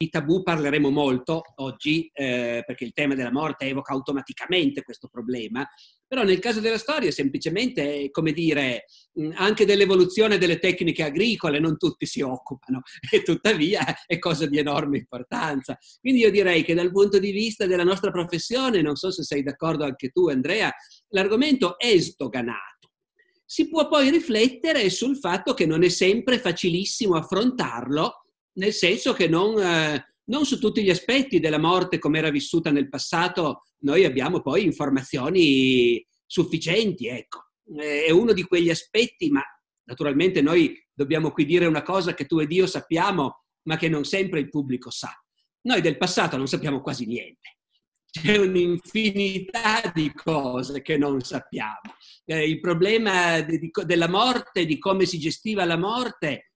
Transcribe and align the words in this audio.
di 0.00 0.10
tabù 0.10 0.44
parleremo 0.44 0.90
molto 0.90 1.42
oggi, 1.56 2.08
eh, 2.14 2.62
perché 2.64 2.84
il 2.84 2.92
tema 2.92 3.16
della 3.16 3.32
morte 3.32 3.66
evoca 3.66 3.92
automaticamente 3.92 4.84
questo 4.84 5.08
problema, 5.08 5.68
però 6.06 6.22
nel 6.22 6.38
caso 6.38 6.60
della 6.60 6.78
storia 6.78 7.10
semplicemente, 7.10 8.08
come 8.12 8.30
dire, 8.30 8.84
anche 9.34 9.64
dell'evoluzione 9.64 10.38
delle 10.38 10.60
tecniche 10.60 11.02
agricole 11.02 11.58
non 11.58 11.76
tutti 11.76 12.06
si 12.06 12.20
occupano 12.20 12.82
e 13.10 13.22
tuttavia 13.22 13.84
è 14.06 14.20
cosa 14.20 14.46
di 14.46 14.58
enorme 14.58 14.98
importanza. 14.98 15.76
Quindi 16.00 16.20
io 16.20 16.30
direi 16.30 16.62
che 16.62 16.74
dal 16.74 16.92
punto 16.92 17.18
di 17.18 17.32
vista 17.32 17.66
della 17.66 17.82
nostra 17.82 18.12
professione, 18.12 18.80
non 18.80 18.94
so 18.94 19.10
se 19.10 19.24
sei 19.24 19.42
d'accordo 19.42 19.82
anche 19.84 20.10
tu 20.10 20.28
Andrea, 20.28 20.72
l'argomento 21.08 21.76
è 21.76 21.98
sdoganato. 21.98 22.92
Si 23.44 23.68
può 23.68 23.88
poi 23.88 24.10
riflettere 24.10 24.90
sul 24.90 25.16
fatto 25.16 25.54
che 25.54 25.66
non 25.66 25.82
è 25.82 25.88
sempre 25.88 26.38
facilissimo 26.38 27.16
affrontarlo 27.16 28.22
nel 28.58 28.72
senso 28.72 29.12
che 29.12 29.28
non, 29.28 29.58
eh, 29.58 30.14
non 30.24 30.44
su 30.44 30.58
tutti 30.58 30.82
gli 30.82 30.90
aspetti 30.90 31.40
della 31.40 31.58
morte 31.58 31.98
come 31.98 32.18
era 32.18 32.30
vissuta 32.30 32.70
nel 32.70 32.88
passato 32.88 33.62
noi 33.80 34.04
abbiamo 34.04 34.40
poi 34.40 34.64
informazioni 34.64 36.04
sufficienti, 36.26 37.06
ecco. 37.06 37.46
È 37.64 38.10
uno 38.10 38.32
di 38.32 38.42
quegli 38.44 38.70
aspetti, 38.70 39.30
ma 39.30 39.42
naturalmente 39.84 40.40
noi 40.40 40.74
dobbiamo 40.92 41.30
qui 41.30 41.44
dire 41.44 41.66
una 41.66 41.82
cosa 41.82 42.14
che 42.14 42.26
tu 42.26 42.38
ed 42.38 42.50
io 42.50 42.66
sappiamo, 42.66 43.44
ma 43.62 43.76
che 43.76 43.88
non 43.88 44.04
sempre 44.04 44.40
il 44.40 44.48
pubblico 44.48 44.90
sa. 44.90 45.12
Noi 45.62 45.80
del 45.80 45.96
passato 45.96 46.36
non 46.36 46.48
sappiamo 46.48 46.80
quasi 46.80 47.06
niente. 47.06 47.58
C'è 48.10 48.38
un'infinità 48.38 49.92
di 49.94 50.12
cose 50.12 50.80
che 50.80 50.96
non 50.96 51.20
sappiamo. 51.20 51.94
Eh, 52.24 52.48
il 52.48 52.58
problema 52.58 53.40
della 53.84 54.08
morte, 54.08 54.64
di 54.64 54.78
come 54.78 55.04
si 55.04 55.18
gestiva 55.18 55.66
la 55.66 55.76
morte, 55.76 56.47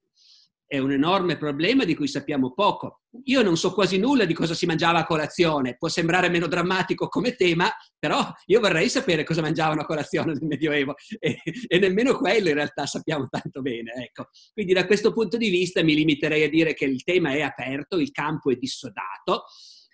è 0.73 0.79
un 0.79 0.91
enorme 0.91 1.37
problema 1.37 1.85
di 1.85 1.95
cui 1.95 2.09
sappiamo 2.09 2.55
poco. 2.55 3.03
Io 3.25 3.43
non 3.43 3.59
so 3.59 3.75
quasi 3.75 3.99
nulla 3.99 4.25
di 4.25 4.33
cosa 4.33 4.55
si 4.55 4.65
mangiava 4.65 5.01
a 5.01 5.05
colazione, 5.05 5.77
può 5.77 5.89
sembrare 5.89 6.31
meno 6.31 6.47
drammatico 6.47 7.09
come 7.09 7.35
tema, 7.35 7.71
però 7.99 8.27
io 8.47 8.59
vorrei 8.59 8.89
sapere 8.89 9.23
cosa 9.23 9.43
mangiavano 9.43 9.83
a 9.83 9.85
colazione 9.85 10.33
nel 10.33 10.47
Medioevo 10.47 10.95
e, 11.19 11.43
e 11.67 11.79
nemmeno 11.79 12.17
quello 12.17 12.49
in 12.49 12.55
realtà 12.55 12.87
sappiamo 12.87 13.29
tanto 13.29 13.61
bene. 13.61 13.93
Ecco. 13.97 14.29
Quindi 14.55 14.73
da 14.73 14.87
questo 14.87 15.13
punto 15.13 15.37
di 15.37 15.51
vista 15.51 15.83
mi 15.83 15.95
limiterei 15.95 16.45
a 16.45 16.49
dire 16.49 16.73
che 16.73 16.87
il 16.87 17.03
tema 17.03 17.33
è 17.33 17.43
aperto, 17.43 17.99
il 17.99 18.11
campo 18.11 18.51
è 18.51 18.55
dissodato. 18.55 19.45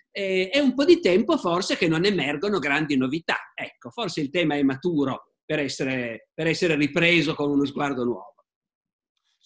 È 0.09 0.59
un 0.59 0.73
po' 0.75 0.85
di 0.85 1.01
tempo 1.01 1.37
forse 1.37 1.75
che 1.75 1.89
non 1.89 2.05
emergono 2.05 2.57
grandi 2.57 2.95
novità. 2.95 3.51
Ecco, 3.53 3.89
forse 3.89 4.21
il 4.21 4.29
tema 4.29 4.55
è 4.55 4.63
maturo 4.63 5.33
per 5.43 5.59
essere, 5.59 6.29
per 6.33 6.47
essere 6.47 6.75
ripreso 6.75 7.35
con 7.35 7.51
uno 7.51 7.65
sguardo 7.65 8.05
nuovo. 8.05 8.38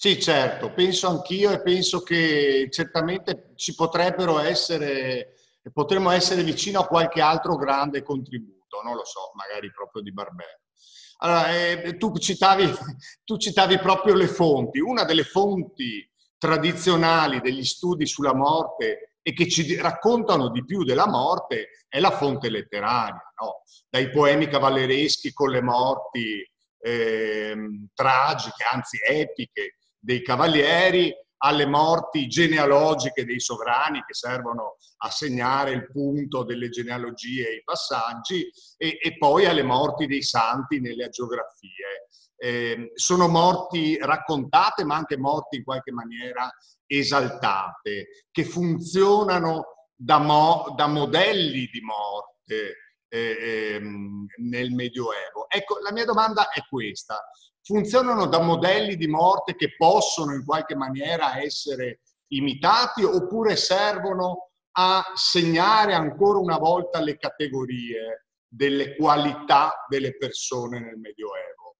Sì, 0.03 0.19
certo, 0.19 0.73
penso 0.73 1.07
anch'io 1.07 1.49
e 1.51 1.61
penso 1.61 2.01
che 2.01 2.67
certamente 2.69 3.53
ci 3.55 3.73
potrebbero 3.73 4.37
essere, 4.39 5.35
potremmo 5.71 6.11
essere 6.11 6.43
vicino 6.43 6.81
a 6.81 6.87
qualche 6.87 7.21
altro 7.21 7.55
grande 7.55 8.03
contributo, 8.03 8.81
non 8.83 8.95
lo 8.95 9.05
so, 9.05 9.31
magari 9.35 9.71
proprio 9.71 10.01
di 10.01 10.11
Barbero. 10.11 10.59
Allora, 11.19 11.55
eh, 11.55 11.95
tu, 11.95 12.17
citavi, 12.17 12.69
tu 13.23 13.37
citavi 13.37 13.79
proprio 13.79 14.13
le 14.15 14.27
fonti. 14.27 14.79
Una 14.81 15.05
delle 15.05 15.23
fonti 15.23 16.05
tradizionali 16.37 17.39
degli 17.39 17.63
studi 17.63 18.05
sulla 18.05 18.35
morte 18.35 19.19
e 19.21 19.31
che 19.31 19.47
ci 19.47 19.73
raccontano 19.77 20.49
di 20.49 20.65
più 20.65 20.83
della 20.83 21.07
morte 21.07 21.85
è 21.87 22.01
la 22.01 22.11
fonte 22.11 22.49
letteraria, 22.49 23.23
no? 23.41 23.63
dai 23.87 24.09
poemi 24.09 24.49
cavallereschi 24.49 25.31
con 25.31 25.49
le 25.49 25.61
morti 25.61 26.45
eh, 26.79 27.55
tragiche, 27.93 28.65
anzi 28.69 28.97
epiche, 29.01 29.77
dei 30.03 30.21
cavalieri 30.21 31.15
alle 31.37 31.65
morti 31.65 32.27
genealogiche 32.27 33.25
dei 33.25 33.39
sovrani 33.39 34.03
che 34.05 34.13
servono 34.13 34.75
a 34.97 35.09
segnare 35.09 35.71
il 35.71 35.89
punto 35.91 36.43
delle 36.43 36.69
genealogie 36.69 37.49
e 37.49 37.55
i 37.55 37.63
passaggi 37.63 38.49
e, 38.77 38.97
e 39.01 39.17
poi 39.17 39.45
alle 39.45 39.63
morti 39.63 40.05
dei 40.05 40.23
santi 40.23 40.79
nelle 40.79 41.05
agiografie. 41.05 42.07
Eh, 42.35 42.91
sono 42.95 43.27
morti 43.29 43.97
raccontate 43.97 44.83
ma 44.83 44.95
anche 44.95 45.17
morti 45.17 45.57
in 45.57 45.63
qualche 45.63 45.91
maniera 45.91 46.53
esaltate, 46.85 48.25
che 48.29 48.43
funzionano 48.43 49.89
da, 49.95 50.17
mo, 50.17 50.73
da 50.75 50.87
modelli 50.87 51.69
di 51.71 51.81
morte 51.81 52.75
eh, 53.07 53.73
ehm, 53.75 54.25
nel 54.49 54.71
Medioevo. 54.71 55.49
Ecco, 55.49 55.79
la 55.79 55.93
mia 55.93 56.05
domanda 56.05 56.49
è 56.49 56.61
questa 56.69 57.21
funzionano 57.63 58.27
da 58.27 58.41
modelli 58.41 58.95
di 58.95 59.07
morte 59.07 59.55
che 59.55 59.75
possono 59.75 60.33
in 60.33 60.43
qualche 60.45 60.75
maniera 60.75 61.41
essere 61.41 62.01
imitati 62.27 63.03
oppure 63.03 63.55
servono 63.55 64.49
a 64.75 65.03
segnare 65.15 65.93
ancora 65.93 66.39
una 66.39 66.57
volta 66.57 66.99
le 66.99 67.17
categorie 67.17 68.27
delle 68.47 68.95
qualità 68.95 69.85
delle 69.87 70.17
persone 70.17 70.79
nel 70.79 70.97
Medioevo. 70.97 71.77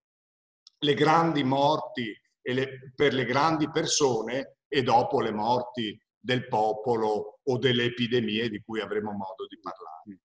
Le 0.78 0.94
grandi 0.94 1.44
morti 1.44 2.12
le, 2.52 2.92
per 2.94 3.14
le 3.14 3.24
grandi 3.24 3.70
persone 3.70 4.58
e 4.68 4.82
dopo 4.82 5.20
le 5.20 5.32
morti 5.32 5.98
del 6.18 6.46
popolo 6.48 7.40
o 7.42 7.58
delle 7.58 7.84
epidemie 7.84 8.48
di 8.48 8.62
cui 8.62 8.80
avremo 8.80 9.12
modo 9.12 9.46
di 9.48 9.58
parlare. 9.60 10.20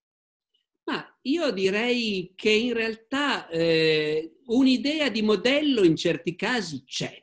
Ma 0.90 1.20
io 1.22 1.52
direi 1.52 2.34
che 2.36 2.50
in 2.50 2.74
realtà 2.74 3.48
eh, 3.48 4.38
un'idea 4.46 5.10
di 5.10 5.22
modello 5.22 5.84
in 5.84 5.96
certi 5.96 6.36
casi 6.36 6.84
c'è, 6.84 7.16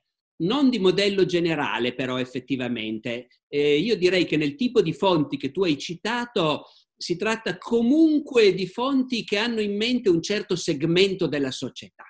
non 0.44 0.71
di 0.71 0.78
modello 0.78 1.27
generale 1.27 1.93
però 1.93 2.19
effettivamente. 2.19 3.26
Eh, 3.49 3.78
io 3.78 3.97
direi 3.97 4.25
che 4.25 4.37
nel 4.37 4.55
tipo 4.55 4.81
di 4.82 4.93
fonti 4.93 5.37
che 5.37 5.50
tu 5.50 5.65
hai 5.65 5.76
citato 5.78 6.66
si 6.97 7.16
tratta 7.16 7.59
comunque 7.59 8.55
di 8.55 8.69
fonti 8.69 9.25
che 9.25 9.37
hanno 9.37 9.60
in 9.60 9.76
mente 9.76 10.09
un 10.10 10.22
certo 10.22 10.55
segmento 10.55 11.26
della 11.26 11.50
società. 11.50 12.05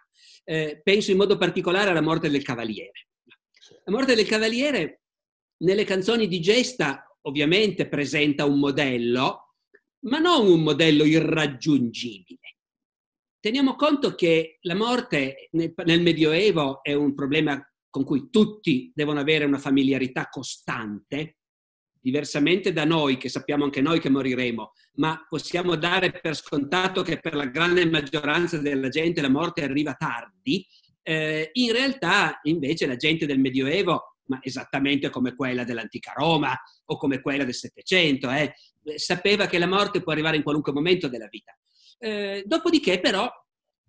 Eh, 0.44 0.82
penso 0.84 1.10
in 1.10 1.16
modo 1.16 1.38
particolare 1.38 1.88
alla 1.88 2.02
morte 2.02 2.28
del 2.28 2.42
cavaliere. 2.42 3.08
La 3.86 3.92
morte 3.92 4.14
del 4.14 4.26
cavaliere 4.26 5.04
nelle 5.64 5.84
canzoni 5.84 6.28
di 6.28 6.38
gesta 6.38 7.18
ovviamente 7.22 7.88
presenta 7.88 8.44
un 8.44 8.58
modello, 8.58 9.45
ma 10.00 10.18
non 10.18 10.46
un 10.46 10.62
modello 10.62 11.04
irraggiungibile. 11.04 12.56
Teniamo 13.40 13.76
conto 13.76 14.14
che 14.14 14.58
la 14.62 14.74
morte 14.74 15.48
nel 15.52 16.02
Medioevo 16.02 16.82
è 16.82 16.94
un 16.94 17.14
problema 17.14 17.60
con 17.88 18.04
cui 18.04 18.28
tutti 18.30 18.90
devono 18.94 19.20
avere 19.20 19.44
una 19.44 19.58
familiarità 19.58 20.28
costante, 20.28 21.38
diversamente 21.98 22.72
da 22.72 22.84
noi, 22.84 23.16
che 23.16 23.28
sappiamo 23.28 23.64
anche 23.64 23.80
noi 23.80 24.00
che 24.00 24.10
moriremo, 24.10 24.72
ma 24.94 25.24
possiamo 25.28 25.76
dare 25.76 26.10
per 26.12 26.36
scontato 26.36 27.02
che 27.02 27.18
per 27.18 27.34
la 27.34 27.46
grande 27.46 27.86
maggioranza 27.86 28.58
della 28.58 28.88
gente 28.88 29.20
la 29.20 29.30
morte 29.30 29.64
arriva 29.64 29.94
tardi, 29.94 30.66
eh, 31.02 31.50
in 31.52 31.72
realtà 31.72 32.40
invece 32.42 32.86
la 32.86 32.96
gente 32.96 33.26
del 33.26 33.38
Medioevo, 33.38 34.15
ma 34.26 34.38
esattamente 34.42 35.10
come 35.10 35.34
quella 35.34 35.64
dell'antica 35.64 36.12
Roma 36.14 36.56
o 36.86 36.96
come 36.96 37.20
quella 37.20 37.44
del 37.44 37.54
Settecento, 37.54 38.30
eh, 38.30 38.54
sapeva 38.96 39.46
che 39.46 39.58
la 39.58 39.66
morte 39.66 40.02
può 40.02 40.12
arrivare 40.12 40.36
in 40.36 40.42
qualunque 40.42 40.72
momento 40.72 41.08
della 41.08 41.28
vita. 41.28 41.56
Eh, 41.98 42.42
dopodiché 42.46 43.00
però 43.00 43.30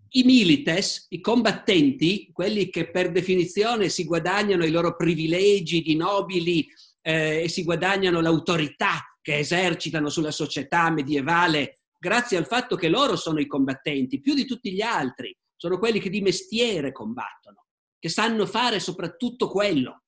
i 0.09 0.23
milites, 0.23 1.07
i 1.09 1.19
combattenti, 1.19 2.29
quelli 2.31 2.69
che 2.69 2.89
per 2.89 3.11
definizione 3.11 3.89
si 3.89 4.05
guadagnano 4.05 4.65
i 4.65 4.71
loro 4.71 4.95
privilegi 4.95 5.81
di 5.81 5.95
nobili 5.95 6.67
eh, 7.01 7.43
e 7.43 7.49
si 7.49 7.63
guadagnano 7.63 8.21
l'autorità 8.21 9.17
che 9.21 9.39
esercitano 9.39 10.09
sulla 10.09 10.31
società 10.31 10.89
medievale 10.89 11.79
grazie 11.99 12.37
al 12.37 12.45
fatto 12.45 12.75
che 12.75 12.89
loro 12.89 13.15
sono 13.15 13.39
i 13.39 13.47
combattenti, 13.47 14.21
più 14.21 14.33
di 14.33 14.45
tutti 14.45 14.71
gli 14.71 14.81
altri, 14.81 15.35
sono 15.55 15.79
quelli 15.79 15.99
che 15.99 16.09
di 16.09 16.21
mestiere 16.21 16.91
combattono, 16.91 17.65
che 17.99 18.09
sanno 18.09 18.45
fare 18.45 18.79
soprattutto 18.79 19.49
quello. 19.49 20.03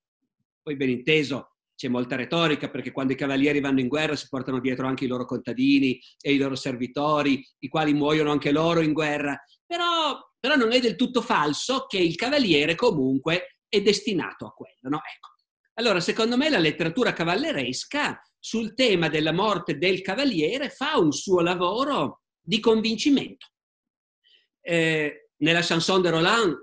Poi 0.69 0.77
ben 0.77 0.89
inteso, 0.89 1.55
c'è 1.75 1.87
molta 1.87 2.15
retorica 2.15 2.69
perché 2.69 2.91
quando 2.91 3.13
i 3.13 3.15
cavalieri 3.15 3.59
vanno 3.59 3.79
in 3.79 3.87
guerra 3.87 4.15
si 4.15 4.27
portano 4.29 4.59
dietro 4.59 4.85
anche 4.85 5.05
i 5.05 5.07
loro 5.07 5.25
contadini 5.25 5.99
e 6.21 6.33
i 6.33 6.37
loro 6.37 6.53
servitori, 6.53 7.43
i 7.63 7.67
quali 7.67 7.91
muoiono 7.95 8.29
anche 8.29 8.51
loro 8.51 8.79
in 8.81 8.93
guerra. 8.93 9.35
Però, 9.65 10.15
però 10.39 10.55
non 10.55 10.71
è 10.71 10.79
del 10.79 10.95
tutto 10.95 11.23
falso 11.23 11.87
che 11.87 11.97
il 11.97 12.13
cavaliere 12.15 12.75
comunque 12.75 13.61
è 13.67 13.81
destinato 13.81 14.45
a 14.45 14.51
quello. 14.51 14.89
No? 14.89 14.97
Ecco. 14.97 15.29
Allora, 15.79 16.01
secondo 16.01 16.37
me 16.37 16.49
la 16.49 16.59
letteratura 16.59 17.13
cavalleresca 17.13 18.21
sul 18.37 18.75
tema 18.75 19.09
della 19.09 19.33
morte 19.33 19.79
del 19.79 20.01
cavaliere 20.01 20.69
fa 20.69 20.99
un 20.99 21.11
suo 21.11 21.41
lavoro 21.41 22.21
di 22.39 22.59
convincimento. 22.59 23.47
Eh, 24.61 25.29
nella 25.37 25.61
chanson 25.63 26.03
de 26.03 26.11
Roland, 26.11 26.55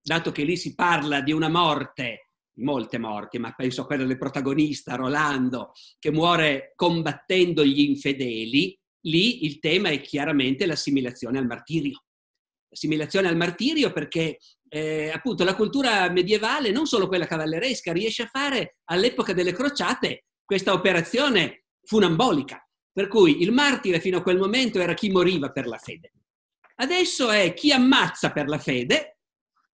dato 0.00 0.30
che 0.30 0.44
lì 0.44 0.56
si 0.56 0.76
parla 0.76 1.22
di 1.22 1.32
una 1.32 1.48
morte 1.48 2.27
molte 2.58 2.98
morti, 2.98 3.38
ma 3.38 3.52
penso 3.52 3.82
a 3.82 3.86
quella 3.86 4.04
del 4.04 4.18
protagonista 4.18 4.94
Rolando, 4.94 5.72
che 5.98 6.10
muore 6.10 6.72
combattendo 6.74 7.64
gli 7.64 7.80
infedeli, 7.80 8.78
lì 9.02 9.44
il 9.44 9.58
tema 9.58 9.88
è 9.90 10.00
chiaramente 10.00 10.66
l'assimilazione 10.66 11.38
al 11.38 11.46
martirio. 11.46 12.02
L'assimilazione 12.70 13.28
al 13.28 13.36
martirio 13.36 13.92
perché 13.92 14.38
eh, 14.68 15.10
appunto 15.10 15.44
la 15.44 15.54
cultura 15.54 16.10
medievale, 16.10 16.70
non 16.70 16.86
solo 16.86 17.08
quella 17.08 17.26
cavalleresca, 17.26 17.92
riesce 17.92 18.24
a 18.24 18.30
fare 18.30 18.76
all'epoca 18.84 19.32
delle 19.32 19.52
crociate 19.52 20.24
questa 20.44 20.72
operazione 20.72 21.64
funambolica, 21.82 22.62
per 22.92 23.08
cui 23.08 23.42
il 23.42 23.52
martire 23.52 24.00
fino 24.00 24.18
a 24.18 24.22
quel 24.22 24.38
momento 24.38 24.78
era 24.80 24.94
chi 24.94 25.10
moriva 25.10 25.50
per 25.50 25.66
la 25.66 25.78
fede. 25.78 26.12
Adesso 26.76 27.30
è 27.30 27.54
chi 27.54 27.72
ammazza 27.72 28.30
per 28.30 28.48
la 28.48 28.58
fede 28.58 29.18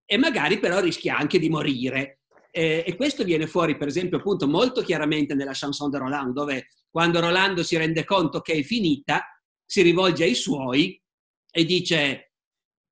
e 0.06 0.16
magari 0.16 0.58
però 0.58 0.80
rischia 0.80 1.16
anche 1.16 1.38
di 1.38 1.48
morire. 1.48 2.20
Eh, 2.56 2.84
e 2.86 2.94
questo 2.94 3.24
viene 3.24 3.48
fuori, 3.48 3.76
per 3.76 3.88
esempio, 3.88 4.18
appunto 4.18 4.46
molto 4.46 4.80
chiaramente 4.82 5.34
nella 5.34 5.50
chanson 5.52 5.90
de 5.90 5.98
Roland, 5.98 6.32
dove 6.32 6.68
quando 6.88 7.18
Rolando 7.18 7.64
si 7.64 7.76
rende 7.76 8.04
conto 8.04 8.42
che 8.42 8.52
è 8.52 8.62
finita, 8.62 9.24
si 9.64 9.82
rivolge 9.82 10.22
ai 10.22 10.36
suoi 10.36 11.02
e 11.50 11.64
dice, 11.64 12.34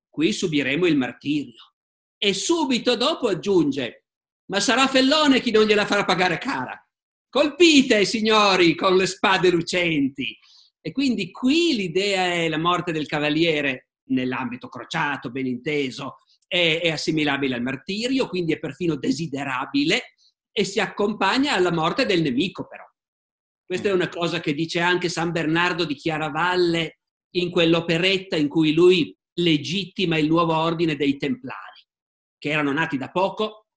qui 0.09 0.33
subiremo 0.33 0.85
il 0.85 0.97
martirio. 0.97 1.75
E 2.17 2.33
subito 2.33 2.97
dopo 2.97 3.29
aggiunge, 3.29 4.07
ma 4.47 4.59
sarà 4.59 4.85
Fellone 4.87 5.39
chi 5.39 5.51
non 5.51 5.63
gliela 5.63 5.85
farà 5.85 6.03
pagare 6.03 6.39
cara. 6.39 6.77
Colpite, 7.29 8.03
signori, 8.03 8.75
con 8.75 8.97
le 8.97 9.05
spade 9.05 9.49
lucenti. 9.49 10.37
E 10.81 10.91
quindi 10.91 11.31
qui 11.31 11.73
l'idea 11.73 12.33
è 12.33 12.49
la 12.49 12.57
morte 12.57 12.91
del 12.91 13.05
cavaliere 13.05 13.91
nell'ambito 14.09 14.67
crociato, 14.67 15.31
ben 15.31 15.45
inteso, 15.45 16.17
è, 16.53 16.81
è 16.83 16.91
assimilabile 16.91 17.55
al 17.55 17.63
martirio, 17.63 18.27
quindi 18.27 18.53
è 18.53 18.59
perfino 18.59 18.95
desiderabile 18.95 20.13
e 20.51 20.63
si 20.63 20.79
accompagna 20.79 21.53
alla 21.53 21.71
morte 21.71 22.05
del 22.05 22.21
nemico 22.21 22.67
però. 22.67 22.83
Questa 23.65 23.89
è 23.89 23.91
una 23.91 24.07
cosa 24.07 24.39
che 24.39 24.53
dice 24.53 24.79
anche 24.79 25.09
San 25.09 25.31
Bernardo 25.31 25.83
di 25.83 25.95
Chiaravalle 25.95 26.99
in 27.37 27.49
quell'operetta 27.49 28.35
in 28.35 28.49
cui 28.49 28.71
lui 28.73 29.17
legittima 29.39 30.19
il 30.19 30.27
nuovo 30.27 30.55
ordine 30.55 30.95
dei 30.95 31.17
Templari, 31.17 31.87
che 32.37 32.49
erano 32.51 32.71
nati 32.71 32.97
da 32.97 33.09
poco 33.09 33.69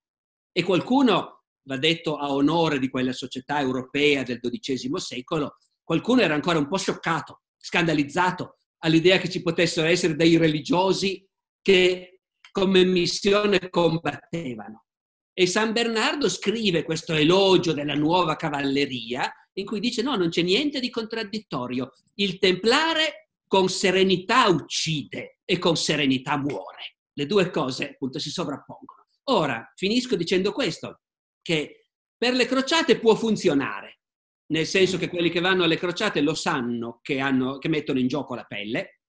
e 0.53 0.63
qualcuno, 0.63 1.45
va 1.63 1.79
detto 1.79 2.17
a 2.19 2.31
onore 2.31 2.79
di 2.79 2.91
quella 2.91 3.15
società 3.15 3.59
europea 3.59 4.23
del 4.23 4.39
XII 4.39 4.91
secolo, 4.99 5.57
qualcuno 5.83 6.21
era 6.21 6.35
ancora 6.35 6.59
un 6.59 6.69
po' 6.69 6.77
scioccato, 6.77 7.45
scandalizzato 7.57 8.59
all'idea 8.81 9.17
che 9.17 9.31
ci 9.31 9.41
potessero 9.41 9.87
essere 9.87 10.15
dei 10.15 10.37
religiosi 10.37 11.27
che 11.63 12.16
come 12.57 12.87
missione 12.87 13.69
combattevano. 13.69 14.87
E 15.35 15.47
San 15.47 15.75
Bernardo 15.75 16.27
scrive 16.31 16.85
questo 16.85 17.13
elogio 17.13 17.75
della 17.75 17.95
nuova 17.95 18.35
cavalleria 18.35 19.31
in 19.59 19.67
cui 19.67 19.79
dice 19.79 20.01
no, 20.01 20.17
non 20.17 20.31
c'è 20.31 20.41
niente 20.41 20.81
di 20.81 20.89
contraddittorio. 20.89 21.93
Il 22.15 22.39
templare 22.39 23.29
con 23.47 23.69
serenità 23.69 24.49
uccide 24.49 25.41
e 25.45 25.59
con 25.59 25.77
serenità 25.77 26.39
muore. 26.39 26.97
Le 27.13 27.27
due 27.27 27.51
cose 27.51 27.91
appunto 27.91 28.19
si 28.19 28.31
sovrappongono. 28.31 29.07
Ora, 29.25 29.71
finisco 29.77 30.17
dicendo 30.17 30.53
questo, 30.53 31.03
che 31.43 31.89
per 32.17 32.33
le 32.33 32.47
crociate 32.47 32.99
può 32.99 33.15
funzionare, 33.15 33.99
nel 34.47 34.65
senso 34.65 34.97
che 34.97 35.11
quelli 35.11 35.29
che 35.29 35.41
vanno 35.41 35.65
alle 35.65 35.77
crociate 35.77 36.23
lo 36.23 36.35
sanno 36.35 37.01
che, 37.03 37.21
hanno, 37.21 37.59
che 37.59 37.69
mettono 37.69 37.99
in 37.99 38.09
gioco 38.09 38.35
la 38.35 38.45
pelle, 38.45 39.01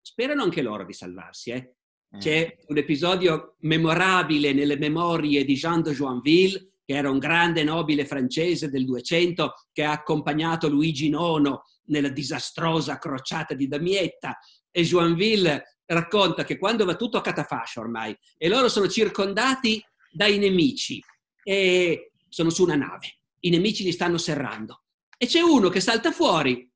sperano 0.00 0.42
anche 0.42 0.62
loro 0.62 0.84
di 0.84 0.92
salvarsi. 0.92 1.50
Eh? 1.50 1.76
C'è 2.18 2.46
mm. 2.46 2.64
un 2.66 2.76
episodio 2.78 3.56
memorabile 3.60 4.52
nelle 4.52 4.76
memorie 4.76 5.44
di 5.44 5.54
Jean 5.54 5.82
de 5.82 5.92
Joinville, 5.92 6.72
che 6.84 6.94
era 6.94 7.10
un 7.10 7.18
grande 7.18 7.64
nobile 7.64 8.04
francese 8.04 8.68
del 8.68 8.84
200 8.84 9.54
che 9.72 9.84
ha 9.84 9.92
accompagnato 9.92 10.68
Luigi 10.68 11.06
IX 11.06 11.58
nella 11.86 12.10
disastrosa 12.10 12.98
crociata 12.98 13.54
di 13.54 13.66
Damietta. 13.66 14.38
E 14.70 14.82
Joinville 14.82 15.78
racconta 15.86 16.44
che 16.44 16.58
quando 16.58 16.84
va 16.84 16.96
tutto 16.96 17.18
a 17.18 17.22
catafascio 17.22 17.80
ormai 17.80 18.16
e 18.36 18.48
loro 18.48 18.68
sono 18.68 18.88
circondati 18.88 19.82
dai 20.10 20.38
nemici 20.38 21.02
e 21.42 22.12
sono 22.28 22.50
su 22.50 22.62
una 22.62 22.76
nave, 22.76 23.18
i 23.40 23.50
nemici 23.50 23.84
li 23.84 23.92
stanno 23.92 24.18
serrando. 24.18 24.82
E 25.16 25.26
c'è 25.26 25.40
uno 25.40 25.68
che 25.68 25.80
salta 25.80 26.10
fuori, 26.10 26.68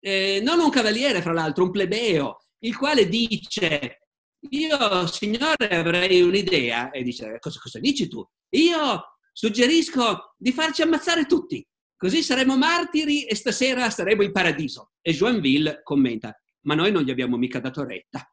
eh, 0.00 0.40
non 0.42 0.60
un 0.60 0.70
cavaliere 0.70 1.22
fra 1.22 1.32
l'altro, 1.32 1.64
un 1.64 1.70
plebeo, 1.70 2.44
il 2.60 2.76
quale 2.76 3.08
dice 3.08 4.03
io 4.50 5.06
signore 5.06 5.68
avrei 5.68 6.22
un'idea 6.22 6.90
e 6.90 7.02
dice 7.02 7.38
cosa, 7.40 7.58
cosa 7.60 7.78
dici 7.78 8.08
tu? 8.08 8.26
Io 8.50 9.02
suggerisco 9.32 10.34
di 10.36 10.52
farci 10.52 10.82
ammazzare 10.82 11.26
tutti 11.26 11.66
Così 12.04 12.22
saremo 12.22 12.58
martiri 12.58 13.24
e 13.24 13.34
stasera 13.34 13.88
saremo 13.88 14.22
in 14.22 14.30
paradiso. 14.30 14.92
E 15.00 15.12
Joinville 15.12 15.80
commenta, 15.82 16.38
ma 16.66 16.74
noi 16.74 16.92
non 16.92 17.02
gli 17.02 17.10
abbiamo 17.10 17.38
mica 17.38 17.60
dato 17.60 17.82
retta. 17.82 18.30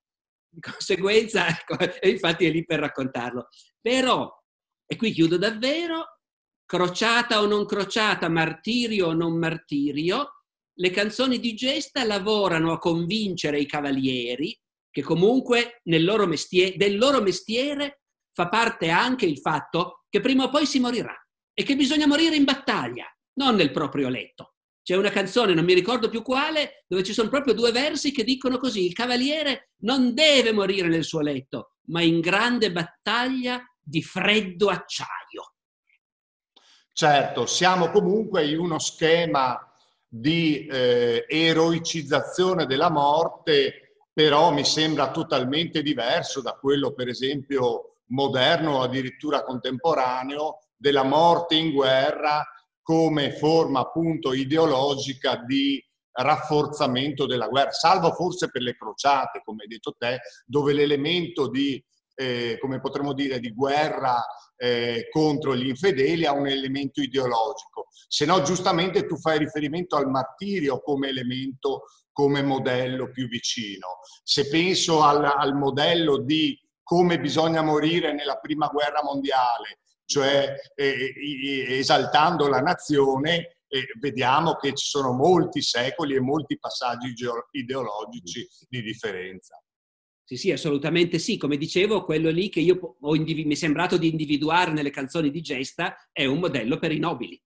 Di 0.50 0.60
conseguenza, 0.60 1.48
ecco, 1.48 1.78
e 1.80 2.10
infatti 2.10 2.46
è 2.46 2.52
lì 2.52 2.66
per 2.66 2.80
raccontarlo. 2.80 3.48
Però, 3.80 4.30
e 4.86 4.96
qui 4.98 5.12
chiudo 5.12 5.38
davvero, 5.38 6.20
crociata 6.66 7.40
o 7.40 7.46
non 7.46 7.66
crociata, 7.66 8.28
martirio 8.28 9.08
o 9.08 9.14
non 9.14 9.38
martirio, 9.38 10.44
le 10.74 10.90
canzoni 10.90 11.40
di 11.40 11.54
gesta 11.54 12.04
lavorano 12.04 12.74
a 12.74 12.78
convincere 12.78 13.60
i 13.60 13.68
cavalieri 13.68 14.58
che 14.92 15.02
comunque 15.02 15.82
loro 16.04 16.28
mestiere, 16.28 16.76
del 16.78 16.98
loro 16.98 17.22
mestiere 17.22 18.02
fa 18.34 18.48
parte 18.48 18.90
anche 18.90 19.26
il 19.26 19.40
fatto 19.40 20.04
che 20.10 20.20
prima 20.20 20.44
o 20.44 20.50
poi 20.50 20.66
si 20.66 20.80
morirà 20.80 21.16
e 21.54 21.64
che 21.64 21.76
bisogna 21.76 22.08
morire 22.08 22.36
in 22.36 22.44
battaglia 22.44 23.06
non 23.34 23.56
nel 23.56 23.72
proprio 23.72 24.10
letto. 24.10 24.56
C'è 24.84 24.96
una 24.96 25.10
canzone, 25.10 25.54
non 25.54 25.64
mi 25.64 25.74
ricordo 25.74 26.10
più 26.10 26.22
quale, 26.22 26.84
dove 26.88 27.04
ci 27.04 27.14
sono 27.14 27.30
proprio 27.30 27.54
due 27.54 27.72
versi 27.72 28.12
che 28.12 28.24
dicono 28.24 28.58
così, 28.58 28.86
il 28.86 28.94
cavaliere 28.94 29.72
non 29.84 30.14
deve 30.14 30.52
morire 30.52 30.88
nel 30.88 31.04
suo 31.04 31.22
letto, 31.22 31.76
ma 31.88 32.02
in 32.02 32.20
grande 32.20 32.72
battaglia 32.72 33.64
di 33.80 34.02
freddo 34.02 34.70
acciaio. 34.70 35.54
Certo, 36.94 37.46
siamo 37.46 37.90
comunque 37.92 38.48
in 38.48 38.60
uno 38.60 38.80
schema 38.80 39.58
di 40.08 40.66
eh, 40.66 41.26
eroicizzazione 41.30 42.66
della 42.66 42.90
morte, 42.90 43.81
però 44.14 44.52
mi 44.52 44.66
sembra 44.66 45.12
totalmente 45.12 45.82
diverso 45.82 46.42
da 46.42 46.54
quello, 46.54 46.94
per 46.94 47.08
esempio, 47.08 47.98
moderno 48.08 48.78
o 48.78 48.82
addirittura 48.82 49.44
contemporaneo, 49.44 50.60
della 50.76 51.04
morte 51.04 51.56
in 51.56 51.72
guerra 51.72 52.44
come 52.82 53.32
forma 53.32 53.82
appunto 53.82 54.34
ideologica 54.34 55.38
di 55.38 55.82
rafforzamento 56.14 57.26
della 57.26 57.48
guerra, 57.48 57.72
salvo 57.72 58.12
forse 58.12 58.50
per 58.50 58.62
le 58.64 58.76
crociate, 58.76 59.42
come 59.44 59.64
hai 59.64 59.70
detto 59.70 59.96
te, 59.98 60.20
dove 60.46 60.74
l'elemento 60.74 61.48
di, 61.48 61.82
eh, 62.16 62.58
come 62.60 62.82
potremmo 62.82 63.14
dire, 63.14 63.40
di 63.40 63.54
guerra 63.54 64.22
eh, 64.58 65.08
contro 65.10 65.56
gli 65.56 65.68
infedeli 65.68 66.26
ha 66.26 66.34
un 66.34 66.48
elemento 66.48 67.02
ideologico. 67.02 67.88
Se 68.08 68.26
no, 68.26 68.42
giustamente 68.42 69.06
tu 69.06 69.18
fai 69.18 69.38
riferimento 69.38 69.96
al 69.96 70.10
martirio 70.10 70.82
come 70.82 71.08
elemento, 71.08 71.84
come 72.12 72.42
modello 72.42 73.10
più 73.12 73.28
vicino. 73.28 74.00
Se 74.24 74.48
penso 74.48 75.02
al, 75.02 75.24
al 75.24 75.56
modello 75.56 76.18
di 76.18 76.58
come 76.84 77.20
bisogna 77.20 77.62
morire 77.62 78.14
nella 78.14 78.36
prima 78.36 78.68
guerra 78.68 79.02
mondiale, 79.04 79.80
cioè 80.06 80.56
eh, 80.76 81.14
esaltando 81.78 82.48
la 82.48 82.60
nazione, 82.60 83.60
eh, 83.68 83.88
vediamo 84.00 84.56
che 84.56 84.74
ci 84.74 84.86
sono 84.86 85.14
molti 85.14 85.62
secoli 85.62 86.16
e 86.16 86.20
molti 86.20 86.60
passaggi 86.60 87.14
ideologici 87.52 88.46
di 88.68 88.82
differenza. 88.82 89.58
Sì, 90.26 90.36
sì, 90.36 90.52
assolutamente 90.52 91.20
sì. 91.20 91.38
Come 91.38 91.58
dicevo, 91.58 92.04
quello 92.04 92.30
lì 92.30 92.50
che 92.50 92.60
io 92.60 92.98
individu- 93.16 93.48
mi 93.48 93.54
è 93.54 93.58
sembrato 93.58 93.98
di 93.98 94.10
individuare 94.10 94.72
nelle 94.72 94.90
canzoni 94.90 95.30
di 95.30 95.42
Gesta 95.42 96.10
è 96.12 96.26
un 96.26 96.40
modello 96.40 96.78
per 96.78 96.92
i 96.92 97.00
nobili. 97.00 97.42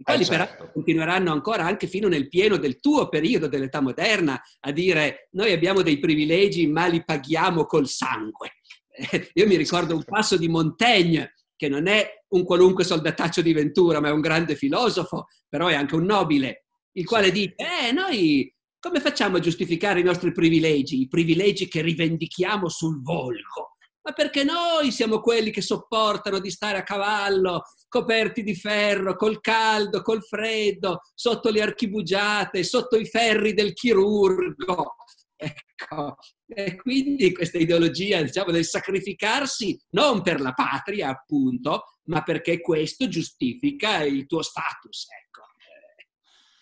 I 0.00 0.02
quali 0.02 0.22
eh, 0.22 0.24
certo. 0.24 0.56
però 0.56 0.72
continueranno 0.72 1.30
ancora 1.30 1.66
anche 1.66 1.86
fino 1.86 2.08
nel 2.08 2.28
pieno 2.28 2.56
del 2.56 2.80
tuo 2.80 3.10
periodo 3.10 3.48
dell'età 3.48 3.82
moderna 3.82 4.40
a 4.60 4.72
dire 4.72 5.28
noi 5.32 5.52
abbiamo 5.52 5.82
dei 5.82 5.98
privilegi 5.98 6.66
ma 6.66 6.86
li 6.86 7.04
paghiamo 7.04 7.66
col 7.66 7.86
sangue. 7.86 8.54
io 9.34 9.46
mi 9.46 9.56
ricordo 9.56 9.94
un 9.94 10.04
passo 10.04 10.38
di 10.38 10.48
Montaigne 10.48 11.34
che 11.54 11.68
non 11.68 11.86
è 11.86 12.24
un 12.28 12.44
qualunque 12.44 12.84
soldataccio 12.84 13.42
di 13.42 13.52
Ventura, 13.52 14.00
ma 14.00 14.08
è 14.08 14.12
un 14.12 14.22
grande 14.22 14.56
filosofo, 14.56 15.26
però 15.46 15.66
è 15.66 15.74
anche 15.74 15.94
un 15.94 16.06
nobile, 16.06 16.64
il 16.92 17.04
quale 17.04 17.30
dice, 17.30 17.54
eh, 17.56 17.92
noi 17.92 18.50
come 18.78 19.00
facciamo 19.00 19.36
a 19.36 19.40
giustificare 19.40 20.00
i 20.00 20.04
nostri 20.04 20.32
privilegi, 20.32 21.02
i 21.02 21.08
privilegi 21.08 21.68
che 21.68 21.82
rivendichiamo 21.82 22.70
sul 22.70 23.02
volgo? 23.02 23.76
Ma 24.02 24.12
perché 24.12 24.42
noi 24.42 24.90
siamo 24.90 25.20
quelli 25.20 25.50
che 25.50 25.60
sopportano 25.60 26.38
di 26.38 26.50
stare 26.50 26.78
a 26.78 26.82
cavallo, 26.82 27.64
coperti 27.90 28.42
di 28.42 28.54
ferro, 28.54 29.16
col 29.16 29.40
caldo, 29.40 30.00
col 30.00 30.22
freddo, 30.22 31.00
sotto 31.14 31.50
le 31.50 31.60
archibugiate, 31.60 32.62
sotto 32.62 32.96
i 32.96 33.04
ferri 33.04 33.52
del 33.52 33.74
chirurgo. 33.74 34.94
Ecco, 35.36 36.16
e 36.46 36.76
quindi 36.76 37.32
questa 37.32 37.58
ideologia 37.58 38.22
diciamo, 38.22 38.52
del 38.52 38.64
sacrificarsi 38.64 39.78
non 39.90 40.22
per 40.22 40.40
la 40.40 40.52
patria, 40.52 41.08
appunto, 41.08 41.98
ma 42.04 42.22
perché 42.22 42.60
questo 42.60 43.08
giustifica 43.08 44.02
il 44.02 44.26
tuo 44.26 44.42
status. 44.42 45.06
Ecco. 45.10 45.40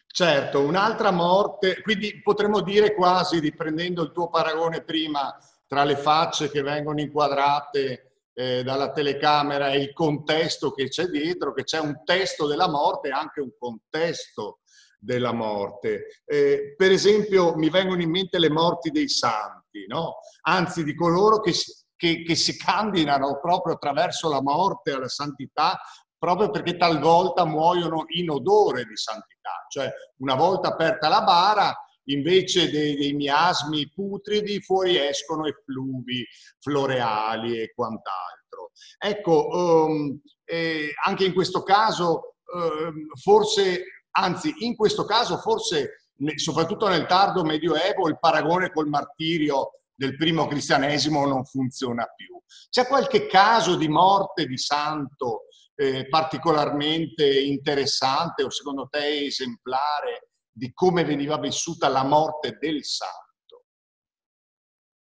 Certo, 0.07 0.63
un'altra 0.63 1.11
morte, 1.11 1.83
quindi 1.83 2.23
potremmo 2.23 2.63
dire 2.63 2.95
quasi, 2.95 3.39
riprendendo 3.39 4.03
il 4.03 4.13
tuo 4.13 4.31
paragone 4.31 4.83
prima, 4.83 5.37
tra 5.67 5.85
le 5.85 5.97
facce 5.97 6.51
che 6.51 6.63
vengono 6.63 7.01
inquadrate 7.01 8.08
eh, 8.39 8.63
dalla 8.63 8.93
telecamera 8.93 9.73
e 9.73 9.79
il 9.79 9.93
contesto 9.93 10.71
che 10.71 10.87
c'è 10.87 11.07
dietro, 11.07 11.53
che 11.53 11.65
c'è 11.65 11.81
un 11.81 12.03
testo 12.05 12.47
della 12.47 12.69
morte 12.69 13.09
e 13.09 13.11
anche 13.11 13.41
un 13.41 13.51
contesto 13.59 14.61
della 14.97 15.33
morte. 15.33 16.23
Eh, 16.25 16.75
per 16.77 16.93
esempio 16.93 17.57
mi 17.57 17.69
vengono 17.69 18.01
in 18.01 18.11
mente 18.11 18.39
le 18.39 18.49
morti 18.49 18.91
dei 18.91 19.09
santi, 19.09 19.87
no? 19.89 20.19
anzi 20.43 20.85
di 20.85 20.95
coloro 20.95 21.41
che, 21.41 21.53
che, 21.97 22.23
che 22.23 22.35
si 22.37 22.57
candidano 22.57 23.41
proprio 23.41 23.75
attraverso 23.75 24.29
la 24.29 24.41
morte 24.41 24.93
alla 24.93 25.09
santità 25.09 25.77
proprio 26.17 26.51
perché 26.51 26.77
talvolta 26.77 27.45
muoiono 27.45 28.05
in 28.09 28.31
odore 28.31 28.85
di 28.85 28.97
santità, 28.97 29.67
cioè 29.69 29.89
una 30.19 30.35
volta 30.35 30.69
aperta 30.69 31.09
la 31.09 31.23
bara 31.23 31.77
invece 32.11 32.71
dei, 32.71 32.97
dei 32.97 33.13
miasmi 33.15 33.91
putridi 33.91 34.61
fuori 34.61 34.99
escono 34.99 35.47
effluvi 35.47 36.27
floreali 36.61 37.61
e 37.61 37.73
quant'altro. 37.75 38.73
Ecco, 38.99 39.49
um, 39.49 40.21
eh, 40.45 40.91
anche 41.05 41.25
in 41.25 41.35
questo 41.35 41.63
caso 41.63 42.37
um, 42.53 43.07
forse, 43.21 43.85
anzi 44.13 44.55
in 44.59 44.77
questo 44.77 45.05
caso 45.05 45.39
forse 45.39 46.03
soprattutto 46.35 46.89
nel 46.89 47.07
tardo 47.07 47.45
medioevo 47.45 48.09
il 48.09 48.19
paragone 48.19 48.73
col 48.73 48.89
martirio 48.89 49.73
del 49.95 50.17
primo 50.17 50.47
cristianesimo 50.47 51.27
non 51.27 51.45
funziona 51.45 52.05
più. 52.17 52.41
C'è 52.71 52.87
qualche 52.87 53.27
caso 53.27 53.77
di 53.77 53.89
morte 53.89 54.47
di 54.47 54.57
santo 54.57 55.45
eh, 55.75 56.09
particolarmente 56.09 57.29
interessante 57.41 58.43
o 58.43 58.51
secondo 58.51 58.89
te 58.91 59.27
esemplare 59.27 60.29
di 60.59 60.73
come 60.75 61.05
veniva 61.05 61.39
vissuta 61.39 61.89
la 61.89 62.05
morte 62.05 62.59
del 62.61 62.85
santo? 62.85 63.65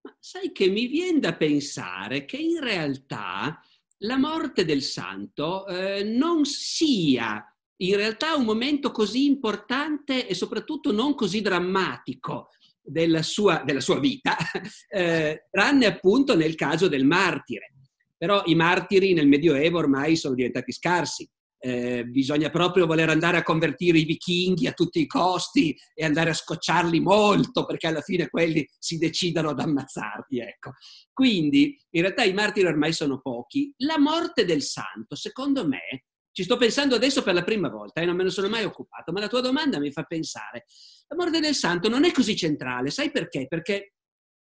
Ma 0.03 0.15
sai 0.17 0.51
che 0.51 0.67
mi 0.69 0.87
viene 0.87 1.19
da 1.19 1.35
pensare 1.35 2.25
che 2.25 2.37
in 2.37 2.59
realtà 2.61 3.61
la 4.03 4.17
morte 4.17 4.65
del 4.65 4.81
santo 4.81 5.67
eh, 5.67 6.03
non 6.03 6.45
sia 6.45 7.45
in 7.81 7.95
realtà 7.95 8.35
un 8.35 8.45
momento 8.45 8.91
così 8.91 9.25
importante 9.25 10.27
e 10.27 10.33
soprattutto 10.33 10.91
non 10.91 11.15
così 11.15 11.41
drammatico 11.41 12.49
della 12.81 13.23
sua, 13.23 13.63
della 13.65 13.79
sua 13.79 13.99
vita, 13.99 14.37
eh, 14.89 15.47
tranne 15.49 15.85
appunto 15.85 16.35
nel 16.35 16.55
caso 16.55 16.87
del 16.87 17.05
martire. 17.05 17.73
Però 18.17 18.43
i 18.45 18.55
martiri 18.55 19.13
nel 19.13 19.27
Medioevo 19.27 19.79
ormai 19.79 20.15
sono 20.15 20.35
diventati 20.35 20.71
scarsi. 20.71 21.27
Eh, 21.63 22.05
bisogna 22.05 22.49
proprio 22.49 22.87
voler 22.87 23.09
andare 23.09 23.37
a 23.37 23.43
convertire 23.43 23.99
i 23.99 24.03
vichinghi 24.03 24.65
a 24.65 24.71
tutti 24.71 24.99
i 24.99 25.05
costi 25.05 25.77
e 25.93 26.03
andare 26.03 26.31
a 26.31 26.33
scocciarli 26.33 26.99
molto 26.99 27.65
perché 27.65 27.85
alla 27.85 28.01
fine 28.01 28.29
quelli 28.29 28.67
si 28.79 28.97
decidano 28.97 29.49
ad 29.49 29.59
ammazzarti. 29.59 30.39
Ecco. 30.39 30.71
Quindi 31.13 31.79
in 31.91 32.01
realtà 32.01 32.23
i 32.23 32.33
martiri 32.33 32.65
ormai 32.65 32.93
sono 32.93 33.21
pochi. 33.21 33.71
La 33.77 33.99
morte 33.99 34.43
del 34.43 34.63
santo, 34.63 35.15
secondo 35.15 35.67
me, 35.67 36.05
ci 36.31 36.43
sto 36.43 36.57
pensando 36.57 36.95
adesso 36.95 37.23
per 37.23 37.33
la 37.33 37.43
prima 37.43 37.69
volta 37.69 37.99
e 37.99 38.03
eh, 38.03 38.07
non 38.07 38.15
me 38.15 38.23
ne 38.23 38.29
sono 38.29 38.49
mai 38.49 38.63
occupato, 38.63 39.11
ma 39.11 39.19
la 39.19 39.27
tua 39.27 39.41
domanda 39.41 39.79
mi 39.79 39.91
fa 39.91 40.03
pensare. 40.03 40.65
La 41.07 41.15
morte 41.15 41.39
del 41.39 41.55
santo 41.55 41.89
non 41.89 42.05
è 42.05 42.11
così 42.11 42.35
centrale, 42.35 42.89
sai 42.89 43.11
perché? 43.11 43.47
Perché, 43.47 43.93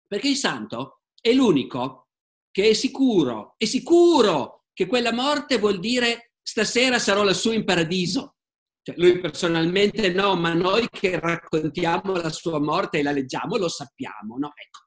perché 0.06 0.28
il 0.28 0.36
santo 0.36 1.02
è 1.18 1.32
l'unico 1.32 2.08
che 2.50 2.70
è 2.70 2.72
sicuro, 2.72 3.54
è 3.56 3.64
sicuro 3.64 4.64
che 4.72 4.86
quella 4.86 5.12
morte 5.12 5.58
vuol 5.58 5.78
dire 5.78 6.25
stasera 6.46 7.00
sarò 7.00 7.24
lassù 7.24 7.50
in 7.50 7.64
paradiso. 7.64 8.36
Cioè, 8.80 8.94
lui 8.98 9.18
personalmente 9.18 10.10
no, 10.10 10.36
ma 10.36 10.54
noi 10.54 10.86
che 10.88 11.18
raccontiamo 11.18 12.12
la 12.12 12.30
sua 12.30 12.60
morte 12.60 13.00
e 13.00 13.02
la 13.02 13.10
leggiamo 13.10 13.56
lo 13.56 13.68
sappiamo. 13.68 14.36
No? 14.38 14.52
Ecco. 14.54 14.84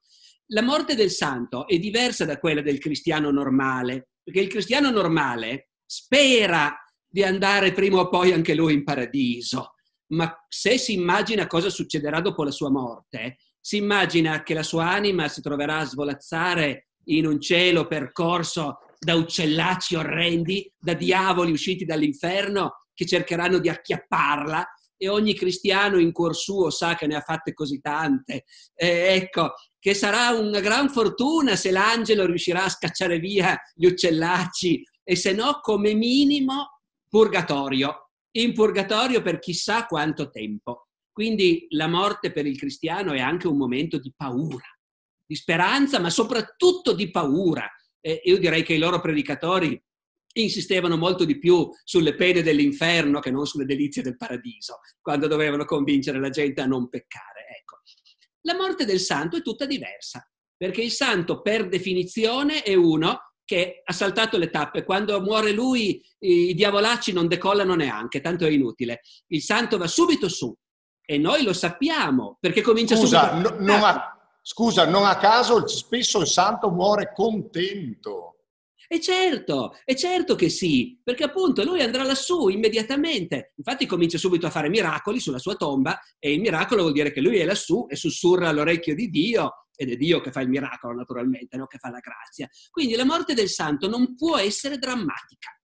La 0.51 0.61
morte 0.61 0.95
del 0.95 1.11
santo 1.11 1.67
è 1.67 1.77
diversa 1.77 2.23
da 2.23 2.39
quella 2.39 2.61
del 2.61 2.79
cristiano 2.79 3.29
normale, 3.29 4.11
perché 4.23 4.39
il 4.39 4.47
cristiano 4.47 4.89
normale 4.89 5.71
spera 5.85 6.73
di 7.05 7.23
andare 7.23 7.73
prima 7.73 7.99
o 7.99 8.09
poi 8.09 8.31
anche 8.31 8.55
lui 8.55 8.73
in 8.73 8.85
paradiso, 8.85 9.73
ma 10.13 10.33
se 10.47 10.77
si 10.77 10.93
immagina 10.93 11.45
cosa 11.45 11.69
succederà 11.69 12.21
dopo 12.21 12.45
la 12.45 12.51
sua 12.51 12.71
morte, 12.71 13.37
si 13.59 13.77
immagina 13.77 14.43
che 14.43 14.53
la 14.53 14.63
sua 14.63 14.89
anima 14.89 15.27
si 15.27 15.41
troverà 15.41 15.79
a 15.79 15.85
svolazzare 15.85 16.87
in 17.05 17.25
un 17.25 17.41
cielo 17.41 17.85
percorso 17.85 18.77
da 18.99 19.15
uccellacci 19.15 19.95
orrendi, 19.95 20.71
da 20.77 20.93
diavoli 20.93 21.51
usciti 21.51 21.85
dall'inferno 21.85 22.85
che 22.93 23.05
cercheranno 23.05 23.59
di 23.59 23.69
acchiapparla 23.69 24.67
e 24.97 25.07
ogni 25.07 25.33
cristiano 25.33 25.97
in 25.97 26.11
cuor 26.11 26.35
suo 26.35 26.69
sa 26.69 26.95
che 26.95 27.07
ne 27.07 27.15
ha 27.15 27.21
fatte 27.21 27.53
così 27.53 27.79
tante. 27.79 28.43
Eh, 28.75 29.15
ecco, 29.15 29.53
che 29.79 29.93
sarà 29.93 30.37
una 30.37 30.59
gran 30.59 30.89
fortuna 30.89 31.55
se 31.55 31.71
l'angelo 31.71 32.25
riuscirà 32.25 32.65
a 32.65 32.69
scacciare 32.69 33.19
via 33.19 33.57
gli 33.73 33.85
uccellacci 33.85 34.83
e 35.01 35.15
se 35.15 35.31
no, 35.31 35.59
come 35.61 35.93
minimo, 35.93 36.81
purgatorio. 37.07 38.09
In 38.31 38.53
purgatorio 38.53 39.21
per 39.21 39.39
chissà 39.39 39.85
quanto 39.85 40.29
tempo. 40.29 40.89
Quindi 41.11 41.67
la 41.69 41.87
morte 41.87 42.31
per 42.31 42.45
il 42.45 42.57
cristiano 42.57 43.13
è 43.13 43.19
anche 43.19 43.47
un 43.47 43.57
momento 43.57 43.97
di 43.97 44.13
paura 44.15 44.67
di 45.29 45.35
speranza, 45.35 45.99
ma 45.99 46.09
soprattutto 46.09 46.93
di 46.93 47.11
paura. 47.11 47.69
Eh, 48.01 48.21
io 48.23 48.37
direi 48.37 48.63
che 48.63 48.73
i 48.73 48.79
loro 48.79 48.99
predicatori 48.99 49.81
insistevano 50.33 50.95
molto 50.95 51.25
di 51.25 51.37
più 51.37 51.69
sulle 51.83 52.15
pene 52.15 52.41
dell'inferno 52.41 53.19
che 53.19 53.31
non 53.31 53.45
sulle 53.45 53.65
delizie 53.65 54.03
del 54.03 54.17
paradiso, 54.17 54.79
quando 55.01 55.27
dovevano 55.27 55.65
convincere 55.65 56.19
la 56.19 56.29
gente 56.29 56.61
a 56.61 56.65
non 56.65 56.89
peccare. 56.89 57.45
Ecco. 57.59 57.81
La 58.41 58.55
morte 58.55 58.85
del 58.85 58.99
santo 58.99 59.37
è 59.37 59.41
tutta 59.41 59.65
diversa, 59.65 60.27
perché 60.55 60.81
il 60.81 60.91
santo 60.91 61.41
per 61.41 61.67
definizione 61.67 62.63
è 62.63 62.73
uno 62.75 63.33
che 63.43 63.81
ha 63.83 63.93
saltato 63.93 64.37
le 64.37 64.51
tappe. 64.51 64.83
Quando 64.83 65.19
muore 65.21 65.51
lui, 65.51 65.99
i 66.19 66.53
diavolacci 66.53 67.11
non 67.11 67.27
decollano 67.27 67.73
neanche, 67.73 68.21
tanto 68.21 68.45
è 68.45 68.49
inutile. 68.51 69.01
Il 69.27 69.41
santo 69.41 69.79
va 69.79 69.87
subito 69.87 70.29
su 70.29 70.55
e 71.03 71.17
noi 71.17 71.41
lo 71.41 71.53
sappiamo 71.53 72.37
perché 72.39 72.61
comincia 72.61 72.95
Scusa, 72.95 73.31
subito. 73.31 73.55
No, 73.55 73.65
non, 73.65 73.83
ha, 73.83 74.18
Scusa, 74.51 74.83
non 74.87 75.05
a 75.05 75.15
caso 75.15 75.67
spesso 75.67 76.19
il 76.21 76.25
santo 76.25 76.71
muore 76.71 77.11
contento. 77.13 78.45
E 78.87 78.99
certo, 78.99 79.77
è 79.85 79.93
certo 79.93 80.33
che 80.33 80.49
sì, 80.49 80.99
perché 81.03 81.23
appunto 81.23 81.63
lui 81.63 81.83
andrà 81.83 82.01
lassù 82.01 82.47
immediatamente. 82.47 83.53
Infatti 83.57 83.85
comincia 83.85 84.17
subito 84.17 84.47
a 84.47 84.49
fare 84.49 84.67
miracoli 84.67 85.19
sulla 85.19 85.37
sua 85.37 85.53
tomba 85.53 85.99
e 86.17 86.33
il 86.33 86.39
miracolo 86.39 86.81
vuol 86.81 86.93
dire 86.93 87.11
che 87.11 87.21
lui 87.21 87.37
è 87.37 87.45
lassù 87.45 87.85
e 87.87 87.95
sussurra 87.95 88.49
all'orecchio 88.49 88.95
di 88.95 89.11
Dio 89.11 89.67
ed 89.75 89.91
è 89.91 89.95
Dio 89.95 90.19
che 90.19 90.31
fa 90.31 90.41
il 90.41 90.49
miracolo 90.49 90.95
naturalmente, 90.95 91.55
no? 91.55 91.67
che 91.67 91.77
fa 91.77 91.91
la 91.91 91.99
grazia. 91.99 92.49
Quindi 92.71 92.95
la 92.95 93.05
morte 93.05 93.35
del 93.35 93.49
santo 93.49 93.87
non 93.87 94.15
può 94.15 94.35
essere 94.39 94.79
drammatica. 94.79 95.55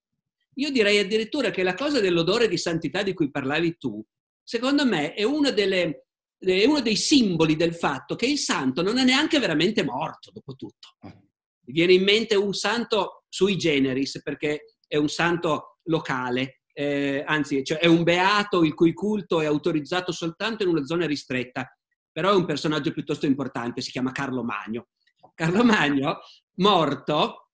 Io 0.58 0.70
direi 0.70 1.00
addirittura 1.00 1.50
che 1.50 1.64
la 1.64 1.74
cosa 1.74 2.00
dell'odore 2.00 2.48
di 2.48 2.60
santità 2.60 3.02
di 3.02 3.16
cui 3.16 3.32
parlavi 3.32 3.78
tu, 3.80 4.00
secondo 4.44 4.86
me 4.86 5.16
è 5.16 5.24
una 5.24 5.50
delle 5.50 6.05
è 6.38 6.66
uno 6.66 6.82
dei 6.82 6.96
simboli 6.96 7.56
del 7.56 7.76
fatto 7.76 8.16
che 8.16 8.26
il 8.26 8.38
santo 8.38 8.82
non 8.82 8.98
è 8.98 9.04
neanche 9.04 9.40
veramente 9.40 9.84
morto, 9.84 10.32
dopo 10.32 10.54
tutto. 10.54 10.98
Mi 11.02 11.74
viene 11.74 11.94
in 11.94 12.04
mente 12.04 12.36
un 12.36 12.54
santo 12.54 13.24
sui 13.28 13.58
generis, 13.58 14.22
perché 14.22 14.76
è 14.88 14.98
un 14.98 15.10
santo 15.10 15.80
locale, 15.84 16.62
eh, 16.74 17.24
anzi 17.26 17.64
cioè 17.64 17.80
è 17.80 17.88
un 17.88 18.04
beato 18.04 18.64
il 18.64 18.74
cui 18.74 18.94
culto 18.94 19.40
è 19.40 19.46
autorizzato 19.46 20.12
soltanto 20.12 20.64
in 20.64 20.70
una 20.70 20.86
zona 20.86 21.06
ristretta, 21.06 21.68
però 22.12 22.32
è 22.32 22.36
un 22.36 22.46
personaggio 22.46 22.92
piuttosto 22.92 23.26
importante, 23.26 23.82
si 23.82 23.92
chiama 23.92 24.12
Carlo 24.12 24.44
Magno. 24.44 24.88
Carlo 25.34 25.64
Magno, 25.64 26.20
morto, 26.58 27.50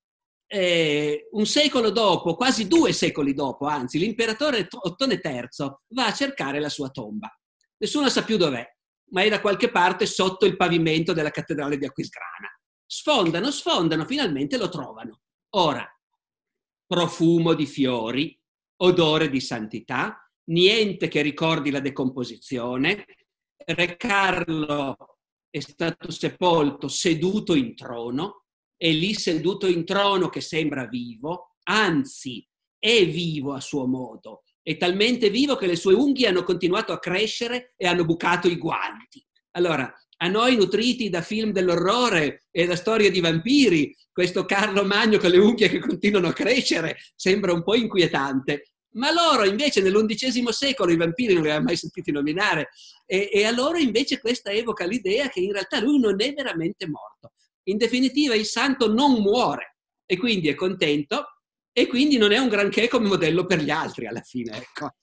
eh, 0.45 1.29
un 1.31 1.45
secolo 1.45 1.91
dopo, 1.91 2.35
quasi 2.35 2.67
due 2.67 2.91
secoli 2.91 3.33
dopo, 3.33 3.65
anzi, 3.65 3.97
l'imperatore 3.97 4.67
Ottone 4.69 5.19
III 5.23 5.47
va 5.95 6.07
a 6.07 6.13
cercare 6.13 6.59
la 6.59 6.69
sua 6.69 6.89
tomba. 6.89 7.33
Nessuno 7.81 8.09
sa 8.09 8.23
più 8.23 8.37
dov'è, 8.37 8.63
ma 9.09 9.23
è 9.23 9.29
da 9.29 9.41
qualche 9.41 9.71
parte 9.71 10.05
sotto 10.05 10.45
il 10.45 10.55
pavimento 10.55 11.13
della 11.13 11.31
cattedrale 11.31 11.79
di 11.79 11.85
Aquisgrana. 11.85 12.47
Sfondano, 12.85 13.49
sfondano, 13.49 14.05
finalmente 14.05 14.55
lo 14.55 14.69
trovano. 14.69 15.21
Ora, 15.55 15.83
profumo 16.85 17.55
di 17.55 17.65
fiori, 17.65 18.39
odore 18.83 19.31
di 19.31 19.39
santità, 19.39 20.31
niente 20.51 21.07
che 21.07 21.23
ricordi 21.23 21.71
la 21.71 21.79
decomposizione. 21.79 23.03
Re 23.65 23.97
Carlo 23.97 25.17
è 25.49 25.59
stato 25.59 26.11
sepolto 26.11 26.87
seduto 26.87 27.55
in 27.55 27.75
trono, 27.75 28.43
e 28.77 28.91
lì 28.91 29.15
seduto 29.15 29.65
in 29.65 29.85
trono 29.85 30.29
che 30.29 30.41
sembra 30.41 30.85
vivo, 30.85 31.55
anzi 31.63 32.47
è 32.77 33.07
vivo 33.07 33.53
a 33.53 33.59
suo 33.59 33.87
modo, 33.87 34.43
è 34.63 34.77
talmente 34.77 35.29
vivo 35.29 35.55
che 35.55 35.67
le 35.67 35.75
sue 35.75 35.93
unghie 35.93 36.27
hanno 36.27 36.43
continuato 36.43 36.93
a 36.93 36.99
crescere 36.99 37.73
e 37.77 37.87
hanno 37.87 38.05
bucato 38.05 38.47
i 38.47 38.57
guanti. 38.57 39.23
Allora, 39.51 39.91
a 40.17 40.27
noi 40.27 40.55
nutriti 40.55 41.09
da 41.09 41.21
film 41.21 41.51
dell'orrore 41.51 42.43
e 42.51 42.65
da 42.65 42.75
storie 42.75 43.09
di 43.09 43.19
vampiri, 43.19 43.95
questo 44.11 44.45
Carlo 44.45 44.83
Magno 44.83 45.17
con 45.17 45.31
le 45.31 45.39
unghie 45.39 45.67
che 45.67 45.79
continuano 45.79 46.27
a 46.27 46.33
crescere 46.33 46.97
sembra 47.15 47.53
un 47.53 47.63
po' 47.63 47.75
inquietante. 47.75 48.73
Ma 48.93 49.11
loro 49.11 49.45
invece 49.45 49.81
nell'undicesimo 49.81 50.51
secolo 50.51 50.91
i 50.91 50.97
vampiri 50.97 51.33
non 51.33 51.43
li 51.43 51.47
avevano 51.47 51.67
mai 51.67 51.77
sentiti 51.77 52.11
nominare 52.11 52.69
e, 53.05 53.29
e 53.31 53.45
a 53.45 53.51
loro 53.51 53.77
invece 53.77 54.19
questa 54.19 54.51
evoca 54.51 54.85
l'idea 54.85 55.29
che 55.29 55.39
in 55.39 55.53
realtà 55.53 55.79
lui 55.79 55.97
non 55.97 56.21
è 56.21 56.33
veramente 56.33 56.87
morto. 56.87 57.31
In 57.63 57.77
definitiva 57.77 58.35
il 58.35 58.45
santo 58.45 58.91
non 58.91 59.21
muore, 59.21 59.77
e 60.05 60.17
quindi 60.17 60.49
è 60.49 60.55
contento 60.55 61.40
e 61.73 61.87
quindi 61.87 62.17
non 62.17 62.31
è 62.31 62.37
un 62.37 62.49
granché 62.49 62.87
come 62.87 63.07
modello 63.07 63.45
per 63.45 63.59
gli 63.59 63.69
altri 63.69 64.07
alla 64.07 64.21
fine. 64.21 64.57
Ecco. 64.57 64.93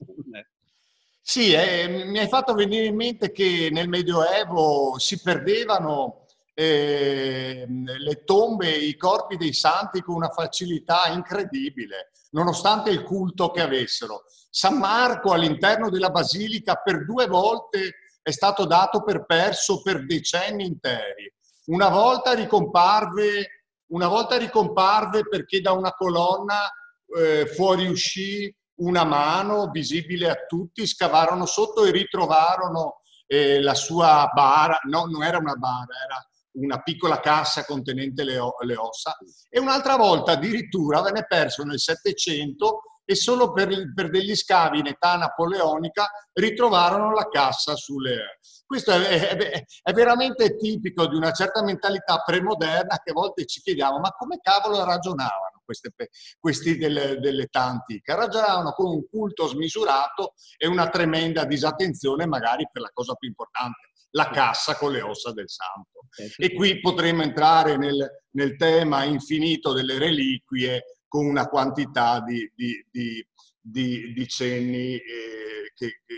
Sì, 1.23 1.53
eh, 1.53 2.05
mi 2.07 2.19
hai 2.19 2.29
fatto 2.29 2.55
venire 2.55 2.87
in 2.87 2.97
mente 2.97 3.33
che 3.33 3.69
nel 3.71 3.89
Medioevo 3.89 4.99
si 4.99 5.21
perdevano 5.21 6.25
eh, 6.55 7.67
le 7.69 8.25
tombe, 8.25 8.71
i 8.71 8.97
corpi 8.97 9.37
dei 9.37 9.53
santi 9.53 10.01
con 10.01 10.17
una 10.17 10.31
facilità 10.31 11.07
incredibile, 11.09 12.13
nonostante 12.31 12.91
il 12.91 13.03
culto 13.03 13.51
che 13.51 13.61
avessero. 13.61 14.25
San 14.51 14.79
Marco 14.79 15.33
all'interno 15.33 15.91
della 15.91 16.11
basilica 16.11 16.77
per 16.77 17.05
due 17.05 17.27
volte 17.27 17.95
è 18.23 18.31
stato 18.31 18.65
dato 18.65 19.03
per 19.03 19.25
perso 19.25 19.83
per 19.83 20.05
decenni 20.05 20.67
interi. 20.67 21.33
Una 21.67 21.91
volta 21.91 22.33
ricomparve, 22.33 23.58
una 23.89 24.09
volta 24.09 24.37
ricomparve 24.37 25.29
perché 25.29 25.61
da 25.61 25.73
una 25.73 25.93
colonna 25.93 26.71
eh, 27.17 27.47
fuoriuscì 27.47 28.55
una 28.77 29.05
mano 29.05 29.71
visibile 29.71 30.31
a 30.31 30.45
tutti, 30.47 30.87
scavarono 30.87 31.47
sotto 31.47 31.85
e 31.85 31.91
ritrovarono 31.91 33.01
eh, 33.27 33.61
la 33.61 33.75
sua 33.75 34.31
bara, 34.33 34.79
no, 34.85 35.07
non 35.07 35.23
era 35.23 35.39
una 35.39 35.55
bara, 35.55 35.95
era 36.05 36.29
una 36.53 36.81
piccola 36.83 37.21
cassa 37.21 37.65
contenente 37.65 38.25
le, 38.25 38.39
le 38.65 38.77
ossa. 38.77 39.17
E 39.49 39.59
un'altra 39.59 39.97
volta 39.97 40.33
addirittura 40.33 41.03
venne 41.03 41.27
perso 41.27 41.63
nel 41.65 41.81
Settecento 41.81 42.83
e 43.11 43.15
solo 43.15 43.53
per, 43.53 43.71
per, 43.95 44.11
degli 44.11 44.37
scavi 44.37 44.81
in 44.81 44.87
età 44.87 45.17
napoleonica 45.17 46.11
ritrovarono 46.35 47.15
la 47.15 47.27
cassa 47.31 47.75
sulle... 47.75 48.39
Questo 48.67 48.91
è, 48.91 49.35
è, 49.35 49.65
è, 49.83 49.93
veramente 49.95 50.57
tipico 50.57 51.07
di 51.07 51.17
una 51.17 51.33
certa 51.33 51.63
mentalità 51.63 52.23
premoderna 52.23 53.01
che 53.03 53.13
a 53.13 53.15
volte 53.15 53.47
ci 53.47 53.63
chiediamo 53.63 53.99
ma 53.99 54.11
come 54.11 54.41
cavolo 54.43 54.85
ragionavano 54.85 55.63
queste, 55.65 55.91
questi 56.39 56.77
delle, 56.77 57.19
dell'età 57.19 57.63
antica? 57.63 58.15
Ragionavano 58.15 58.73
con 58.73 58.91
un 58.91 59.09
culto 59.09 59.47
smisurato 59.47 60.35
e 60.59 60.67
una 60.67 60.91
tremenda 60.91 61.47
disattenzione 61.47 62.27
magari 62.27 62.69
per 62.71 62.83
la 62.83 62.91
cosa 62.93 63.15
più 63.15 63.27
importante, 63.27 63.89
la 64.11 64.29
cassa 64.29 64.77
con 64.77 64.93
le 64.93 65.01
ossa 65.01 65.33
del 65.33 65.49
santo. 65.49 66.01
E 66.37 66.53
qui 66.53 66.79
potremmo 66.81 67.23
entrare 67.23 67.79
nel, 67.79 68.07
nel 68.33 68.57
tema 68.57 69.05
infinito 69.05 69.73
delle 69.73 69.97
reliquie 69.97 70.83
con 71.09 71.27
una 71.27 71.49
quantità 71.49 72.21
di, 72.21 72.51
di, 72.55 72.85
di, 72.91 74.13
di, 74.13 74.29
cenni 74.29 74.95
eh, 74.95 75.73
che, 75.75 76.03
che, 76.07 76.15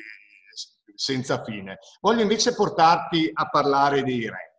senza 0.95 1.43
fine. 1.43 1.79
Voglio 2.01 2.23
invece 2.23 2.55
portarti 2.55 3.31
a 3.33 3.49
parlare 3.49 4.03
dei 4.03 4.29
re. 4.29 4.51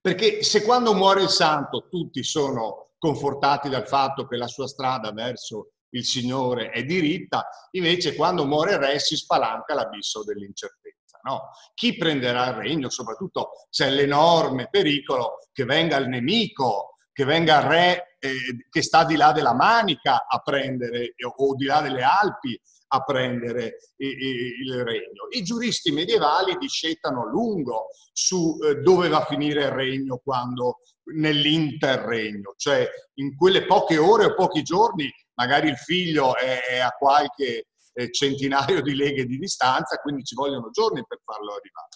Perché 0.00 0.42
se 0.42 0.62
quando 0.62 0.94
muore 0.94 1.22
il 1.22 1.28
santo 1.28 1.88
tutti 1.88 2.22
sono 2.22 2.92
confortati 2.98 3.68
dal 3.68 3.86
fatto 3.86 4.26
che 4.26 4.36
la 4.36 4.46
sua 4.46 4.66
strada 4.66 5.12
verso 5.12 5.72
il 5.90 6.04
Signore 6.04 6.70
è 6.70 6.84
diritta, 6.84 7.46
invece 7.72 8.14
quando 8.14 8.46
muore 8.46 8.72
il 8.72 8.78
re 8.78 8.98
si 8.98 9.16
spalanca 9.16 9.74
l'abisso 9.74 10.24
dell'incertezza. 10.24 11.20
No? 11.22 11.50
Chi 11.74 11.96
prenderà 11.96 12.48
il 12.48 12.54
regno? 12.54 12.90
Soprattutto 12.90 13.66
c'è 13.70 13.90
l'enorme 13.90 14.68
pericolo 14.68 15.38
che 15.52 15.64
venga 15.64 15.96
il 15.96 16.08
nemico, 16.08 16.93
che 17.14 17.24
venga 17.24 17.66
re 17.66 18.16
eh, 18.18 18.66
che 18.68 18.82
sta 18.82 19.04
di 19.04 19.16
là 19.16 19.32
della 19.32 19.54
Manica 19.54 20.26
a 20.26 20.40
prendere, 20.40 21.14
o 21.36 21.54
di 21.54 21.64
là 21.64 21.80
delle 21.80 22.02
Alpi 22.02 22.60
a 22.88 23.02
prendere 23.02 23.78
il 23.96 24.82
regno. 24.82 25.28
I 25.30 25.42
giuristi 25.42 25.90
medievali 25.92 26.56
discettano 26.58 27.22
a 27.22 27.28
lungo 27.28 27.86
su 28.12 28.58
eh, 28.62 28.76
dove 28.76 29.08
va 29.08 29.18
a 29.18 29.24
finire 29.24 29.62
il 29.62 29.70
regno 29.70 30.20
quando 30.22 30.80
nell'interregno, 31.14 32.54
cioè 32.56 32.88
in 33.14 33.36
quelle 33.36 33.64
poche 33.64 33.96
ore 33.96 34.26
o 34.26 34.34
pochi 34.34 34.62
giorni 34.62 35.10
magari 35.34 35.68
il 35.68 35.76
figlio 35.76 36.36
è, 36.36 36.78
a 36.78 36.90
qualche 36.90 37.66
eh, 37.94 38.10
centinaio 38.10 38.82
di 38.82 38.94
leghe 38.94 39.24
di 39.24 39.38
distanza, 39.38 39.96
quindi 39.96 40.24
ci 40.24 40.34
vogliono 40.34 40.70
giorni 40.70 41.04
per 41.06 41.20
farlo 41.24 41.52
arrivare. 41.52 41.88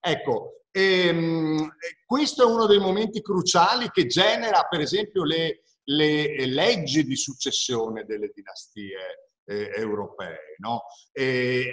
Ecco, 0.00 0.64
ehm, 0.70 1.76
questo 2.04 2.42
è 2.42 2.46
uno 2.46 2.66
dei 2.66 2.78
momenti 2.78 3.22
cruciali 3.22 3.90
che 3.90 4.06
genera 4.06 4.66
per 4.68 4.80
esempio 4.80 5.24
le, 5.24 5.62
le 5.84 6.46
leggi 6.46 7.04
di 7.04 7.16
successione 7.16 8.04
delle 8.04 8.30
dinastie 8.34 9.30
eh, 9.46 9.70
europee, 9.76 10.56
no? 10.58 10.84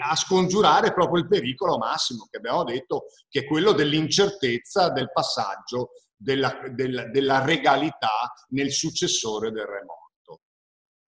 a 0.02 0.16
scongiurare 0.16 0.94
proprio 0.94 1.22
il 1.22 1.28
pericolo 1.28 1.78
massimo 1.78 2.28
che 2.30 2.38
abbiamo 2.38 2.64
detto, 2.64 3.06
che 3.30 3.42
è 3.42 3.46
quello 3.46 3.72
dell'incertezza 3.72 4.90
del 4.90 5.12
passaggio 5.12 5.92
della, 6.22 6.60
della, 6.70 7.06
della 7.10 7.44
regalità 7.44 8.32
nel 8.50 8.72
successore 8.72 9.52
del 9.52 9.66
re 9.66 9.84
morto. 9.86 10.01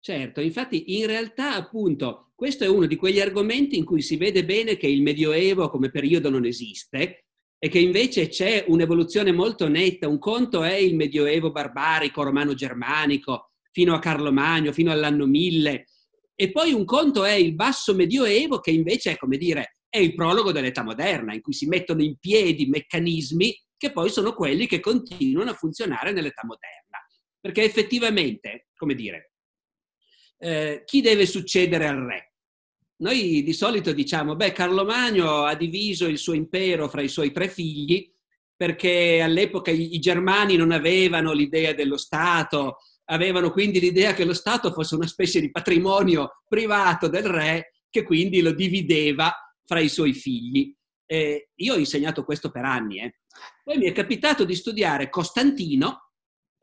Certo, 0.05 0.41
infatti 0.41 0.99
in 0.99 1.05
realtà 1.05 1.55
appunto 1.55 2.33
questo 2.35 2.65
è 2.65 2.67
uno 2.67 2.87
di 2.87 2.97
quegli 2.97 3.21
argomenti 3.21 3.77
in 3.77 3.85
cui 3.85 4.01
si 4.01 4.17
vede 4.17 4.43
bene 4.43 4.75
che 4.75 4.87
il 4.87 5.01
Medioevo 5.01 5.69
come 5.69 5.91
periodo 5.91 6.29
non 6.29 6.43
esiste, 6.43 7.27
e 7.57 7.69
che 7.69 7.79
invece 7.79 8.27
c'è 8.27 8.65
un'evoluzione 8.67 9.31
molto 9.31 9.69
netta. 9.69 10.09
Un 10.09 10.19
conto 10.19 10.61
è 10.61 10.73
il 10.73 10.97
Medioevo 10.97 11.53
barbarico, 11.53 12.21
romano-germanico, 12.21 13.51
fino 13.71 13.95
a 13.95 13.99
Carlo 13.99 14.33
Magno, 14.33 14.73
fino 14.73 14.91
all'anno 14.91 15.25
1000, 15.25 15.85
e 16.35 16.51
poi 16.51 16.73
un 16.73 16.83
conto 16.83 17.23
è 17.23 17.31
il 17.31 17.55
basso 17.55 17.95
Medioevo, 17.95 18.59
che 18.59 18.71
invece 18.71 19.11
è, 19.11 19.15
come 19.15 19.37
dire, 19.37 19.77
è 19.87 19.99
il 19.99 20.13
prologo 20.15 20.51
dell'età 20.51 20.83
moderna, 20.83 21.33
in 21.33 21.39
cui 21.39 21.53
si 21.53 21.65
mettono 21.67 22.03
in 22.03 22.17
piedi 22.17 22.65
meccanismi 22.65 23.57
che 23.77 23.93
poi 23.93 24.09
sono 24.09 24.33
quelli 24.33 24.67
che 24.67 24.81
continuano 24.81 25.51
a 25.51 25.55
funzionare 25.55 26.11
nell'età 26.11 26.41
moderna. 26.43 26.97
Perché 27.39 27.63
effettivamente, 27.63 28.67
come 28.75 28.95
dire, 28.95 29.32
eh, 30.43 30.83
chi 30.85 31.01
deve 31.01 31.25
succedere 31.25 31.87
al 31.87 31.97
re? 31.97 32.33
Noi 32.97 33.43
di 33.43 33.53
solito 33.53 33.93
diciamo, 33.93 34.35
beh, 34.35 34.51
Carlo 34.51 34.83
Magno 34.83 35.43
ha 35.43 35.55
diviso 35.55 36.05
il 36.07 36.17
suo 36.17 36.33
impero 36.33 36.89
fra 36.89 37.01
i 37.01 37.07
suoi 37.07 37.31
tre 37.31 37.47
figli 37.47 38.11
perché 38.55 39.21
all'epoca 39.21 39.71
i, 39.71 39.95
i 39.95 39.99
germani 39.99 40.55
non 40.55 40.71
avevano 40.71 41.31
l'idea 41.31 41.73
dello 41.73 41.97
Stato, 41.97 42.77
avevano 43.05 43.51
quindi 43.51 43.79
l'idea 43.79 44.13
che 44.13 44.25
lo 44.25 44.33
Stato 44.33 44.71
fosse 44.71 44.95
una 44.95 45.07
specie 45.07 45.39
di 45.39 45.49
patrimonio 45.49 46.41
privato 46.47 47.07
del 47.07 47.25
re 47.25 47.71
che 47.89 48.03
quindi 48.03 48.41
lo 48.41 48.51
divideva 48.51 49.33
fra 49.65 49.79
i 49.79 49.89
suoi 49.89 50.13
figli. 50.13 50.75
Eh, 51.05 51.49
io 51.55 51.73
ho 51.73 51.77
insegnato 51.77 52.23
questo 52.23 52.51
per 52.51 52.65
anni. 52.65 52.99
Eh. 52.99 53.15
Poi 53.63 53.77
mi 53.77 53.85
è 53.85 53.91
capitato 53.91 54.43
di 54.45 54.55
studiare 54.55 55.09
Costantino, 55.09 56.11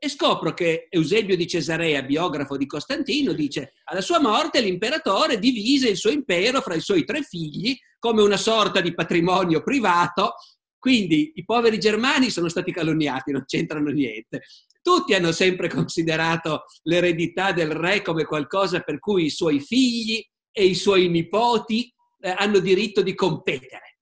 e 0.03 0.09
scopro 0.09 0.55
che 0.55 0.87
Eusebio 0.89 1.37
di 1.37 1.45
Cesarea, 1.45 2.01
biografo 2.01 2.57
di 2.57 2.65
Costantino, 2.65 3.33
dice 3.33 3.73
alla 3.83 4.01
sua 4.01 4.19
morte 4.19 4.59
l'imperatore 4.59 5.37
divise 5.37 5.89
il 5.89 5.95
suo 5.95 6.09
impero 6.09 6.59
fra 6.61 6.73
i 6.73 6.81
suoi 6.81 7.05
tre 7.05 7.21
figli 7.21 7.77
come 7.99 8.23
una 8.23 8.37
sorta 8.37 8.81
di 8.81 8.95
patrimonio 8.95 9.61
privato, 9.61 10.33
quindi 10.79 11.33
i 11.35 11.45
poveri 11.45 11.77
germani 11.77 12.31
sono 12.31 12.49
stati 12.49 12.71
calunniati, 12.71 13.31
non 13.31 13.43
c'entrano 13.45 13.91
niente. 13.91 14.41
Tutti 14.81 15.13
hanno 15.13 15.31
sempre 15.31 15.69
considerato 15.69 16.63
l'eredità 16.81 17.51
del 17.51 17.69
re 17.69 18.01
come 18.01 18.23
qualcosa 18.23 18.79
per 18.79 18.97
cui 18.97 19.25
i 19.25 19.29
suoi 19.29 19.59
figli 19.59 20.19
e 20.51 20.65
i 20.65 20.73
suoi 20.73 21.09
nipoti 21.09 21.93
eh, 22.21 22.33
hanno 22.35 22.57
diritto 22.57 23.03
di 23.03 23.13
competere, 23.13 23.99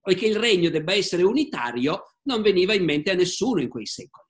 poiché 0.00 0.26
il 0.26 0.38
regno 0.40 0.70
debba 0.70 0.92
essere 0.92 1.22
unitario 1.22 2.16
non 2.24 2.42
veniva 2.42 2.74
in 2.74 2.82
mente 2.82 3.12
a 3.12 3.14
nessuno 3.14 3.60
in 3.60 3.68
quei 3.68 3.86
secoli. 3.86 4.25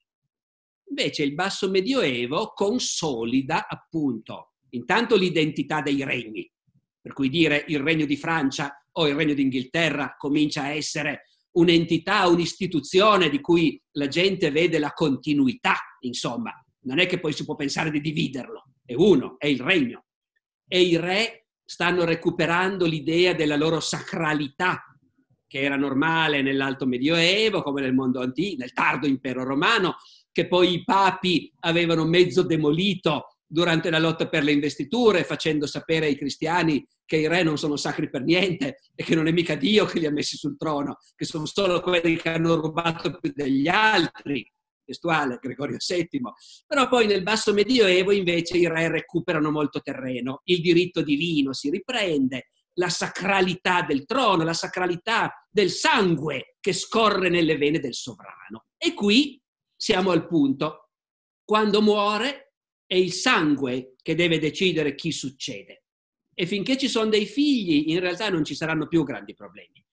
Invece 0.88 1.22
il 1.22 1.34
basso 1.34 1.68
medioevo 1.68 2.52
consolida 2.54 3.66
appunto 3.68 4.52
intanto 4.70 5.16
l'identità 5.16 5.80
dei 5.80 6.04
regni, 6.04 6.50
per 7.00 7.12
cui 7.12 7.28
dire 7.28 7.64
il 7.68 7.80
regno 7.80 8.04
di 8.04 8.16
Francia 8.16 8.84
o 8.92 9.08
il 9.08 9.14
regno 9.14 9.34
d'Inghilterra 9.34 10.16
comincia 10.18 10.62
a 10.62 10.70
essere 10.70 11.28
un'entità, 11.52 12.26
un'istituzione 12.28 13.30
di 13.30 13.40
cui 13.40 13.80
la 13.92 14.08
gente 14.08 14.50
vede 14.50 14.78
la 14.78 14.92
continuità, 14.92 15.76
insomma, 16.00 16.52
non 16.80 16.98
è 16.98 17.06
che 17.06 17.18
poi 17.18 17.32
si 17.32 17.44
può 17.44 17.54
pensare 17.54 17.90
di 17.90 18.00
dividerlo, 18.00 18.72
è 18.84 18.94
uno, 18.94 19.36
è 19.38 19.46
il 19.46 19.60
regno. 19.60 20.04
E 20.68 20.80
i 20.82 20.96
re 20.96 21.46
stanno 21.64 22.04
recuperando 22.04 22.86
l'idea 22.86 23.32
della 23.32 23.56
loro 23.56 23.80
sacralità, 23.80 24.84
che 25.46 25.60
era 25.60 25.76
normale 25.76 26.42
nell'alto 26.42 26.86
medioevo, 26.86 27.62
come 27.62 27.80
nel 27.80 27.94
mondo 27.94 28.20
antico, 28.20 28.56
nel 28.58 28.72
tardo 28.72 29.06
impero 29.06 29.44
romano, 29.44 29.96
che 30.36 30.48
poi 30.48 30.74
i 30.74 30.84
papi 30.84 31.50
avevano 31.60 32.04
mezzo 32.04 32.42
demolito 32.42 33.38
durante 33.46 33.88
la 33.88 33.98
lotta 33.98 34.28
per 34.28 34.42
le 34.42 34.52
investiture, 34.52 35.24
facendo 35.24 35.66
sapere 35.66 36.04
ai 36.04 36.18
cristiani 36.18 36.86
che 37.06 37.16
i 37.16 37.26
re 37.26 37.42
non 37.42 37.56
sono 37.56 37.76
sacri 37.76 38.10
per 38.10 38.22
niente 38.22 38.80
e 38.94 39.02
che 39.02 39.14
non 39.14 39.28
è 39.28 39.32
mica 39.32 39.54
Dio 39.54 39.86
che 39.86 39.98
li 39.98 40.04
ha 40.04 40.10
messi 40.10 40.36
sul 40.36 40.58
trono, 40.58 40.98
che 41.14 41.24
sono 41.24 41.46
solo 41.46 41.80
quelli 41.80 42.16
che 42.16 42.28
hanno 42.28 42.54
rubato 42.56 43.18
più 43.18 43.32
degli 43.34 43.66
altri, 43.66 44.46
testuale 44.84 45.38
Gregorio 45.40 45.78
VII. 45.78 46.20
Però 46.66 46.86
poi 46.86 47.06
nel 47.06 47.22
basso 47.22 47.54
medioevo 47.54 48.12
invece 48.12 48.58
i 48.58 48.68
re 48.68 48.90
recuperano 48.90 49.50
molto 49.50 49.80
terreno, 49.80 50.42
il 50.44 50.60
diritto 50.60 51.00
divino 51.00 51.54
si 51.54 51.70
riprende, 51.70 52.50
la 52.74 52.90
sacralità 52.90 53.80
del 53.80 54.04
trono, 54.04 54.44
la 54.44 54.52
sacralità 54.52 55.32
del 55.50 55.70
sangue 55.70 56.56
che 56.60 56.74
scorre 56.74 57.30
nelle 57.30 57.56
vene 57.56 57.78
del 57.78 57.94
sovrano. 57.94 58.66
E 58.76 58.92
qui 58.92 59.40
siamo 59.76 60.10
al 60.10 60.26
punto. 60.26 60.90
Quando 61.44 61.82
muore 61.82 62.54
è 62.86 62.94
il 62.94 63.12
sangue 63.12 63.94
che 64.02 64.14
deve 64.14 64.38
decidere 64.38 64.94
chi 64.94 65.12
succede. 65.12 65.84
E 66.34 66.46
finché 66.46 66.76
ci 66.76 66.88
sono 66.88 67.08
dei 67.08 67.26
figli, 67.26 67.90
in 67.90 68.00
realtà 68.00 68.28
non 68.28 68.44
ci 68.44 68.54
saranno 68.54 68.88
più 68.88 69.04
grandi 69.04 69.34
problemi. 69.34 69.84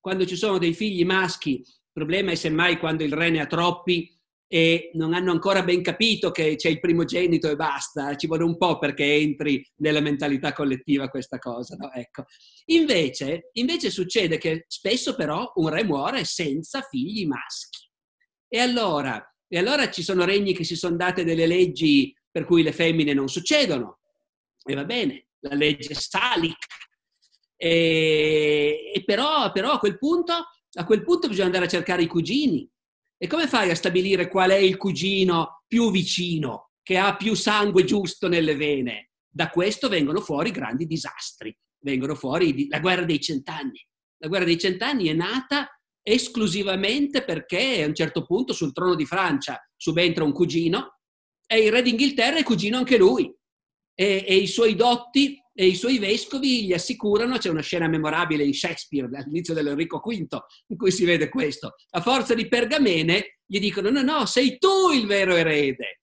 Quando 0.00 0.26
ci 0.26 0.36
sono 0.36 0.58
dei 0.58 0.74
figli 0.74 1.04
maschi, 1.04 1.58
il 1.60 1.90
problema 1.92 2.32
è 2.32 2.34
semmai 2.34 2.78
quando 2.78 3.04
il 3.04 3.12
re 3.12 3.30
ne 3.30 3.40
ha 3.40 3.46
troppi 3.46 4.18
e 4.52 4.90
non 4.94 5.14
hanno 5.14 5.30
ancora 5.30 5.62
ben 5.62 5.80
capito 5.80 6.30
che 6.30 6.56
c'è 6.56 6.68
il 6.68 6.80
primogenito 6.80 7.48
e 7.48 7.56
basta, 7.56 8.16
ci 8.16 8.26
vuole 8.26 8.44
un 8.44 8.58
po' 8.58 8.78
perché 8.78 9.04
entri 9.04 9.66
nella 9.76 10.00
mentalità 10.00 10.52
collettiva 10.52 11.08
questa 11.08 11.38
cosa. 11.38 11.74
No? 11.76 11.90
Ecco. 11.90 12.24
Invece, 12.66 13.50
invece 13.52 13.88
succede 13.88 14.36
che 14.36 14.66
spesso 14.68 15.14
però 15.14 15.52
un 15.54 15.68
re 15.70 15.84
muore 15.84 16.24
senza 16.24 16.82
figli 16.82 17.26
maschi. 17.26 17.88
E 18.46 18.58
allora, 18.58 19.24
e 19.54 19.58
allora 19.58 19.90
ci 19.90 20.02
sono 20.02 20.24
regni 20.24 20.54
che 20.54 20.64
si 20.64 20.74
sono 20.74 20.96
date 20.96 21.24
delle 21.24 21.46
leggi 21.46 22.16
per 22.30 22.46
cui 22.46 22.62
le 22.62 22.72
femmine 22.72 23.12
non 23.12 23.28
succedono. 23.28 23.98
E 24.64 24.72
va 24.72 24.86
bene, 24.86 25.26
la 25.40 25.54
legge 25.54 25.92
Salic. 25.92 26.56
E, 27.54 28.92
e 28.94 29.04
però, 29.04 29.52
però 29.52 29.72
a, 29.72 29.78
quel 29.78 29.98
punto, 29.98 30.32
a 30.32 30.84
quel 30.86 31.02
punto 31.04 31.28
bisogna 31.28 31.46
andare 31.48 31.66
a 31.66 31.68
cercare 31.68 32.00
i 32.02 32.06
cugini 32.06 32.66
e 33.18 33.26
come 33.26 33.46
fai 33.46 33.68
a 33.68 33.74
stabilire 33.74 34.28
qual 34.28 34.52
è 34.52 34.56
il 34.56 34.78
cugino 34.78 35.64
più 35.66 35.90
vicino, 35.90 36.70
che 36.82 36.96
ha 36.96 37.14
più 37.14 37.34
sangue 37.34 37.84
giusto 37.84 38.28
nelle 38.28 38.56
vene? 38.56 39.10
Da 39.28 39.50
questo 39.50 39.90
vengono 39.90 40.22
fuori 40.22 40.50
grandi 40.50 40.86
disastri, 40.86 41.54
vengono 41.80 42.14
fuori 42.14 42.68
la 42.68 42.80
guerra 42.80 43.04
dei 43.04 43.20
cent'anni. 43.20 43.86
La 44.16 44.28
guerra 44.28 44.46
dei 44.46 44.58
cent'anni 44.58 45.08
è 45.08 45.12
nata 45.12 45.68
esclusivamente 46.02 47.24
perché 47.24 47.82
a 47.82 47.86
un 47.86 47.94
certo 47.94 48.24
punto 48.24 48.52
sul 48.52 48.72
trono 48.72 48.94
di 48.94 49.06
Francia 49.06 49.60
subentra 49.76 50.24
un 50.24 50.32
cugino 50.32 50.98
e 51.46 51.60
il 51.60 51.70
re 51.70 51.82
d'Inghilterra 51.82 52.38
è 52.38 52.42
cugino 52.42 52.78
anche 52.78 52.96
lui 52.96 53.32
e, 53.94 54.24
e 54.26 54.34
i 54.34 54.46
suoi 54.46 54.74
dotti 54.74 55.38
e 55.54 55.66
i 55.66 55.74
suoi 55.74 55.98
vescovi 55.98 56.64
gli 56.64 56.72
assicurano, 56.72 57.36
c'è 57.36 57.50
una 57.50 57.60
scena 57.60 57.86
memorabile 57.86 58.42
in 58.42 58.54
Shakespeare 58.54 59.06
all'inizio 59.14 59.52
dell'Enrico 59.52 59.98
V 59.98 60.38
in 60.68 60.76
cui 60.78 60.90
si 60.90 61.04
vede 61.04 61.28
questo, 61.28 61.74
a 61.90 62.00
forza 62.00 62.34
di 62.34 62.48
pergamene 62.48 63.40
gli 63.44 63.60
dicono 63.60 63.90
no, 63.90 64.00
no, 64.02 64.24
sei 64.26 64.56
tu 64.56 64.90
il 64.92 65.06
vero 65.06 65.36
erede. 65.36 66.00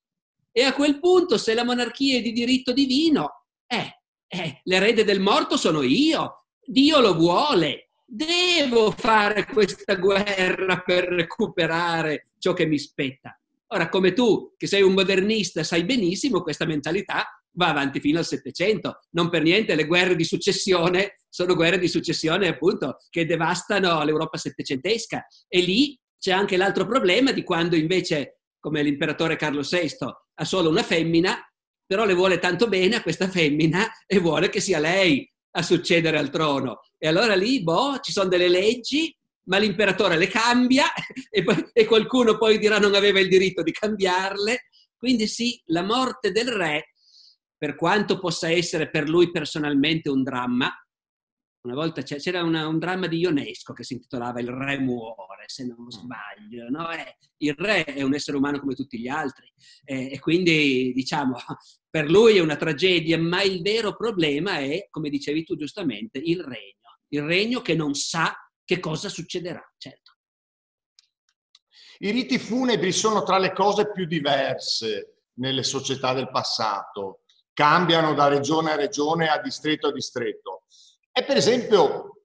E 0.52 0.64
a 0.64 0.74
quel 0.74 1.00
punto 1.00 1.38
se 1.38 1.54
la 1.54 1.64
monarchia 1.64 2.18
è 2.18 2.22
di 2.22 2.32
diritto 2.32 2.74
divino, 2.74 3.46
eh, 3.66 4.02
eh, 4.28 4.62
l'erede 4.66 5.04
del 5.04 5.20
morto 5.20 5.58
sono 5.58 5.82
io, 5.82 6.46
Dio 6.64 7.00
lo 7.00 7.16
vuole, 7.16 7.89
devo 8.10 8.90
fare 8.92 9.46
questa 9.46 9.96
guerra 9.96 10.82
per 10.82 11.06
recuperare 11.06 12.32
ciò 12.40 12.54
che 12.54 12.66
mi 12.66 12.80
spetta. 12.80 13.40
Ora, 13.68 13.88
come 13.88 14.14
tu, 14.14 14.54
che 14.58 14.66
sei 14.66 14.82
un 14.82 14.94
modernista, 14.94 15.64
sai 15.64 15.86
benissimo 15.86 16.42
questa 16.42 16.66
mentalità 16.66 17.28
va 17.52 17.68
avanti 17.68 18.00
fino 18.00 18.18
al 18.18 18.26
Settecento. 18.26 19.02
Non 19.12 19.30
per 19.30 19.44
niente 19.44 19.76
le 19.76 19.86
guerre 19.86 20.16
di 20.16 20.24
successione 20.24 21.18
sono 21.30 21.54
guerre 21.56 21.78
di 21.78 21.88
successione 21.88 22.48
appunto 22.48 22.98
che 23.10 23.26
devastano 23.26 24.04
l'Europa 24.04 24.38
settecentesca. 24.38 25.28
E 25.48 25.62
lì 25.62 25.98
c'è 26.18 26.32
anche 26.32 26.58
l'altro 26.58 26.88
problema 26.88 27.32
di 27.32 27.44
quando 27.44 27.76
invece, 27.76 28.40
come 28.60 28.82
l'imperatore 28.82 29.36
Carlo 29.36 29.62
VI, 29.62 29.98
ha 30.34 30.46
solo 30.46 30.70
una 30.70 30.84
femmina, 30.84 31.38
però 31.86 32.06
le 32.06 32.16
vuole 32.16 32.40
tanto 32.40 32.68
bene 32.68 32.96
a 32.96 33.02
questa 33.04 33.30
femmina 33.30 33.88
e 34.08 34.18
vuole 34.18 34.50
che 34.50 34.60
sia 34.60 34.80
lei 34.80 35.32
a 35.52 35.62
succedere 35.62 36.18
al 36.18 36.32
trono. 36.32 36.82
E 37.02 37.08
allora 37.08 37.34
lì, 37.34 37.64
boh, 37.64 38.00
ci 38.00 38.12
sono 38.12 38.28
delle 38.28 38.50
leggi, 38.50 39.16
ma 39.46 39.58
l'imperatore 39.58 40.18
le 40.18 40.28
cambia 40.28 40.86
e, 41.32 41.44
poi, 41.44 41.70
e 41.74 41.86
qualcuno 41.86 42.38
poi 42.38 42.60
dirà 42.60 42.78
non 42.78 42.94
aveva 42.94 43.20
il 43.20 43.30
diritto 43.30 43.64
di 43.64 43.72
cambiarle. 43.72 44.68
Quindi 44.96 45.28
sì, 45.28 45.60
la 45.68 45.82
morte 45.82 46.32
del 46.32 46.52
re 46.52 46.94
per 47.58 47.76
quanto 47.76 48.20
possa 48.20 48.50
essere 48.50 48.90
per 48.90 49.10
lui 49.10 49.32
personalmente 49.32 50.10
un 50.10 50.24
dramma, 50.24 50.72
una 51.62 51.76
volta 51.76 52.02
c'era 52.02 52.42
una, 52.42 52.68
un 52.68 52.80
dramma 52.80 53.08
di 53.08 53.18
Ionesco 53.18 53.74
che 53.74 53.84
si 53.84 53.94
intitolava 53.94 54.40
Il 54.40 54.48
re 54.48 54.80
muore, 54.80 55.44
se 55.48 55.66
non 55.66 55.84
mm. 55.84 55.90
sbaglio. 55.90 56.70
No? 56.70 56.90
Eh, 56.90 57.18
il 57.40 57.54
re 57.54 57.84
è 57.84 58.02
un 58.02 58.14
essere 58.14 58.38
umano 58.38 58.60
come 58.60 58.76
tutti 58.76 58.98
gli 58.98 59.10
altri 59.10 59.52
eh, 59.84 60.10
e 60.12 60.20
quindi 60.20 60.94
diciamo 60.94 61.36
per 61.90 62.10
lui 62.10 62.38
è 62.38 62.40
una 62.40 62.56
tragedia, 62.56 63.20
ma 63.20 63.42
il 63.42 63.62
vero 63.62 63.94
problema 63.96 64.60
è, 64.60 64.88
come 64.90 65.10
dicevi 65.10 65.44
tu 65.44 65.58
giustamente, 65.58 66.18
il 66.18 66.42
regno. 66.42 66.78
Il 67.10 67.24
regno 67.24 67.62
che 67.62 67.76
non 67.76 67.94
sa 67.94 68.36
che 68.64 68.80
cosa 68.80 69.10
succederà, 69.10 69.64
certo. 69.78 70.14
I 72.00 72.12
riti 72.12 72.40
funebri 72.40 72.92
sono 72.92 73.24
tra 73.24 73.38
le 73.38 73.52
cose 73.52 73.92
più 73.92 74.06
diverse 74.06 75.26
nelle 75.34 75.64
società 75.64 76.14
del 76.14 76.30
passato 76.30 77.24
cambiano 77.54 78.14
da 78.14 78.30
regione 78.30 78.72
a 78.72 78.76
regione, 78.76 79.28
a 79.28 79.42
distretto 79.42 79.88
a 79.88 79.92
distretto. 79.92 80.64
È 81.12 81.26
per 81.26 81.36
esempio 81.36 82.22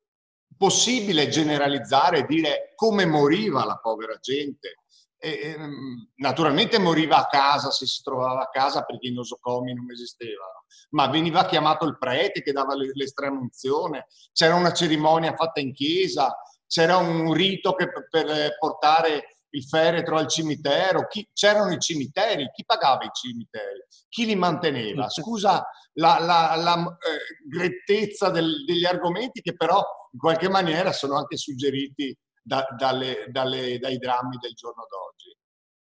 possibile 0.57 1.29
generalizzare 1.29 2.19
e 2.19 2.27
dire 2.27 2.73
come 2.77 3.05
moriva 3.05 3.65
la 3.65 3.79
povera 3.79 4.17
gente? 4.21 4.84
E, 5.19 5.55
ehm, 5.57 6.13
naturalmente 6.17 6.79
moriva 6.79 7.17
a 7.17 7.27
casa 7.27 7.71
se 7.71 7.87
si 7.87 8.03
trovava 8.03 8.43
a 8.43 8.49
casa 8.51 8.83
perché 8.83 9.09
i 9.09 9.15
nosocomi 9.15 9.73
non 9.73 9.91
esistevano, 9.91 10.65
ma 10.91 11.09
veniva 11.09 11.47
chiamato 11.47 11.87
il 11.87 11.97
prete 11.99 12.43
che 12.43 12.53
dava 12.53 12.75
l'estrema 12.75 13.39
unzione, 13.39 14.07
c'era 14.33 14.55
una 14.55 14.73
cerimonia 14.73 15.35
fatta 15.35 15.61
in 15.61 15.73
chiesa, 15.73 16.37
c'era 16.67 16.97
un 16.97 17.33
rito 17.33 17.75
che, 17.75 17.89
per 18.11 18.57
portare 18.59 19.35
il 19.55 19.65
feretro 19.65 20.17
al 20.17 20.29
cimitero, 20.29 21.07
chi, 21.07 21.29
c'erano 21.33 21.73
i 21.73 21.79
cimiteri, 21.79 22.51
chi 22.53 22.65
pagava 22.65 23.05
i 23.05 23.11
cimiteri, 23.13 23.85
chi 24.09 24.27
li 24.27 24.35
manteneva. 24.35 25.09
Scusa 25.09 25.65
la, 25.95 26.19
la, 26.19 26.55
la 26.57 26.75
eh, 26.77 27.49
grettezza 27.49 28.31
del, 28.31 28.65
degli 28.65 28.85
argomenti 28.85 29.41
che 29.41 29.55
però 29.55 29.83
in 30.13 30.19
qualche 30.19 30.49
maniera 30.49 30.93
sono 30.93 31.17
anche 31.17 31.37
suggeriti 31.37 32.17
da, 32.45 32.67
dalle, 32.79 33.27
dalle, 33.31 33.79
dai 33.79 33.97
drammi 33.97 34.37
del 34.41 34.53
giorno 34.53 34.87
d'oggi. 34.89 35.37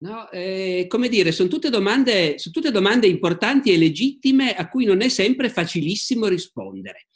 No, 0.02 0.30
eh, 0.30 0.86
come 0.88 1.08
dire, 1.08 1.32
sono 1.32 1.48
tutte, 1.48 1.70
domande, 1.70 2.38
sono 2.38 2.54
tutte 2.54 2.70
domande 2.70 3.06
importanti 3.06 3.72
e 3.72 3.78
legittime 3.78 4.54
a 4.54 4.68
cui 4.68 4.84
non 4.84 5.02
è 5.02 5.08
sempre 5.08 5.50
facilissimo 5.50 6.26
rispondere. 6.26 7.08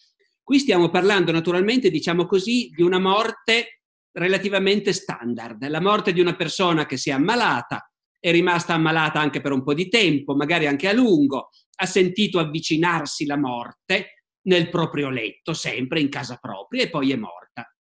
Qui 0.43 0.59
stiamo 0.59 0.91
parlando 0.91 1.33
naturalmente, 1.33 1.91
diciamo 1.91 2.27
così, 2.27 2.71
di 2.75 2.83
una 2.83 2.99
morte 2.99 3.81
relativamente 4.13 4.93
standard. 4.93 5.67
La 5.69 5.81
morte 5.81 6.13
di 6.13 6.21
una 6.21 6.37
persona 6.37 6.85
che 6.85 6.97
si 6.99 7.11
è 7.11 7.15
ammalata, 7.15 7.91
è 8.19 8.31
rimasta 8.31 8.75
ammalata 8.75 9.19
anche 9.21 9.41
per 9.41 9.53
un 9.53 9.63
po' 9.63 9.75
di 9.75 9.89
tempo, 9.89 10.35
magari 10.35 10.67
anche 10.67 10.89
a 10.89 10.93
lungo, 10.93 11.51
ha 11.77 11.87
sentito 11.87 12.39
avvicinarsi 12.39 13.27
la 13.27 13.37
morte 13.37 14.25
nel 14.43 14.69
proprio 14.69 15.09
letto, 15.09 15.55
sempre 15.55 16.01
in 16.01 16.09
casa 16.09 16.37
propria, 16.37 16.83
e 16.83 16.91
poi 16.91 17.13
è 17.13 17.17
morta. 17.17 17.74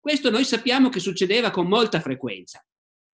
Questo 0.00 0.30
noi 0.30 0.44
sappiamo 0.44 0.88
che 0.88 1.00
succedeva 1.00 1.50
con 1.50 1.66
molta 1.66 2.00
frequenza. 2.00 2.64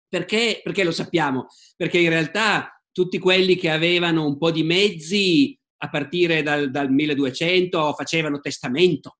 Perché? 0.07 0.61
Perché 0.63 0.83
lo 0.83 0.91
sappiamo? 0.91 1.47
Perché 1.75 1.99
in 1.99 2.09
realtà 2.09 2.81
tutti 2.91 3.17
quelli 3.17 3.55
che 3.55 3.69
avevano 3.69 4.25
un 4.25 4.37
po' 4.37 4.51
di 4.51 4.63
mezzi 4.63 5.57
a 5.83 5.89
partire 5.89 6.43
dal, 6.43 6.69
dal 6.69 6.91
1200 6.91 7.93
facevano 7.93 8.39
testamento 8.39 9.17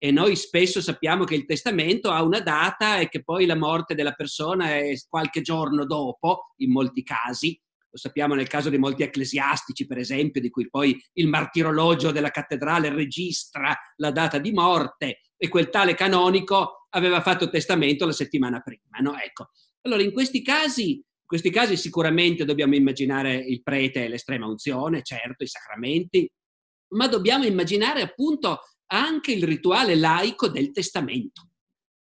e 0.00 0.12
noi 0.12 0.36
spesso 0.36 0.80
sappiamo 0.80 1.24
che 1.24 1.34
il 1.34 1.44
testamento 1.44 2.10
ha 2.10 2.22
una 2.22 2.38
data 2.40 2.98
e 2.98 3.08
che 3.08 3.24
poi 3.24 3.46
la 3.46 3.56
morte 3.56 3.96
della 3.96 4.12
persona 4.12 4.76
è 4.76 4.94
qualche 5.08 5.40
giorno 5.40 5.84
dopo, 5.84 6.52
in 6.58 6.70
molti 6.70 7.02
casi. 7.02 7.60
Lo 7.90 7.98
sappiamo 7.98 8.34
nel 8.34 8.46
caso 8.46 8.70
di 8.70 8.78
molti 8.78 9.02
ecclesiastici, 9.02 9.86
per 9.86 9.98
esempio, 9.98 10.40
di 10.40 10.50
cui 10.50 10.68
poi 10.68 10.96
il 11.14 11.26
martirologio 11.26 12.12
della 12.12 12.30
cattedrale 12.30 12.90
registra 12.90 13.76
la 13.96 14.12
data 14.12 14.38
di 14.38 14.52
morte 14.52 15.22
e 15.36 15.48
quel 15.48 15.68
tale 15.68 15.94
canonico 15.94 16.77
aveva 16.90 17.20
fatto 17.20 17.50
testamento 17.50 18.06
la 18.06 18.12
settimana 18.12 18.60
prima. 18.60 18.98
No? 19.00 19.18
Ecco. 19.18 19.50
Allora, 19.82 20.02
in 20.02 20.12
questi 20.12 20.42
casi, 20.42 20.94
in 20.94 21.26
questi 21.26 21.50
casi 21.50 21.76
sicuramente 21.76 22.44
dobbiamo 22.44 22.74
immaginare 22.74 23.34
il 23.36 23.62
prete 23.62 24.04
e 24.04 24.08
l'estrema 24.08 24.46
unzione, 24.46 25.02
certo, 25.02 25.44
i 25.44 25.48
sacramenti, 25.48 26.30
ma 26.94 27.06
dobbiamo 27.06 27.44
immaginare 27.44 28.00
appunto 28.00 28.60
anche 28.86 29.32
il 29.32 29.44
rituale 29.44 29.94
laico 29.94 30.48
del 30.48 30.72
testamento. 30.72 31.48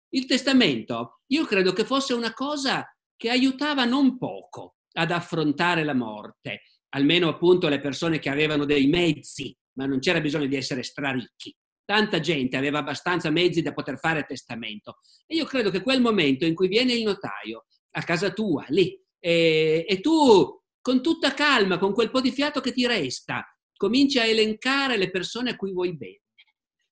Il 0.10 0.26
testamento, 0.26 1.22
io 1.28 1.46
credo 1.46 1.74
che 1.74 1.86
fosse 1.86 2.14
una 2.14 2.34
cosa 2.34 2.86
che 3.16 3.30
aiutava 3.30 3.86
non 3.86 4.18
poco 4.18 4.76
ad 4.94 5.12
affrontare 5.12 5.84
la 5.84 5.96
morte, 5.96 6.62
almeno 6.90 7.30
appunto 7.30 7.68
le 7.68 7.80
persone 7.80 8.20
che 8.20 8.30
avevano 8.30 8.66
dei 8.66 8.88
mezzi, 8.88 9.56
ma 9.78 9.86
non 9.86 10.00
c'era 10.00 10.22
bisogno 10.22 10.46
di 10.46 10.56
essere 10.56 10.84
straricchi. 10.84 11.56
Tanta 11.86 12.20
gente 12.20 12.58
aveva 12.58 12.80
abbastanza 12.80 13.30
mezzi 13.30 13.62
da 13.62 13.74
poter 13.74 13.98
fare 13.98 14.24
testamento. 14.24 15.00
E 15.26 15.36
io 15.36 15.46
credo 15.46 15.70
che 15.70 15.82
quel 15.82 16.02
momento 16.02 16.46
in 16.46 16.56
cui 16.56 16.68
viene 16.68 16.94
il 16.94 17.04
notaio 17.04 17.66
a 17.92 18.04
casa 18.04 18.32
tua, 18.32 18.66
lì, 18.70 19.00
e, 19.20 19.86
e 19.88 20.00
tu 20.00 20.62
con 20.82 21.02
tutta 21.02 21.34
calma, 21.34 21.78
con 21.78 21.94
quel 21.94 22.10
po' 22.10 22.22
di 22.22 22.32
fiato 22.32 22.60
che 22.60 22.74
ti 22.74 22.86
resta, 22.86 23.46
cominci 23.76 24.20
a 24.20 24.26
elencare 24.26 24.98
le 24.98 25.10
persone 25.10 25.52
a 25.52 25.56
cui 25.56 25.72
vuoi 25.72 25.96
bene 25.96 26.22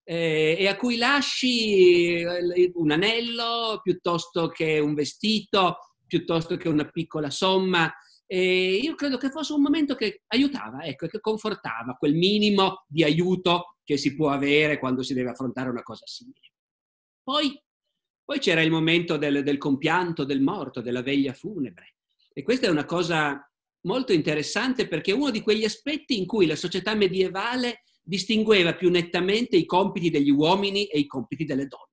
eh, 0.04 0.58
e 0.60 0.68
a 0.68 0.76
cui 0.76 0.98
lasci 0.98 2.16
eh, 2.22 2.72
un 2.74 2.92
anello 2.92 3.80
piuttosto 3.82 4.50
che 4.50 4.80
un 4.80 4.94
vestito, 4.94 5.78
piuttosto 6.06 6.58
che 6.58 6.68
una 6.68 6.90
piccola 6.90 7.30
somma. 7.30 7.92
E 8.34 8.76
io 8.76 8.96
credo 8.96 9.18
che 9.18 9.30
fosse 9.30 9.52
un 9.52 9.62
momento 9.62 9.94
che 9.94 10.22
aiutava, 10.28 10.86
ecco, 10.86 11.08
che 11.08 11.20
confortava, 11.20 11.96
quel 11.96 12.14
minimo 12.14 12.86
di 12.88 13.04
aiuto 13.04 13.76
che 13.84 13.98
si 13.98 14.16
può 14.16 14.30
avere 14.30 14.80
quando 14.80 15.04
si 15.04 15.14
deve 15.14 15.32
affrontare 15.32 15.70
una 15.70 15.84
cosa 15.84 16.06
simile. 16.06 16.54
Poi, 17.22 17.62
poi 18.24 18.40
c'era 18.40 18.62
il 18.62 18.72
momento 18.72 19.18
del, 19.18 19.44
del 19.44 19.58
compianto 19.58 20.24
del 20.24 20.40
morto, 20.40 20.80
della 20.80 21.02
veglia 21.02 21.34
funebre. 21.34 21.96
E 22.32 22.42
questa 22.42 22.68
è 22.68 22.70
una 22.70 22.86
cosa 22.86 23.46
molto 23.82 24.14
interessante 24.14 24.88
perché 24.88 25.12
è 25.12 25.16
uno 25.16 25.30
di 25.30 25.42
quegli 25.42 25.66
aspetti 25.66 26.18
in 26.18 26.26
cui 26.26 26.46
la 26.46 26.56
società 26.56 26.96
medievale 26.96 27.84
distingueva 28.02 28.76
più 28.76 28.90
nettamente 28.90 29.58
i 29.58 29.66
compiti 29.66 30.10
degli 30.10 30.32
uomini 30.32 30.86
e 30.86 31.00
i 31.00 31.06
compiti 31.06 31.44
delle 31.44 31.68
donne. 31.68 31.90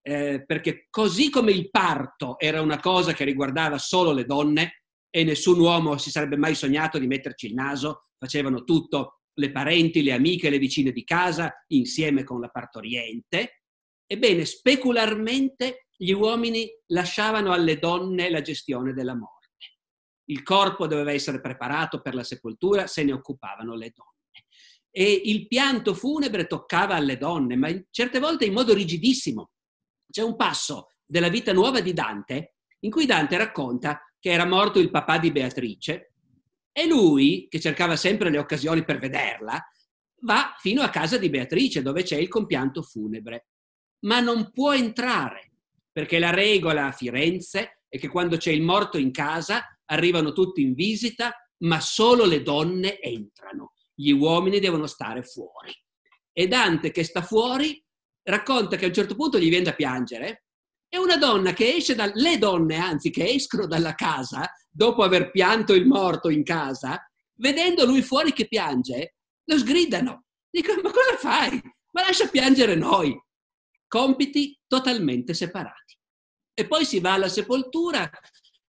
Eh, 0.00 0.42
perché 0.46 0.86
così 0.88 1.28
come 1.28 1.52
il 1.52 1.68
parto 1.68 2.38
era 2.38 2.62
una 2.62 2.80
cosa 2.80 3.12
che 3.12 3.24
riguardava 3.24 3.76
solo 3.76 4.12
le 4.12 4.24
donne 4.24 4.79
e 5.10 5.24
nessun 5.24 5.58
uomo 5.58 5.98
si 5.98 6.10
sarebbe 6.10 6.36
mai 6.36 6.54
sognato 6.54 6.98
di 6.98 7.06
metterci 7.06 7.46
il 7.46 7.54
naso, 7.54 8.06
facevano 8.16 8.64
tutto 8.64 9.22
le 9.34 9.50
parenti, 9.50 10.02
le 10.02 10.12
amiche, 10.12 10.50
le 10.50 10.58
vicine 10.58 10.92
di 10.92 11.04
casa 11.04 11.52
insieme 11.68 12.24
con 12.24 12.40
la 12.40 12.48
partoriente, 12.48 13.62
ebbene 14.06 14.44
specularmente 14.44 15.86
gli 15.96 16.12
uomini 16.12 16.68
lasciavano 16.86 17.52
alle 17.52 17.78
donne 17.78 18.30
la 18.30 18.40
gestione 18.40 18.92
della 18.92 19.14
morte. 19.14 19.38
Il 20.30 20.42
corpo 20.42 20.86
doveva 20.86 21.12
essere 21.12 21.40
preparato 21.40 22.00
per 22.00 22.14
la 22.14 22.22
sepoltura, 22.24 22.86
se 22.86 23.02
ne 23.02 23.12
occupavano 23.12 23.74
le 23.74 23.92
donne 23.94 24.18
e 24.90 25.22
il 25.24 25.46
pianto 25.46 25.94
funebre 25.94 26.46
toccava 26.46 26.96
alle 26.96 27.16
donne, 27.16 27.56
ma 27.56 27.68
certe 27.90 28.18
volte 28.18 28.44
in 28.44 28.52
modo 28.52 28.74
rigidissimo. 28.74 29.50
C'è 30.10 30.22
un 30.22 30.36
passo 30.36 30.88
della 31.06 31.28
vita 31.28 31.52
nuova 31.52 31.80
di 31.80 31.92
Dante 31.92 32.56
in 32.80 32.90
cui 32.90 33.06
Dante 33.06 33.36
racconta 33.36 34.00
che 34.20 34.30
era 34.30 34.46
morto 34.46 34.78
il 34.78 34.90
papà 34.90 35.18
di 35.18 35.32
Beatrice 35.32 36.12
e 36.70 36.86
lui, 36.86 37.48
che 37.48 37.58
cercava 37.58 37.96
sempre 37.96 38.30
le 38.30 38.38
occasioni 38.38 38.84
per 38.84 38.98
vederla, 38.98 39.60
va 40.22 40.54
fino 40.58 40.82
a 40.82 40.90
casa 40.90 41.18
di 41.18 41.30
Beatrice 41.30 41.82
dove 41.82 42.02
c'è 42.02 42.16
il 42.16 42.28
compianto 42.28 42.82
funebre, 42.82 43.48
ma 44.04 44.20
non 44.20 44.52
può 44.52 44.72
entrare 44.72 45.52
perché 45.90 46.18
la 46.18 46.30
regola 46.30 46.86
a 46.86 46.92
Firenze 46.92 47.82
è 47.88 47.98
che 47.98 48.08
quando 48.08 48.36
c'è 48.36 48.52
il 48.52 48.62
morto 48.62 48.98
in 48.98 49.10
casa 49.10 49.76
arrivano 49.86 50.32
tutti 50.32 50.60
in 50.60 50.74
visita, 50.74 51.34
ma 51.64 51.80
solo 51.80 52.24
le 52.24 52.42
donne 52.42 53.00
entrano 53.00 53.72
gli 54.00 54.12
uomini 54.12 54.60
devono 54.60 54.86
stare 54.86 55.22
fuori. 55.22 55.74
E 56.32 56.48
Dante 56.48 56.90
che 56.90 57.04
sta 57.04 57.20
fuori 57.20 57.84
racconta 58.22 58.76
che 58.76 58.84
a 58.84 58.88
un 58.88 58.94
certo 58.94 59.14
punto 59.14 59.38
gli 59.38 59.50
viene 59.50 59.64
da 59.64 59.74
piangere 59.74 60.46
e 60.92 60.98
una 60.98 61.16
donna 61.16 61.52
che 61.52 61.76
esce 61.76 61.94
da, 61.94 62.10
le 62.12 62.36
donne 62.36 62.76
anzi 62.76 63.10
che 63.10 63.28
escono 63.28 63.66
dalla 63.66 63.94
casa 63.94 64.52
dopo 64.68 65.02
aver 65.02 65.30
pianto 65.30 65.72
il 65.72 65.86
morto 65.86 66.28
in 66.28 66.42
casa, 66.42 67.00
vedendo 67.36 67.86
lui 67.86 68.02
fuori 68.02 68.32
che 68.32 68.48
piange, 68.48 69.14
lo 69.44 69.56
sgridano. 69.56 70.24
Dicono, 70.50 70.82
ma 70.82 70.90
cosa 70.90 71.16
fai? 71.16 71.60
Ma 71.92 72.02
lascia 72.02 72.26
piangere 72.26 72.74
noi. 72.74 73.16
Compiti 73.86 74.58
totalmente 74.66 75.32
separati. 75.32 75.96
E 76.54 76.66
poi 76.66 76.84
si 76.84 76.98
va 76.98 77.14
alla 77.14 77.28
sepoltura 77.28 78.10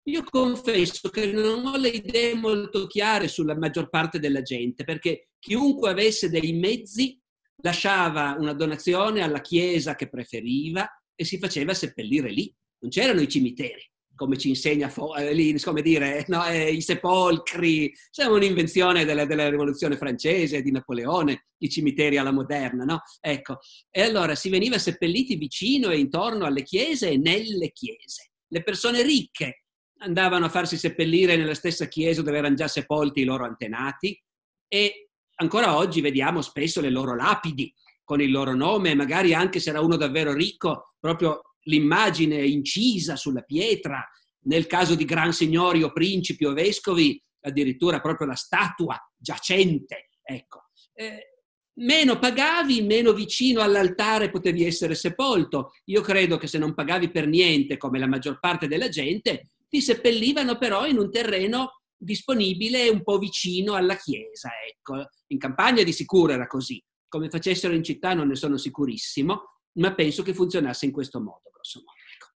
io 0.05 0.23
confesso 0.23 1.09
che 1.09 1.31
non 1.31 1.65
ho 1.65 1.77
le 1.77 1.89
idee 1.89 2.33
molto 2.33 2.87
chiare 2.87 3.27
sulla 3.27 3.55
maggior 3.55 3.89
parte 3.89 4.17
della 4.17 4.41
gente, 4.41 4.83
perché 4.83 5.29
chiunque 5.37 5.91
avesse 5.91 6.29
dei 6.29 6.53
mezzi 6.53 7.19
lasciava 7.63 8.35
una 8.39 8.53
donazione 8.53 9.21
alla 9.21 9.41
chiesa 9.41 9.95
che 9.95 10.09
preferiva 10.09 10.89
e 11.15 11.25
si 11.25 11.37
faceva 11.37 11.73
seppellire 11.73 12.29
lì. 12.29 12.53
Non 12.79 12.89
c'erano 12.89 13.21
i 13.21 13.27
cimiteri, 13.27 13.89
come 14.15 14.37
ci 14.37 14.49
insegna 14.49 14.91
eh, 15.17 15.33
lì, 15.33 15.59
come 15.59 15.81
dire, 15.81 16.25
no, 16.27 16.45
eh, 16.45 16.71
i 16.71 16.81
sepolcri. 16.81 17.93
Sono 18.09 18.35
un'invenzione 18.35 19.05
della, 19.05 19.25
della, 19.25 19.49
rivoluzione 19.49 19.97
francese, 19.97 20.61
di 20.61 20.71
Napoleone, 20.71 21.47
i 21.59 21.69
cimiteri 21.69 22.17
alla 22.17 22.31
moderna, 22.31 22.83
no? 22.83 23.01
Ecco. 23.19 23.59
E 23.89 24.01
allora 24.01 24.35
si 24.35 24.49
veniva 24.49 24.77
seppelliti 24.77 25.35
vicino 25.35 25.89
e 25.89 25.97
intorno 25.97 26.45
alle 26.45 26.63
chiese 26.63 27.09
e 27.09 27.17
nelle 27.17 27.71
chiese. 27.71 28.31
Le 28.47 28.63
persone 28.63 29.01
ricche 29.03 29.63
andavano 30.01 30.45
a 30.45 30.49
farsi 30.49 30.77
seppellire 30.77 31.35
nella 31.35 31.53
stessa 31.53 31.87
chiesa 31.87 32.21
dove 32.21 32.37
erano 32.37 32.55
già 32.55 32.67
sepolti 32.67 33.21
i 33.21 33.25
loro 33.25 33.45
antenati 33.45 34.19
e 34.67 35.09
ancora 35.35 35.75
oggi 35.77 36.01
vediamo 36.01 36.41
spesso 36.41 36.81
le 36.81 36.89
loro 36.89 37.15
lapidi 37.15 37.73
con 38.11 38.19
il 38.19 38.29
loro 38.29 38.53
nome, 38.53 38.93
magari 38.93 39.33
anche 39.33 39.61
se 39.61 39.69
era 39.69 39.79
uno 39.79 39.95
davvero 39.95 40.33
ricco, 40.33 40.95
proprio 40.99 41.53
l'immagine 41.61 42.45
incisa 42.45 43.15
sulla 43.15 43.39
pietra, 43.39 44.05
nel 44.47 44.67
caso 44.67 44.95
di 44.95 45.05
gran 45.05 45.31
signori 45.31 45.81
o 45.81 45.93
principi 45.93 46.43
o 46.43 46.51
vescovi, 46.51 47.23
addirittura 47.39 48.01
proprio 48.01 48.27
la 48.27 48.35
statua 48.35 48.99
giacente. 49.15 50.09
Ecco. 50.21 50.63
Eh, 50.93 51.37
meno 51.75 52.19
pagavi, 52.19 52.81
meno 52.81 53.13
vicino 53.13 53.61
all'altare 53.61 54.29
potevi 54.29 54.65
essere 54.65 54.93
sepolto. 54.93 55.71
Io 55.85 56.01
credo 56.01 56.35
che 56.35 56.47
se 56.47 56.57
non 56.57 56.73
pagavi 56.73 57.11
per 57.11 57.27
niente, 57.27 57.77
come 57.77 57.97
la 57.97 58.07
maggior 58.07 58.41
parte 58.41 58.67
della 58.67 58.89
gente, 58.89 59.51
ti 59.69 59.79
seppellivano 59.79 60.57
però 60.57 60.85
in 60.85 60.97
un 60.97 61.09
terreno 61.09 61.83
disponibile 61.95 62.89
un 62.89 63.03
po' 63.03 63.17
vicino 63.17 63.75
alla 63.75 63.95
chiesa. 63.95 64.49
Ecco. 64.67 65.07
In 65.27 65.37
campagna 65.37 65.81
di 65.81 65.93
sicuro 65.93 66.33
era 66.33 66.45
così. 66.45 66.83
Come 67.11 67.29
facessero 67.29 67.73
in 67.73 67.83
città 67.83 68.13
non 68.13 68.29
ne 68.29 68.35
sono 68.35 68.55
sicurissimo, 68.55 69.63
ma 69.73 69.93
penso 69.93 70.23
che 70.23 70.33
funzionasse 70.33 70.85
in 70.85 70.93
questo 70.93 71.19
modo, 71.19 71.41
grosso 71.51 71.79
modo. 71.79 71.99
Ecco. 72.15 72.27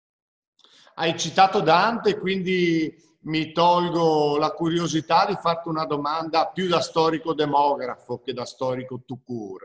Hai 0.95 1.17
citato 1.17 1.61
Dante, 1.61 2.19
quindi 2.19 2.93
mi 3.27 3.53
tolgo 3.53 4.37
la 4.37 4.51
curiosità 4.51 5.27
di 5.27 5.37
farti 5.41 5.69
una 5.69 5.85
domanda 5.85 6.49
più 6.49 6.67
da 6.67 6.81
storico 6.81 7.35
demografo 7.35 8.21
che 8.21 8.33
da 8.33 8.45
storico 8.45 9.05
tucur. 9.07 9.63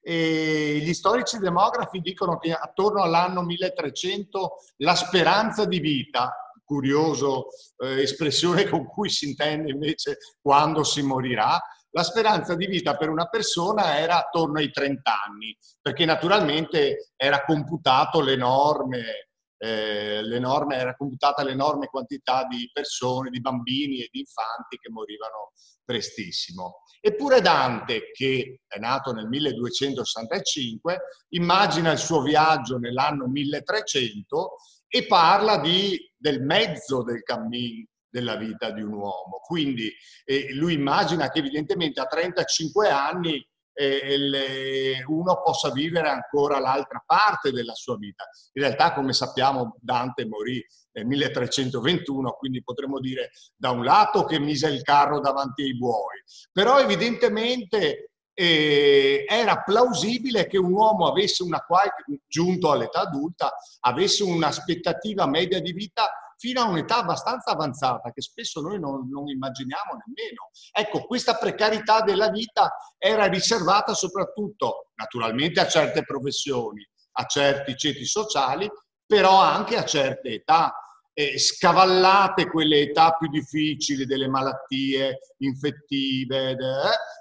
E 0.00 0.80
gli 0.82 0.94
storici 0.94 1.36
demografi 1.36 2.00
dicono 2.00 2.38
che 2.38 2.54
attorno 2.54 3.02
all'anno 3.02 3.42
1300 3.42 4.56
la 4.78 4.94
speranza 4.94 5.66
di 5.66 5.80
vita 5.80 6.34
curioso 6.64 7.48
eh, 7.76 8.00
espressione 8.00 8.64
con 8.70 8.86
cui 8.86 9.10
si 9.10 9.28
intende 9.28 9.70
invece 9.70 10.16
quando 10.40 10.82
si 10.82 11.02
morirà, 11.02 11.60
la 11.92 12.02
speranza 12.02 12.54
di 12.54 12.66
vita 12.66 12.96
per 12.96 13.08
una 13.08 13.26
persona 13.26 13.98
era 13.98 14.18
attorno 14.18 14.58
ai 14.58 14.70
30 14.70 15.22
anni, 15.26 15.56
perché 15.80 16.04
naturalmente 16.04 17.12
era 17.16 17.44
computato 17.44 18.20
l'enorme, 18.20 19.28
eh, 19.56 20.22
l'enorme, 20.22 20.76
era 20.76 20.94
computata 20.94 21.42
l'enorme 21.42 21.86
quantità 21.86 22.46
di 22.46 22.70
persone, 22.72 23.30
di 23.30 23.40
bambini 23.40 24.00
e 24.00 24.08
di 24.10 24.20
infanti 24.20 24.78
che 24.78 24.90
morivano 24.90 25.52
prestissimo. 25.84 26.82
Eppure 27.00 27.40
Dante, 27.40 28.10
che 28.12 28.60
è 28.66 28.78
nato 28.78 29.12
nel 29.12 29.26
1265, 29.26 31.00
immagina 31.30 31.90
il 31.92 31.98
suo 31.98 32.22
viaggio 32.22 32.78
nell'anno 32.78 33.26
1300 33.26 34.56
e 34.86 35.06
parla 35.06 35.58
di, 35.58 35.98
del 36.16 36.42
mezzo 36.42 37.02
del 37.02 37.22
cammino 37.22 37.88
della 38.10 38.36
vita 38.36 38.70
di 38.70 38.82
un 38.82 38.92
uomo. 38.92 39.40
Quindi 39.44 39.90
eh, 40.24 40.52
lui 40.54 40.74
immagina 40.74 41.30
che 41.30 41.38
evidentemente 41.38 42.00
a 42.00 42.06
35 42.06 42.88
anni 42.88 43.46
eh, 43.72 44.18
le, 44.18 45.04
uno 45.06 45.40
possa 45.42 45.70
vivere 45.70 46.08
ancora 46.08 46.58
l'altra 46.58 47.02
parte 47.06 47.50
della 47.50 47.74
sua 47.74 47.96
vita. 47.96 48.24
In 48.52 48.62
realtà, 48.62 48.92
come 48.92 49.12
sappiamo, 49.12 49.76
Dante 49.80 50.26
morì 50.26 50.62
nel 50.92 51.06
1321, 51.06 52.32
quindi 52.32 52.62
potremmo 52.62 52.98
dire 52.98 53.30
da 53.56 53.70
un 53.70 53.84
lato 53.84 54.24
che 54.24 54.38
mise 54.38 54.68
il 54.68 54.82
carro 54.82 55.20
davanti 55.20 55.62
ai 55.62 55.76
buoi, 55.76 56.22
però 56.52 56.80
evidentemente 56.80 58.10
eh, 58.34 59.24
era 59.28 59.62
plausibile 59.62 60.46
che 60.46 60.58
un 60.58 60.72
uomo 60.72 61.06
avesse 61.06 61.42
una 61.42 61.60
qualche, 61.60 62.04
giunto 62.26 62.70
all'età 62.70 63.00
adulta, 63.00 63.54
avesse 63.80 64.24
un'aspettativa 64.24 65.26
media 65.26 65.60
di 65.60 65.72
vita 65.72 66.10
fino 66.40 66.62
a 66.62 66.68
un'età 66.68 67.00
abbastanza 67.00 67.50
avanzata 67.50 68.12
che 68.12 68.22
spesso 68.22 68.62
noi 68.62 68.80
non, 68.80 69.06
non, 69.10 69.28
immaginiamo 69.28 69.92
nemmeno. 70.06 70.48
Ecco, 70.72 71.04
questa 71.04 71.34
precarietà 71.34 72.00
della 72.00 72.30
vita 72.30 72.72
era 72.96 73.26
riservata 73.26 73.92
soprattutto, 73.92 74.90
naturalmente, 74.94 75.60
a 75.60 75.68
certe 75.68 76.02
professioni, 76.02 76.82
a 77.12 77.26
certi 77.26 77.76
ceti 77.76 78.06
sociali, 78.06 78.66
però 79.04 79.38
anche 79.38 79.76
a 79.76 79.84
certe 79.84 80.30
età. 80.30 80.72
Eh, 81.12 81.38
scavallate 81.38 82.48
quelle 82.48 82.80
età 82.80 83.12
più 83.12 83.28
difficili 83.28 84.06
delle 84.06 84.28
malattie 84.28 85.18
infettive, 85.38 86.52
eh, 86.52 86.56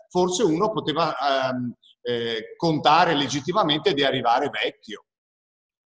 forse 0.07 0.43
uno 0.43 0.71
poteva 0.71 1.13
ehm, 1.49 1.73
eh, 2.03 2.55
contare 2.55 3.15
legittimamente 3.15 3.93
di 3.93 4.05
arrivare 4.05 4.49
vecchio. 4.49 5.03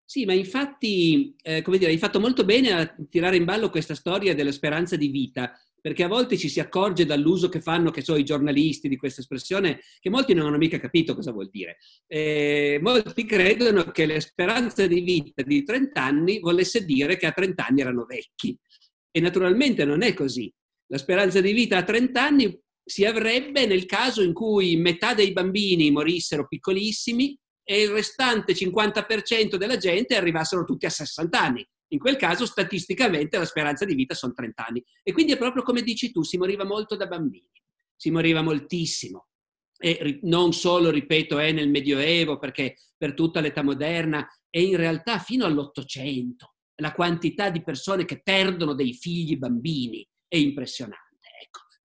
Sì, 0.05 0.25
ma 0.25 0.33
infatti, 0.33 1.35
eh, 1.41 1.61
come 1.61 1.77
dire, 1.77 1.91
hai 1.91 1.97
fatto 1.97 2.19
molto 2.19 2.43
bene 2.43 2.71
a 2.71 2.95
tirare 3.09 3.37
in 3.37 3.45
ballo 3.45 3.69
questa 3.69 3.95
storia 3.95 4.35
della 4.35 4.51
speranza 4.51 4.95
di 4.95 5.07
vita, 5.07 5.51
perché 5.81 6.03
a 6.03 6.07
volte 6.07 6.37
ci 6.37 6.49
si 6.49 6.59
accorge 6.59 7.05
dall'uso 7.05 7.49
che 7.49 7.59
fanno, 7.59 7.89
che 7.89 8.01
so, 8.01 8.15
i 8.15 8.23
giornalisti 8.23 8.87
di 8.87 8.95
questa 8.95 9.21
espressione, 9.21 9.79
che 9.99 10.09
molti 10.09 10.33
non 10.33 10.47
hanno 10.47 10.57
mica 10.57 10.79
capito 10.79 11.15
cosa 11.15 11.31
vuol 11.31 11.49
dire. 11.49 11.77
Eh, 12.07 12.79
molti 12.81 13.25
credono 13.25 13.83
che 13.85 14.05
la 14.05 14.19
speranza 14.19 14.85
di 14.87 15.01
vita 15.01 15.41
di 15.41 15.63
30 15.63 16.01
anni 16.03 16.39
volesse 16.39 16.85
dire 16.85 17.17
che 17.17 17.25
a 17.25 17.31
30 17.31 17.65
anni 17.65 17.81
erano 17.81 18.05
vecchi. 18.05 18.57
E 19.11 19.19
naturalmente 19.19 19.83
non 19.85 20.03
è 20.03 20.13
così. 20.13 20.51
La 20.87 20.97
speranza 20.97 21.41
di 21.41 21.51
vita 21.53 21.77
a 21.77 21.83
30 21.83 22.23
anni 22.23 22.61
si 22.85 23.05
avrebbe 23.05 23.65
nel 23.65 23.85
caso 23.85 24.21
in 24.21 24.33
cui 24.33 24.75
metà 24.75 25.13
dei 25.13 25.31
bambini 25.31 25.91
morissero 25.91 26.47
piccolissimi 26.47 27.37
e 27.63 27.81
il 27.81 27.89
restante 27.89 28.53
50% 28.53 29.55
della 29.55 29.77
gente 29.77 30.15
arrivassero 30.15 30.63
tutti 30.63 30.85
a 30.85 30.89
60 30.89 31.39
anni. 31.39 31.67
In 31.89 31.99
quel 31.99 32.15
caso, 32.15 32.45
statisticamente, 32.45 33.37
la 33.37 33.45
speranza 33.45 33.85
di 33.85 33.93
vita 33.93 34.13
sono 34.15 34.33
30 34.33 34.65
anni. 34.65 34.83
E 35.03 35.11
quindi 35.11 35.33
è 35.33 35.37
proprio 35.37 35.63
come 35.63 35.81
dici 35.81 36.11
tu, 36.11 36.23
si 36.23 36.37
moriva 36.37 36.65
molto 36.65 36.95
da 36.95 37.07
bambini, 37.07 37.49
si 37.95 38.09
moriva 38.09 38.41
moltissimo. 38.41 39.27
E 39.77 40.19
non 40.23 40.53
solo, 40.53 40.89
ripeto, 40.89 41.39
è 41.39 41.51
nel 41.51 41.69
Medioevo, 41.69 42.37
perché 42.37 42.77
per 42.97 43.13
tutta 43.13 43.41
l'età 43.41 43.63
moderna, 43.63 44.27
e 44.49 44.61
in 44.61 44.75
realtà 44.77 45.19
fino 45.19 45.45
all'Ottocento. 45.45 46.55
La 46.77 46.93
quantità 46.93 47.49
di 47.49 47.61
persone 47.61 48.05
che 48.05 48.21
perdono 48.21 48.73
dei 48.73 48.93
figli 48.93 49.37
bambini 49.37 50.07
è 50.27 50.37
impressionante 50.37 51.13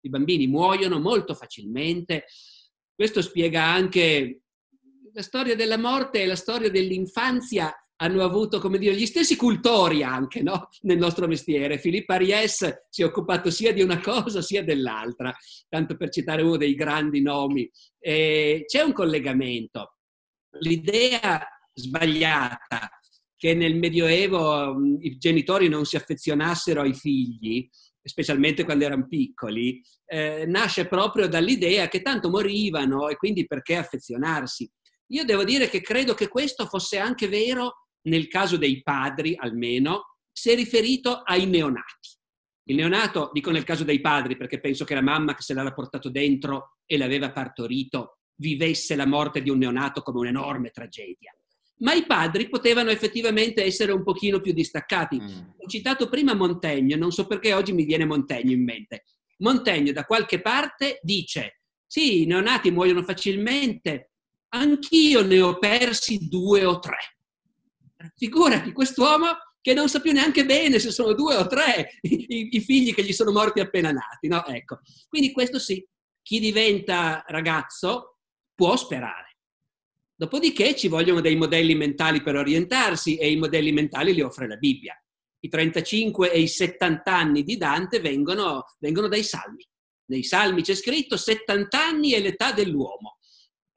i 0.00 0.08
bambini 0.08 0.46
muoiono 0.46 0.98
molto 0.98 1.34
facilmente. 1.34 2.24
Questo 2.94 3.22
spiega 3.22 3.64
anche 3.64 4.42
la 5.12 5.22
storia 5.22 5.54
della 5.54 5.78
morte 5.78 6.22
e 6.22 6.26
la 6.26 6.36
storia 6.36 6.70
dell'infanzia 6.70 7.72
hanno 8.00 8.22
avuto, 8.22 8.60
come 8.60 8.78
dire, 8.78 8.94
gli 8.94 9.06
stessi 9.06 9.34
cultori 9.36 10.04
anche 10.04 10.40
no? 10.42 10.68
nel 10.82 10.98
nostro 10.98 11.26
mestiere. 11.26 11.78
Filippo 11.78 12.12
Aries 12.12 12.86
si 12.88 13.02
è 13.02 13.04
occupato 13.04 13.50
sia 13.50 13.72
di 13.72 13.82
una 13.82 14.00
cosa 14.00 14.40
sia 14.40 14.62
dell'altra, 14.62 15.34
tanto 15.68 15.96
per 15.96 16.10
citare 16.10 16.42
uno 16.42 16.56
dei 16.56 16.74
grandi 16.74 17.20
nomi. 17.20 17.68
E 17.98 18.64
c'è 18.66 18.82
un 18.82 18.92
collegamento. 18.92 19.96
L'idea 20.60 21.44
sbagliata 21.72 22.88
che 23.36 23.54
nel 23.54 23.76
Medioevo 23.76 24.76
i 25.00 25.16
genitori 25.18 25.68
non 25.68 25.84
si 25.84 25.96
affezionassero 25.96 26.82
ai 26.82 26.94
figli 26.94 27.68
specialmente 28.08 28.64
quando 28.64 28.84
erano 28.84 29.06
piccoli, 29.06 29.80
eh, 30.06 30.44
nasce 30.46 30.86
proprio 30.88 31.28
dall'idea 31.28 31.88
che 31.88 32.02
tanto 32.02 32.30
morivano 32.30 33.08
e 33.08 33.16
quindi 33.16 33.46
perché 33.46 33.76
affezionarsi. 33.76 34.68
Io 35.08 35.24
devo 35.24 35.44
dire 35.44 35.68
che 35.68 35.80
credo 35.80 36.14
che 36.14 36.28
questo 36.28 36.66
fosse 36.66 36.98
anche 36.98 37.28
vero 37.28 37.86
nel 38.02 38.28
caso 38.28 38.56
dei 38.56 38.82
padri, 38.82 39.34
almeno, 39.36 40.16
se 40.32 40.54
riferito 40.54 41.22
ai 41.24 41.46
neonati. 41.46 42.16
Il 42.68 42.76
neonato, 42.76 43.30
dico 43.32 43.50
nel 43.50 43.64
caso 43.64 43.84
dei 43.84 44.00
padri, 44.00 44.36
perché 44.36 44.60
penso 44.60 44.84
che 44.84 44.94
la 44.94 45.02
mamma 45.02 45.34
che 45.34 45.42
se 45.42 45.54
l'era 45.54 45.72
portato 45.72 46.10
dentro 46.10 46.76
e 46.84 46.98
l'aveva 46.98 47.32
partorito 47.32 48.18
vivesse 48.36 48.94
la 48.94 49.06
morte 49.06 49.42
di 49.42 49.50
un 49.50 49.58
neonato 49.58 50.02
come 50.02 50.18
un'enorme 50.20 50.70
tragedia 50.70 51.32
ma 51.78 51.92
i 51.92 52.06
padri 52.06 52.48
potevano 52.48 52.90
effettivamente 52.90 53.62
essere 53.62 53.92
un 53.92 54.02
pochino 54.02 54.40
più 54.40 54.52
distaccati. 54.52 55.20
Mm. 55.20 55.38
Ho 55.58 55.68
citato 55.68 56.08
prima 56.08 56.34
Montaigne, 56.34 56.96
non 56.96 57.10
so 57.10 57.26
perché 57.26 57.52
oggi 57.52 57.72
mi 57.72 57.84
viene 57.84 58.04
Montaigne 58.04 58.52
in 58.52 58.64
mente. 58.64 59.04
Montaigne 59.38 59.92
da 59.92 60.04
qualche 60.04 60.40
parte 60.40 60.98
dice, 61.02 61.60
sì, 61.86 62.22
i 62.22 62.26
neonati 62.26 62.70
muoiono 62.70 63.02
facilmente, 63.02 64.12
anch'io 64.50 65.22
ne 65.22 65.40
ho 65.40 65.58
persi 65.58 66.28
due 66.28 66.64
o 66.64 66.78
tre. 66.78 66.98
Figurati, 68.16 68.72
quest'uomo 68.72 69.26
che 69.60 69.74
non 69.74 69.88
sa 69.88 70.00
più 70.00 70.12
neanche 70.12 70.44
bene 70.44 70.78
se 70.78 70.90
sono 70.90 71.14
due 71.14 71.34
o 71.34 71.46
tre 71.46 71.98
i, 72.02 72.48
i 72.52 72.60
figli 72.60 72.94
che 72.94 73.02
gli 73.02 73.12
sono 73.12 73.32
morti 73.32 73.60
appena 73.60 73.90
nati, 73.90 74.28
no? 74.28 74.44
Ecco. 74.46 74.80
Quindi 75.08 75.32
questo 75.32 75.58
sì, 75.58 75.84
chi 76.22 76.38
diventa 76.38 77.24
ragazzo 77.26 78.18
può 78.54 78.76
sperare 78.76 79.28
Dopodiché 80.18 80.74
ci 80.74 80.88
vogliono 80.88 81.20
dei 81.20 81.36
modelli 81.36 81.76
mentali 81.76 82.20
per 82.20 82.34
orientarsi 82.34 83.16
e 83.18 83.30
i 83.30 83.36
modelli 83.36 83.70
mentali 83.70 84.12
li 84.12 84.20
offre 84.20 84.48
la 84.48 84.56
Bibbia. 84.56 85.00
I 85.44 85.48
35 85.48 86.32
e 86.32 86.40
i 86.40 86.48
70 86.48 87.16
anni 87.16 87.44
di 87.44 87.56
Dante 87.56 88.00
vengono, 88.00 88.64
vengono 88.80 89.06
dai 89.06 89.22
salmi. 89.22 89.64
Nei 90.06 90.24
salmi 90.24 90.62
c'è 90.62 90.74
scritto 90.74 91.16
70 91.16 91.80
anni 91.80 92.10
è 92.10 92.20
l'età 92.20 92.50
dell'uomo. 92.50 93.17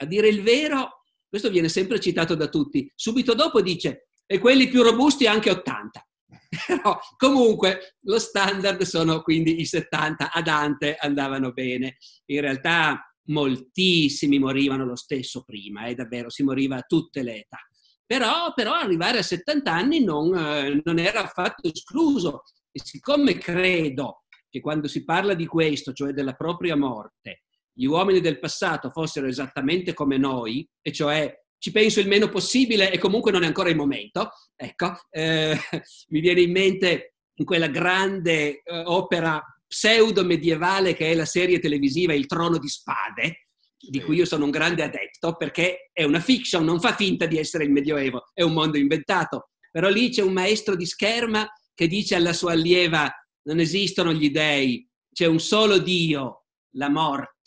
A 0.01 0.05
dire 0.05 0.27
il 0.27 0.41
vero, 0.41 1.03
questo 1.29 1.49
viene 1.51 1.69
sempre 1.69 1.99
citato 1.99 2.33
da 2.33 2.47
tutti. 2.47 2.91
Subito 2.95 3.35
dopo 3.35 3.61
dice, 3.61 4.07
e 4.25 4.39
quelli 4.39 4.67
più 4.67 4.81
robusti 4.81 5.27
anche 5.27 5.51
80. 5.51 6.07
Però 6.67 6.99
comunque 7.17 7.97
lo 8.01 8.17
standard 8.17 8.81
sono 8.81 9.21
quindi 9.21 9.61
i 9.61 9.65
70, 9.65 10.31
a 10.31 10.41
Dante 10.41 10.95
andavano 10.95 11.51
bene. 11.51 11.97
In 12.25 12.41
realtà 12.41 13.13
moltissimi 13.25 14.39
morivano 14.39 14.85
lo 14.85 14.95
stesso 14.95 15.43
prima, 15.43 15.85
eh, 15.85 15.93
davvero, 15.93 16.31
si 16.31 16.41
moriva 16.41 16.77
a 16.77 16.85
tutte 16.87 17.21
le 17.21 17.41
età. 17.41 17.59
Però, 18.05 18.51
però 18.53 18.73
arrivare 18.73 19.19
a 19.19 19.23
70 19.23 19.71
anni 19.71 20.03
non, 20.03 20.35
eh, 20.35 20.81
non 20.83 20.97
era 20.97 21.23
affatto 21.23 21.69
escluso. 21.69 22.41
E 22.71 22.81
siccome 22.83 23.37
credo 23.37 24.23
che 24.49 24.59
quando 24.61 24.87
si 24.87 25.05
parla 25.05 25.35
di 25.35 25.45
questo, 25.45 25.93
cioè 25.93 26.11
della 26.11 26.33
propria 26.33 26.75
morte, 26.75 27.43
gli 27.73 27.85
uomini 27.85 28.19
del 28.19 28.39
passato 28.39 28.89
fossero 28.89 29.27
esattamente 29.27 29.93
come 29.93 30.17
noi, 30.17 30.67
e 30.81 30.91
cioè 30.91 31.33
ci 31.57 31.71
penso 31.71 31.99
il 31.99 32.07
meno 32.07 32.29
possibile 32.29 32.91
e 32.91 32.97
comunque 32.97 33.31
non 33.31 33.43
è 33.43 33.45
ancora 33.45 33.69
il 33.69 33.75
momento, 33.75 34.31
ecco, 34.55 34.95
eh, 35.09 35.55
mi 36.09 36.19
viene 36.19 36.41
in 36.41 36.51
mente 36.51 37.15
in 37.35 37.45
quella 37.45 37.67
grande 37.67 38.61
eh, 38.63 38.83
opera 38.85 39.41
pseudo 39.67 40.25
medievale 40.25 40.93
che 40.93 41.11
è 41.11 41.15
la 41.15 41.25
serie 41.25 41.59
televisiva 41.59 42.13
Il 42.13 42.25
Trono 42.25 42.57
di 42.57 42.67
Spade, 42.67 43.47
di 43.77 44.01
cui 44.01 44.17
io 44.17 44.25
sono 44.25 44.45
un 44.45 44.51
grande 44.51 44.83
adepto, 44.83 45.35
perché 45.35 45.89
è 45.93 46.03
una 46.03 46.19
fiction, 46.19 46.63
non 46.63 46.79
fa 46.79 46.93
finta 46.93 47.25
di 47.25 47.37
essere 47.37 47.63
il 47.63 47.71
Medioevo, 47.71 48.29
è 48.33 48.43
un 48.43 48.53
mondo 48.53 48.77
inventato. 48.77 49.49
Però 49.71 49.89
lì 49.89 50.09
c'è 50.09 50.21
un 50.21 50.33
maestro 50.33 50.75
di 50.75 50.85
scherma 50.85 51.47
che 51.73 51.87
dice 51.87 52.15
alla 52.15 52.33
sua 52.33 52.51
allieva 52.51 53.09
non 53.43 53.59
esistono 53.59 54.13
gli 54.13 54.29
dei, 54.29 54.87
c'è 55.11 55.25
un 55.25 55.39
solo 55.39 55.79
Dio, 55.79 56.45
la 56.75 56.89
morte. 56.89 57.40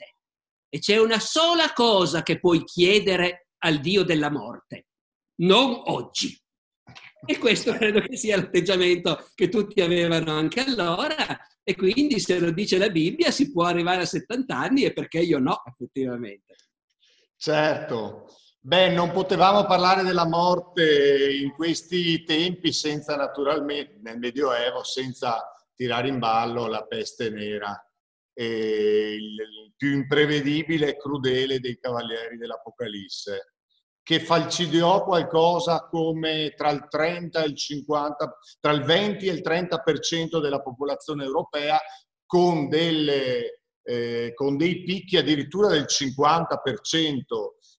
E 0.74 0.80
c'è 0.80 0.98
una 0.98 1.20
sola 1.20 1.72
cosa 1.72 2.24
che 2.24 2.40
puoi 2.40 2.64
chiedere 2.64 3.46
al 3.58 3.78
Dio 3.78 4.02
della 4.02 4.28
morte, 4.28 4.86
non 5.42 5.82
oggi. 5.84 6.36
E 7.24 7.38
questo 7.38 7.74
credo 7.74 8.00
che 8.00 8.16
sia 8.16 8.34
l'atteggiamento 8.34 9.30
che 9.36 9.48
tutti 9.48 9.80
avevano 9.82 10.32
anche 10.32 10.62
allora 10.62 11.14
e 11.62 11.76
quindi 11.76 12.18
se 12.18 12.40
lo 12.40 12.50
dice 12.50 12.76
la 12.76 12.90
Bibbia 12.90 13.30
si 13.30 13.52
può 13.52 13.66
arrivare 13.66 14.02
a 14.02 14.04
70 14.04 14.58
anni 14.58 14.82
e 14.82 14.92
perché 14.92 15.20
io 15.20 15.38
no, 15.38 15.62
effettivamente. 15.64 16.56
Certo. 17.36 18.26
Beh, 18.58 18.88
non 18.88 19.12
potevamo 19.12 19.66
parlare 19.66 20.02
della 20.02 20.26
morte 20.26 21.36
in 21.40 21.52
questi 21.52 22.24
tempi 22.24 22.72
senza 22.72 23.14
naturalmente, 23.14 24.00
nel 24.02 24.18
Medioevo, 24.18 24.82
senza 24.82 25.40
tirare 25.72 26.08
in 26.08 26.18
ballo 26.18 26.66
la 26.66 26.84
peste 26.84 27.30
nera, 27.30 27.80
il 28.42 29.72
più 29.76 29.92
imprevedibile 29.92 30.90
e 30.90 30.96
crudele 30.96 31.60
dei 31.60 31.78
cavalieri 31.78 32.36
dell'Apocalisse 32.36 33.54
che 34.04 34.20
falcidiò 34.20 35.02
qualcosa 35.02 35.88
come 35.88 36.52
tra 36.54 36.70
il 36.70 36.86
30 36.88 37.42
e 37.42 37.46
il 37.46 37.56
50, 37.56 38.38
tra 38.60 38.72
il 38.72 38.82
20 38.82 39.26
e 39.26 39.32
il 39.32 39.40
30% 39.42 40.40
della 40.40 40.60
popolazione 40.60 41.24
europea 41.24 41.80
con, 42.26 42.68
delle, 42.68 43.62
eh, 43.82 44.32
con 44.34 44.58
dei 44.58 44.82
picchi 44.82 45.16
addirittura 45.16 45.68
del 45.68 45.86
50%. 45.88 47.18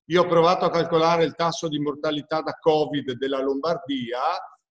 Io 0.06 0.22
ho 0.22 0.26
provato 0.26 0.64
a 0.64 0.70
calcolare 0.70 1.24
il 1.24 1.36
tasso 1.36 1.68
di 1.68 1.78
mortalità 1.78 2.40
da 2.40 2.58
Covid 2.58 3.12
della 3.12 3.40
Lombardia, 3.40 4.20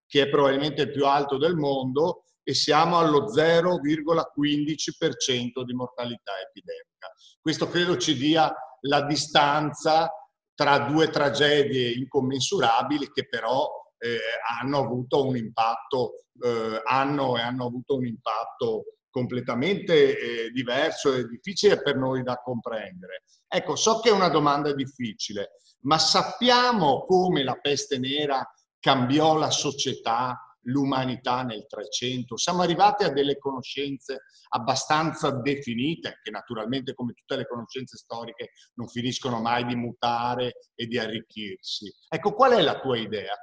che 0.05 0.23
è 0.23 0.29
probabilmente 0.29 0.81
il 0.81 0.91
più 0.91 1.05
alto 1.05 1.37
del 1.37 1.55
mondo, 1.55 2.23
e 2.47 2.53
siamo 2.53 2.99
allo 2.99 3.33
0,15% 3.33 5.63
di 5.65 5.73
mortalità 5.73 6.33
epidemica. 6.47 7.11
Questo 7.41 7.67
credo 7.67 7.97
ci 7.97 8.15
dia 8.15 8.53
la 8.81 9.01
distanza 9.01 10.11
tra 10.53 10.77
due 10.79 11.09
tragedie 11.09 11.89
incommensurabili 11.91 13.11
che 13.11 13.27
però 13.27 13.67
eh, 13.97 14.19
hanno 14.61 14.77
avuto 14.77 15.25
un 15.25 15.35
impatto, 15.35 16.25
eh, 16.39 16.79
hanno 16.83 17.35
e 17.35 17.41
hanno 17.41 17.65
avuto 17.65 17.95
un 17.95 18.05
impatto 18.05 18.97
completamente 19.09 20.45
eh, 20.45 20.51
diverso 20.51 21.13
e 21.13 21.25
difficile 21.25 21.81
per 21.81 21.95
noi 21.95 22.21
da 22.21 22.39
comprendere. 22.43 23.23
Ecco, 23.47 23.75
so 23.75 24.01
che 24.01 24.09
è 24.09 24.11
una 24.11 24.29
domanda 24.29 24.71
difficile, 24.71 25.53
ma 25.81 25.97
sappiamo 25.97 27.05
come 27.05 27.43
la 27.43 27.55
peste 27.55 27.97
nera 27.97 28.47
cambiò 28.79 29.35
la 29.35 29.49
società 29.49 30.44
l'umanità 30.65 31.43
nel 31.43 31.65
300. 31.67 32.37
Siamo 32.37 32.61
arrivati 32.61 33.03
a 33.03 33.11
delle 33.11 33.37
conoscenze 33.37 34.23
abbastanza 34.49 35.31
definite, 35.31 36.19
che 36.23 36.31
naturalmente 36.31 36.93
come 36.93 37.13
tutte 37.13 37.37
le 37.37 37.47
conoscenze 37.47 37.97
storiche 37.97 38.51
non 38.75 38.87
finiscono 38.87 39.41
mai 39.41 39.65
di 39.65 39.75
mutare 39.75 40.69
e 40.75 40.85
di 40.85 40.97
arricchirsi. 40.97 41.93
Ecco, 42.07 42.33
qual 42.33 42.53
è 42.53 42.61
la 42.61 42.79
tua 42.79 42.97
idea? 42.97 43.33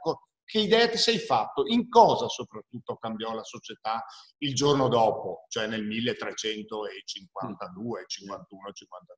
Che 0.44 0.58
idea 0.58 0.88
ti 0.88 0.98
sei 0.98 1.18
fatto? 1.18 1.64
In 1.66 1.88
cosa 1.88 2.28
soprattutto 2.28 2.96
cambiò 2.96 3.32
la 3.34 3.44
società 3.44 4.04
il 4.38 4.54
giorno 4.54 4.88
dopo, 4.88 5.46
cioè 5.48 5.66
nel 5.66 5.84
1352, 5.84 7.02
51, 8.06 8.72
52? 8.72 9.16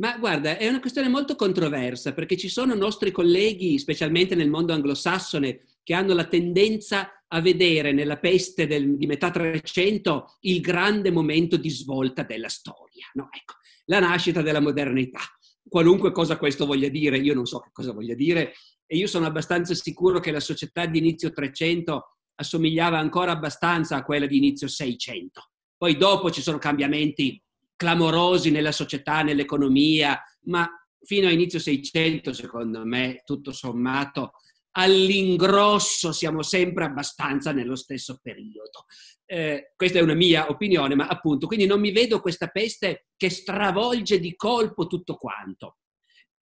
Ma 0.00 0.16
guarda, 0.16 0.56
è 0.56 0.66
una 0.66 0.80
questione 0.80 1.08
molto 1.08 1.36
controversa 1.36 2.14
perché 2.14 2.36
ci 2.38 2.48
sono 2.48 2.74
nostri 2.74 3.10
colleghi, 3.10 3.78
specialmente 3.78 4.34
nel 4.34 4.48
mondo 4.48 4.72
anglosassone, 4.72 5.60
che 5.82 5.94
hanno 5.94 6.14
la 6.14 6.26
tendenza 6.26 7.24
a 7.28 7.40
vedere 7.40 7.92
nella 7.92 8.18
peste 8.18 8.66
del, 8.66 8.96
di 8.96 9.06
metà 9.06 9.30
300 9.30 10.38
il 10.40 10.60
grande 10.60 11.10
momento 11.10 11.56
di 11.56 11.70
svolta 11.70 12.22
della 12.22 12.48
storia. 12.48 13.06
No, 13.14 13.28
ecco, 13.30 13.54
la 13.86 14.00
nascita 14.00 14.42
della 14.42 14.60
modernità. 14.60 15.20
Qualunque 15.68 16.10
cosa 16.10 16.36
questo 16.36 16.66
voglia 16.66 16.88
dire, 16.88 17.18
io 17.18 17.34
non 17.34 17.46
so 17.46 17.60
che 17.60 17.70
cosa 17.72 17.92
voglia 17.92 18.14
dire, 18.14 18.54
e 18.86 18.96
io 18.96 19.06
sono 19.06 19.26
abbastanza 19.26 19.74
sicuro 19.74 20.18
che 20.18 20.32
la 20.32 20.40
società 20.40 20.86
di 20.86 20.98
inizio 20.98 21.32
300 21.32 22.16
assomigliava 22.34 22.98
ancora 22.98 23.32
abbastanza 23.32 23.96
a 23.96 24.02
quella 24.02 24.26
di 24.26 24.38
inizio 24.38 24.66
600. 24.66 25.50
Poi 25.76 25.96
dopo 25.96 26.30
ci 26.30 26.42
sono 26.42 26.58
cambiamenti 26.58 27.40
clamorosi 27.76 28.50
nella 28.50 28.72
società, 28.72 29.22
nell'economia, 29.22 30.20
ma 30.44 30.68
fino 31.02 31.28
a 31.28 31.30
inizio 31.30 31.58
600, 31.58 32.32
secondo 32.32 32.84
me, 32.84 33.22
tutto 33.24 33.52
sommato, 33.52 34.32
all'ingrosso 34.72 36.12
siamo 36.12 36.42
sempre 36.42 36.84
abbastanza 36.84 37.52
nello 37.52 37.76
stesso 37.76 38.18
periodo. 38.22 38.86
Eh, 39.24 39.72
questa 39.76 39.98
è 39.98 40.02
una 40.02 40.14
mia 40.14 40.48
opinione, 40.48 40.94
ma 40.94 41.06
appunto, 41.06 41.46
quindi 41.46 41.66
non 41.66 41.80
mi 41.80 41.92
vedo 41.92 42.20
questa 42.20 42.48
peste 42.48 43.06
che 43.16 43.30
stravolge 43.30 44.18
di 44.18 44.34
colpo 44.36 44.86
tutto 44.86 45.16
quanto. 45.16 45.78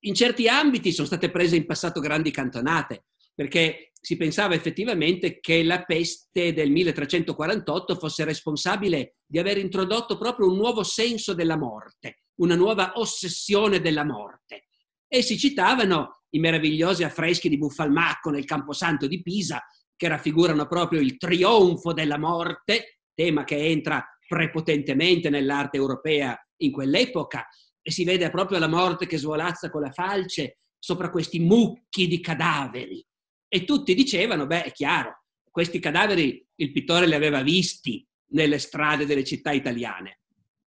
In 0.01 0.15
certi 0.15 0.49
ambiti 0.49 0.93
sono 0.93 1.07
state 1.07 1.31
prese 1.31 1.57
in 1.57 1.67
passato 1.67 2.01
grandi 2.01 2.31
cantonate, 2.31 3.07
perché 3.35 3.93
si 4.01 4.17
pensava 4.17 4.55
effettivamente 4.55 5.41
che 5.41 5.63
la 5.63 5.83
peste 5.85 6.53
del 6.53 6.71
1348 6.71 7.97
fosse 7.97 8.25
responsabile 8.25 9.17
di 9.27 9.39
aver 9.39 9.59
introdotto 9.59 10.17
proprio 10.17 10.49
un 10.49 10.57
nuovo 10.57 10.83
senso 10.83 11.35
della 11.35 11.57
morte, 11.57 12.23
una 12.37 12.55
nuova 12.55 12.93
ossessione 12.95 13.81
della 13.81 14.05
morte. 14.05 14.67
E 15.07 15.23
si 15.23 15.39
citavano 15.39 16.18
i 16.31 16.39
meravigliosi 16.39 17.05
affreschi 17.05 17.49
di 17.49 17.59
Buffalmacco 17.59 18.31
nel 18.31 18.45
Camposanto 18.45 19.07
di 19.07 19.23
Pisa, 19.23 19.63
che 19.97 20.09
raffigurano 20.09 20.67
proprio 20.67 21.01
il 21.01 21.17
trionfo 21.17 21.93
della 21.93 22.19
morte, 22.19 23.01
tema 23.15 23.45
che 23.45 23.57
entra 23.57 24.05
prepotentemente 24.27 25.31
nell'arte 25.31 25.77
europea 25.77 26.39
in 26.59 26.71
quell'epoca, 26.71 27.47
e 27.81 27.91
si 27.91 28.05
vede 28.05 28.31
proprio 28.31 28.59
la 28.59 28.69
morte 28.69 29.07
che 29.07 29.17
svolazza 29.17 29.71
con 29.71 29.81
la 29.81 29.91
falce 29.91 30.59
sopra 30.79 31.11
questi 31.11 31.41
mucchi 31.41 32.07
di 32.07 32.21
cadaveri. 32.21 33.05
E 33.49 33.65
tutti 33.65 33.95
dicevano, 33.95 34.47
beh, 34.47 34.65
è 34.65 34.73
chiaro, 34.73 35.25
questi 35.51 35.81
cadaveri 35.81 36.47
il 36.57 36.71
pittore 36.71 37.07
li 37.07 37.15
aveva 37.15 37.43
visti 37.43 38.07
nelle 38.33 38.59
strade 38.59 39.07
delle 39.07 39.25
città 39.25 39.53
italiane. 39.53 40.21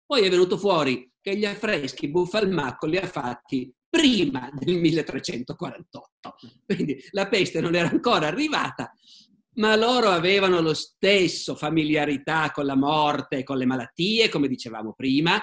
Poi 0.05 0.21
è 0.21 0.29
venuto 0.29 0.57
fuori 0.57 1.11
che 1.19 1.35
gli 1.35 1.45
affreschi 1.45 2.09
Buffalmacco 2.09 2.85
li 2.85 2.97
ha 2.97 3.07
fatti 3.07 3.73
prima 3.89 4.49
del 4.53 4.77
1348. 4.77 6.35
Quindi 6.65 7.03
la 7.11 7.27
peste 7.27 7.59
non 7.59 7.75
era 7.75 7.89
ancora 7.89 8.27
arrivata, 8.27 8.93
ma 9.55 9.75
loro 9.75 10.09
avevano 10.09 10.61
lo 10.61 10.73
stesso 10.73 11.55
familiarità 11.55 12.51
con 12.51 12.65
la 12.65 12.75
morte 12.75 13.43
con 13.43 13.57
le 13.57 13.65
malattie, 13.65 14.29
come 14.29 14.47
dicevamo 14.47 14.93
prima, 14.93 15.41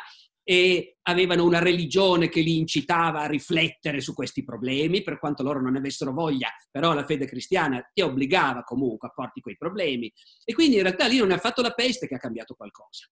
e 0.49 0.99
avevano 1.03 1.45
una 1.45 1.59
religione 1.59 2.29
che 2.29 2.41
li 2.41 2.57
incitava 2.57 3.23
a 3.23 3.27
riflettere 3.27 4.01
su 4.01 4.15
questi 4.15 4.45
problemi, 4.45 5.03
per 5.03 5.19
quanto 5.19 5.43
loro 5.43 5.61
non 5.61 5.75
avessero 5.75 6.13
voglia, 6.13 6.49
però 6.71 6.95
la 6.95 7.05
fede 7.05 7.27
cristiana 7.27 7.85
ti 7.93 8.01
obbligava 8.01 8.63
comunque 8.63 9.09
a 9.09 9.13
porti 9.13 9.41
quei 9.41 9.57
problemi. 9.57 10.11
E 10.45 10.55
quindi 10.55 10.77
in 10.77 10.83
realtà 10.83 11.09
lì 11.09 11.19
non 11.19 11.33
è 11.33 11.35
affatto 11.35 11.63
la 11.63 11.73
peste 11.73 12.07
che 12.07 12.15
ha 12.15 12.19
cambiato 12.19 12.55
qualcosa. 12.55 13.09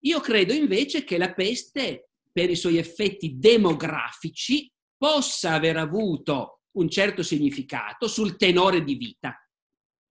Io 0.00 0.20
credo 0.20 0.52
invece 0.52 1.02
che 1.02 1.16
la 1.16 1.32
peste, 1.32 2.10
per 2.36 2.50
i 2.50 2.54
suoi 2.54 2.76
effetti 2.76 3.38
demografici, 3.38 4.70
possa 4.94 5.52
aver 5.52 5.78
avuto 5.78 6.64
un 6.72 6.90
certo 6.90 7.22
significato 7.22 8.08
sul 8.08 8.36
tenore 8.36 8.84
di 8.84 8.94
vita, 8.96 9.34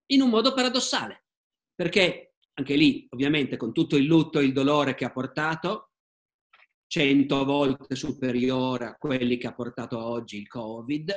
in 0.06 0.22
un 0.22 0.30
modo 0.30 0.52
paradossale, 0.52 1.26
perché 1.72 2.34
anche 2.54 2.74
lì, 2.74 3.06
ovviamente, 3.10 3.56
con 3.56 3.72
tutto 3.72 3.94
il 3.94 4.06
lutto 4.06 4.40
e 4.40 4.44
il 4.44 4.52
dolore 4.52 4.96
che 4.96 5.04
ha 5.04 5.12
portato, 5.12 5.92
cento 6.88 7.44
volte 7.44 7.94
superiore 7.94 8.86
a 8.86 8.96
quelli 8.96 9.36
che 9.38 9.46
ha 9.46 9.54
portato 9.54 9.96
oggi 9.96 10.36
il 10.36 10.48
Covid. 10.48 11.14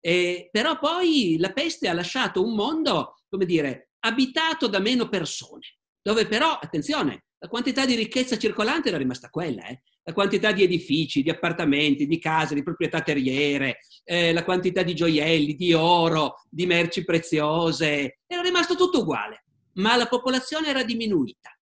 E, 0.00 0.48
però 0.50 0.78
poi 0.78 1.36
la 1.38 1.52
peste 1.52 1.88
ha 1.88 1.92
lasciato 1.92 2.42
un 2.42 2.54
mondo, 2.54 3.16
come 3.28 3.44
dire, 3.44 3.90
abitato 3.98 4.66
da 4.66 4.78
meno 4.78 5.10
persone, 5.10 5.76
dove 6.00 6.26
però, 6.26 6.52
attenzione, 6.52 7.24
la 7.40 7.48
quantità 7.48 7.86
di 7.86 7.94
ricchezza 7.94 8.36
circolante 8.36 8.88
era 8.88 8.98
rimasta 8.98 9.28
quella, 9.30 9.66
eh? 9.66 9.82
la 10.02 10.12
quantità 10.12 10.50
di 10.52 10.64
edifici, 10.64 11.22
di 11.22 11.30
appartamenti, 11.30 12.06
di 12.06 12.18
case, 12.18 12.54
di 12.54 12.62
proprietà 12.62 13.00
terriere, 13.00 13.78
eh, 14.04 14.32
la 14.32 14.42
quantità 14.42 14.82
di 14.82 14.94
gioielli, 14.94 15.54
di 15.54 15.72
oro, 15.72 16.42
di 16.48 16.66
merci 16.66 17.04
preziose, 17.04 18.18
era 18.26 18.42
rimasto 18.42 18.74
tutto 18.74 19.00
uguale, 19.00 19.44
ma 19.74 19.96
la 19.96 20.06
popolazione 20.06 20.68
era 20.68 20.82
diminuita. 20.82 21.56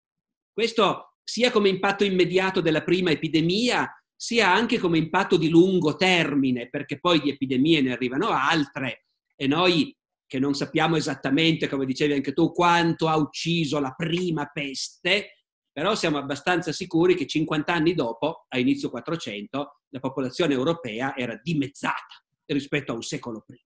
Questo 0.51 1.15
sia 1.23 1.49
come 1.49 1.69
impatto 1.69 2.03
immediato 2.03 2.61
della 2.61 2.83
prima 2.83 3.09
epidemia, 3.09 3.89
sia 4.15 4.53
anche 4.53 4.77
come 4.77 4.99
impatto 4.99 5.37
di 5.37 5.49
lungo 5.49 5.95
termine, 5.95 6.69
perché 6.69 6.99
poi 6.99 7.19
di 7.19 7.29
epidemie 7.29 7.81
ne 7.81 7.93
arrivano 7.93 8.27
altre 8.29 9.05
e 9.35 9.47
noi 9.47 9.95
che 10.27 10.39
non 10.39 10.53
sappiamo 10.53 10.95
esattamente, 10.95 11.67
come 11.67 11.85
dicevi 11.85 12.13
anche 12.13 12.33
tu, 12.33 12.51
quanto 12.51 13.07
ha 13.07 13.15
ucciso 13.17 13.79
la 13.79 13.91
prima 13.91 14.45
peste, 14.45 15.42
però 15.73 15.95
siamo 15.95 16.19
abbastanza 16.19 16.71
sicuri 16.71 17.15
che 17.15 17.25
50 17.25 17.73
anni 17.73 17.95
dopo, 17.95 18.45
a 18.47 18.59
inizio 18.59 18.91
400, 18.91 19.81
la 19.89 19.99
popolazione 19.99 20.53
europea 20.53 21.15
era 21.17 21.37
dimezzata 21.41 22.23
rispetto 22.45 22.91
a 22.91 22.95
un 22.95 23.01
secolo 23.01 23.43
prima. 23.45 23.63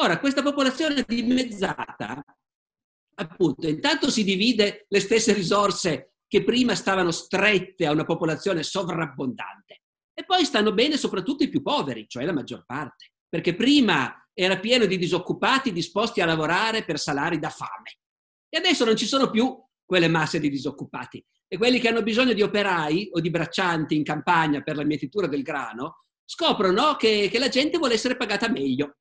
Ora, 0.00 0.18
questa 0.18 0.42
popolazione 0.42 1.04
dimezzata, 1.06 2.24
appunto, 3.16 3.68
intanto 3.68 4.10
si 4.10 4.24
divide 4.24 4.86
le 4.88 5.00
stesse 5.00 5.34
risorse 5.34 6.14
che 6.26 6.42
prima 6.42 6.74
stavano 6.74 7.10
strette 7.10 7.86
a 7.86 7.92
una 7.92 8.04
popolazione 8.04 8.62
sovrabbondante 8.62 9.82
e 10.14 10.24
poi 10.24 10.44
stanno 10.46 10.72
bene 10.72 10.96
soprattutto 10.96 11.44
i 11.44 11.50
più 11.50 11.60
poveri, 11.60 12.06
cioè 12.08 12.24
la 12.24 12.32
maggior 12.32 12.64
parte, 12.64 13.12
perché 13.28 13.54
prima 13.54 14.26
era 14.32 14.58
pieno 14.58 14.86
di 14.86 14.96
disoccupati 14.96 15.72
disposti 15.72 16.20
a 16.20 16.26
lavorare 16.26 16.84
per 16.84 16.98
salari 16.98 17.38
da 17.38 17.50
fame 17.50 17.98
e 18.48 18.56
adesso 18.56 18.84
non 18.84 18.96
ci 18.96 19.06
sono 19.06 19.30
più 19.30 19.56
quelle 19.84 20.08
masse 20.08 20.40
di 20.40 20.48
disoccupati 20.48 21.24
e 21.46 21.56
quelli 21.56 21.78
che 21.78 21.88
hanno 21.88 22.02
bisogno 22.02 22.32
di 22.32 22.42
operai 22.42 23.10
o 23.12 23.20
di 23.20 23.30
braccianti 23.30 23.94
in 23.94 24.02
campagna 24.02 24.62
per 24.62 24.76
la 24.76 24.84
mietitura 24.84 25.26
del 25.26 25.42
grano 25.42 26.04
scoprono 26.24 26.96
che, 26.96 27.28
che 27.30 27.38
la 27.38 27.48
gente 27.48 27.78
vuole 27.78 27.94
essere 27.94 28.16
pagata 28.16 28.48
meglio. 28.48 28.96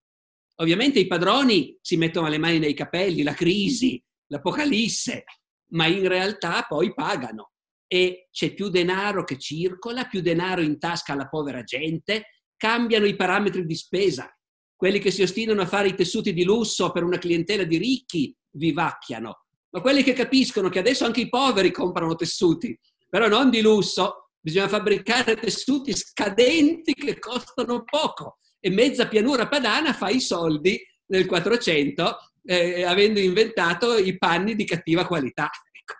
Ovviamente 0.57 0.99
i 0.99 1.07
padroni 1.07 1.77
si 1.81 1.97
mettono 1.97 2.27
le 2.27 2.37
mani 2.37 2.59
nei 2.59 2.73
capelli, 2.73 3.23
la 3.23 3.33
crisi, 3.33 4.01
l'apocalisse, 4.27 5.23
ma 5.71 5.87
in 5.87 6.07
realtà 6.07 6.65
poi 6.67 6.93
pagano 6.93 7.53
e 7.87 8.27
c'è 8.31 8.53
più 8.53 8.69
denaro 8.69 9.23
che 9.23 9.37
circola, 9.37 10.05
più 10.05 10.21
denaro 10.21 10.61
in 10.61 10.79
tasca 10.79 11.13
alla 11.13 11.27
povera 11.27 11.63
gente, 11.63 12.41
cambiano 12.57 13.05
i 13.05 13.15
parametri 13.15 13.65
di 13.65 13.75
spesa. 13.75 14.35
Quelli 14.75 14.99
che 14.99 15.11
si 15.11 15.21
ostinano 15.21 15.61
a 15.61 15.67
fare 15.67 15.89
i 15.89 15.95
tessuti 15.95 16.33
di 16.33 16.43
lusso 16.43 16.91
per 16.91 17.03
una 17.03 17.17
clientela 17.17 17.63
di 17.63 17.77
ricchi 17.77 18.35
vivacchiano, 18.51 19.45
ma 19.73 19.81
quelli 19.81 20.03
che 20.03 20.13
capiscono 20.13 20.69
che 20.69 20.79
adesso 20.79 21.03
anche 21.03 21.21
i 21.21 21.29
poveri 21.29 21.71
comprano 21.71 22.15
tessuti, 22.15 22.79
però 23.09 23.27
non 23.27 23.49
di 23.49 23.59
lusso, 23.59 24.29
bisogna 24.39 24.67
fabbricare 24.67 25.35
tessuti 25.35 25.93
scadenti 25.95 26.93
che 26.93 27.17
costano 27.17 27.83
poco 27.83 28.37
e 28.59 28.69
mezza 28.69 29.07
pianura 29.07 29.47
padana 29.47 29.93
fa 29.93 30.09
i 30.09 30.19
soldi 30.19 30.79
nel 31.07 31.25
400 31.25 32.17
eh, 32.45 32.83
avendo 32.83 33.19
inventato 33.19 33.97
i 33.97 34.15
panni 34.17 34.55
di 34.55 34.65
cattiva 34.65 35.07
qualità. 35.07 35.49
Ecco. 35.71 35.93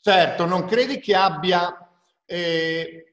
Certo, 0.00 0.44
non 0.44 0.64
credi 0.66 0.98
che 0.98 1.14
abbia 1.14 1.72
eh, 2.24 3.09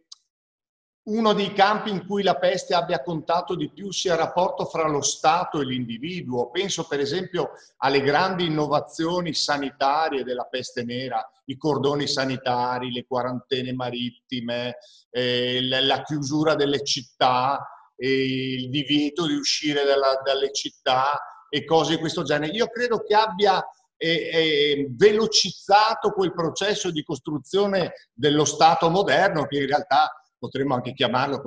uno 1.07 1.33
dei 1.33 1.53
campi 1.53 1.89
in 1.89 2.05
cui 2.05 2.23
la 2.23 2.35
peste 2.35 2.73
abbia 2.73 3.01
contato 3.01 3.55
di 3.55 3.69
più 3.69 3.91
sia 3.91 4.13
il 4.13 4.19
rapporto 4.19 4.65
fra 4.65 4.87
lo 4.87 5.01
Stato 5.01 5.61
e 5.61 5.65
l'individuo? 5.65 6.49
Penso 6.49 6.85
per 6.85 6.99
esempio 6.99 7.51
alle 7.77 8.01
grandi 8.01 8.45
innovazioni 8.45 9.33
sanitarie 9.33 10.23
della 10.23 10.45
peste 10.45 10.83
nera, 10.83 11.25
i 11.45 11.57
cordoni 11.57 12.07
sanitari, 12.07 12.91
le 12.91 13.05
quarantene 13.05 13.73
marittime, 13.73 14.77
eh, 15.09 15.59
la 15.63 16.01
chiusura 16.03 16.55
delle 16.55 16.83
città, 16.83 17.65
il 17.99 18.69
divieto 18.69 19.25
di 19.25 19.33
uscire 19.33 19.83
dalla, 19.83 20.21
dalle 20.23 20.51
città, 20.51 21.19
e 21.49 21.65
cose 21.65 21.95
di 21.95 21.99
questo 21.99 22.23
genere. 22.23 22.51
Io 22.51 22.67
credo 22.67 23.01
che 23.03 23.15
abbia 23.15 23.63
eh, 23.95 24.29
eh, 24.31 24.87
velocizzato 24.91 26.11
quel 26.11 26.33
processo 26.33 26.91
di 26.91 27.03
costruzione 27.03 27.93
dello 28.13 28.45
Stato 28.45 28.89
moderno 28.89 29.45
che 29.47 29.57
in 29.57 29.67
realtà 29.67 30.11
potremmo 30.37 30.75
anche 30.75 30.93
chiamarlo 30.93 31.41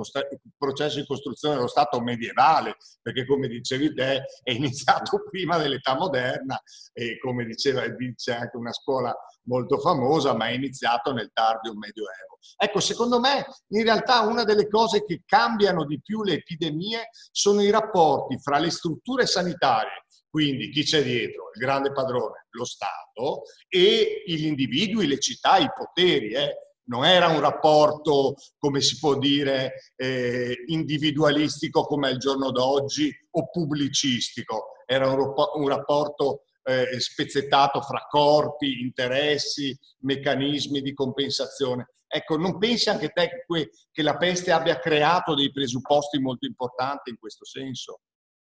processo 0.57 0.99
di 0.99 1.05
costruzione 1.05 1.55
dello 1.55 1.67
Stato 1.67 1.99
medievale, 2.01 2.77
perché 3.01 3.25
come 3.25 3.47
dicevi 3.47 3.93
te 3.93 4.23
è 4.43 4.51
iniziato 4.51 5.23
prima 5.29 5.57
dell'età 5.57 5.95
moderna 5.95 6.61
e 6.93 7.17
come 7.19 7.45
diceva 7.45 7.87
dice 7.87 8.33
anche 8.33 8.57
una 8.57 8.71
scuola 8.71 9.15
molto 9.43 9.79
famosa, 9.79 10.35
ma 10.35 10.47
è 10.47 10.51
iniziato 10.51 11.13
nel 11.13 11.31
tardo 11.33 11.73
medioevo. 11.75 12.37
Ecco, 12.57 12.79
secondo 12.79 13.19
me 13.19 13.45
in 13.69 13.83
realtà 13.83 14.21
una 14.21 14.43
delle 14.43 14.67
cose 14.67 15.03
che 15.05 15.21
cambiano 15.25 15.85
di 15.85 16.01
più 16.01 16.23
le 16.23 16.33
epidemie 16.33 17.09
sono 17.31 17.61
i 17.61 17.69
rapporti 17.69 18.39
fra 18.39 18.57
le 18.57 18.71
strutture 18.71 19.25
sanitarie 19.25 20.05
Quindi 20.29 20.69
chi 20.69 20.83
c'è 20.83 21.03
dietro? 21.03 21.51
Il 21.53 21.61
grande 21.61 21.91
padrone, 21.91 22.47
lo 22.51 22.65
Stato, 22.65 23.43
e 23.67 24.23
gli 24.25 24.45
individui, 24.45 25.07
le 25.07 25.19
città, 25.19 25.57
i 25.57 25.69
poteri. 25.75 26.31
Eh. 26.31 26.55
Non 26.91 27.05
era 27.05 27.29
un 27.29 27.39
rapporto, 27.39 28.35
come 28.57 28.81
si 28.81 28.99
può 28.99 29.17
dire, 29.17 29.93
eh, 29.95 30.63
individualistico 30.65 31.85
come 31.85 32.09
il 32.09 32.17
giorno 32.17 32.51
d'oggi 32.51 33.09
o 33.31 33.49
pubblicistico, 33.49 34.73
era 34.85 35.09
un, 35.09 35.33
un 35.55 35.67
rapporto 35.69 36.43
eh, 36.63 36.99
spezzettato 36.99 37.81
fra 37.81 38.05
corpi, 38.09 38.81
interessi, 38.81 39.73
meccanismi 39.99 40.81
di 40.81 40.93
compensazione. 40.93 41.93
Ecco, 42.07 42.35
non 42.35 42.57
pensi 42.57 42.89
anche 42.89 43.07
te 43.07 43.45
che 43.89 44.01
la 44.03 44.17
peste 44.17 44.51
abbia 44.51 44.77
creato 44.77 45.33
dei 45.33 45.49
presupposti 45.49 46.19
molto 46.19 46.45
importanti 46.45 47.09
in 47.09 47.17
questo 47.17 47.45
senso? 47.45 48.01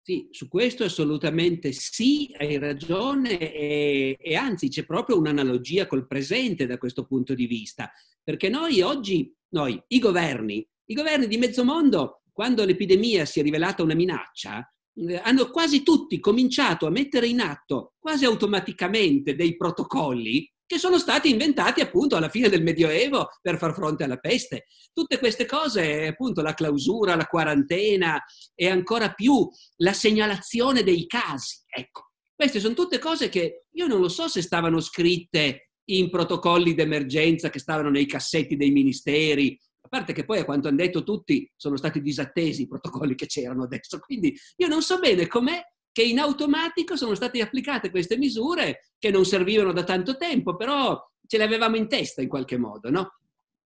Sì, 0.03 0.29
su 0.31 0.47
questo 0.47 0.85
assolutamente 0.85 1.73
sì, 1.73 2.33
hai 2.39 2.59
ragione 2.59 3.39
e, 3.39 4.17
e, 4.21 4.37
anzi 4.37 4.69
c'è 4.69 4.85
proprio 4.85 5.19
un'analogia 5.19 5.89
col 5.89 6.07
presente 6.07 6.67
da 6.67 6.79
questo 6.79 7.07
punto 7.07 7.35
di 7.35 7.47
vista, 7.47 7.91
perché 8.27 8.49
noi 8.49 8.81
oggi, 8.81 9.33
noi, 9.51 9.81
i 9.87 10.01
governi, 10.01 10.69
i 10.87 10.95
governi 10.95 11.29
di 11.29 11.37
mezzo 11.37 11.63
mondo, 11.63 12.23
quando 12.33 12.65
l'epidemia 12.65 13.25
si 13.25 13.39
è 13.39 13.43
rivelata 13.45 13.85
una 13.85 13.95
minaccia, 13.95 14.69
eh, 14.97 15.21
hanno 15.23 15.49
quasi 15.51 15.85
tutti 15.85 16.19
cominciato 16.19 16.87
a 16.87 16.91
mettere 16.91 17.29
in 17.29 17.39
atto 17.39 17.93
quasi 18.01 18.25
automaticamente 18.25 19.37
dei 19.37 19.57
protocolli 19.57 20.53
che 20.67 20.77
sono 20.77 20.99
stati 20.99 21.31
inventati 21.31 21.81
appunto 21.81 22.17
alla 22.17 22.29
fine 22.29 22.49
del 22.49 22.65
Medioevo 22.65 23.29
per 23.41 23.59
far 23.59 23.73
fronte 23.73 24.03
alla 24.03 24.17
peste. 24.17 24.65
Tutte 24.93 25.21
queste 25.21 25.47
cose, 25.47 26.09
appunto 26.09 26.43
la 26.43 26.55
clausura, 26.55 27.15
la 27.15 27.27
quarantena 27.27 28.21
e 28.57 28.69
ancora 28.69 29.13
più 29.13 29.49
la 29.77 29.93
segnalazione 29.93 30.83
dei 30.83 31.07
casi. 31.07 31.63
Ecco, 31.69 32.11
queste 32.35 32.59
sono 32.59 32.75
tutte 32.75 32.99
cose 32.99 33.29
che 33.29 33.67
io 33.71 33.87
non 33.87 34.01
lo 34.01 34.09
so 34.09 34.27
se 34.27 34.43
stavano 34.43 34.81
scritte 34.81 35.67
in 35.87 36.11
protocolli 36.11 36.75
d'emergenza 36.75 37.51
che 37.51 37.59
stavano 37.59 37.91
nei 37.91 38.07
cassetti 38.07 38.57
dei 38.57 38.71
ministeri 38.71 39.59
a 39.87 39.89
parte 39.89 40.13
che 40.13 40.25
poi, 40.25 40.41
a 40.41 40.45
quanto 40.45 40.67
hanno 40.67 40.79
detto 40.79 41.05
tutti, 41.05 41.49
sono 41.55 41.77
stati 41.77 42.01
disattesi 42.01 42.63
i 42.63 42.67
protocolli 42.67 43.15
che 43.15 43.27
c'erano 43.27 43.63
adesso. 43.63 44.01
Quindi 44.01 44.37
io 44.57 44.67
non 44.67 44.83
so 44.83 44.99
bene 44.99 45.29
com'è 45.29 45.63
che 45.93 46.03
in 46.03 46.19
automatico 46.19 46.97
sono 46.97 47.15
state 47.15 47.41
applicate 47.41 47.91
queste 47.91 48.19
misure 48.19 48.91
che 48.99 49.11
non 49.11 49.25
servivano 49.25 49.73
da 49.73 49.85
tanto 49.85 50.17
tempo, 50.17 50.57
però 50.57 51.01
ce 51.25 51.39
le 51.39 51.45
avevamo 51.45 51.77
in 51.77 51.87
testa 51.89 52.21
in 52.21 52.29
qualche 52.29 52.59
modo, 52.59 52.91
no? 52.91 53.21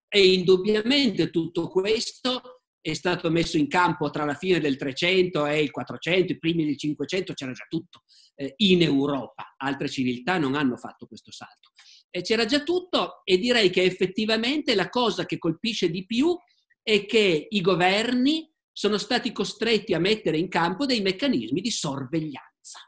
E 0.08 0.34
indubbiamente 0.34 1.30
tutto 1.30 1.68
questo 1.68 2.64
è 2.82 2.92
stato 2.92 3.30
messo 3.30 3.56
in 3.56 3.66
campo 3.66 4.10
tra 4.10 4.24
la 4.24 4.34
fine 4.34 4.60
del 4.60 4.76
300 4.76 5.46
e 5.46 5.62
il 5.62 5.70
400, 5.70 6.32
i 6.32 6.38
primi 6.38 6.66
del 6.66 6.76
500, 6.76 7.32
c'era 7.32 7.52
già 7.52 7.64
tutto 7.68 8.02
eh, 8.34 8.52
in 8.58 8.82
Europa. 8.82 9.54
Altre 9.56 9.88
civiltà 9.88 10.36
non 10.36 10.54
hanno 10.54 10.76
fatto 10.76 11.06
questo 11.06 11.32
salto 11.32 11.69
e 12.10 12.22
c'era 12.22 12.44
già 12.44 12.62
tutto 12.62 13.20
e 13.24 13.38
direi 13.38 13.70
che 13.70 13.82
effettivamente 13.82 14.74
la 14.74 14.88
cosa 14.88 15.26
che 15.26 15.38
colpisce 15.38 15.90
di 15.90 16.04
più 16.04 16.36
è 16.82 17.06
che 17.06 17.46
i 17.48 17.60
governi 17.60 18.50
sono 18.72 18.98
stati 18.98 19.32
costretti 19.32 19.94
a 19.94 19.98
mettere 19.98 20.38
in 20.38 20.48
campo 20.48 20.86
dei 20.86 21.00
meccanismi 21.00 21.60
di 21.60 21.70
sorveglianza. 21.70 22.78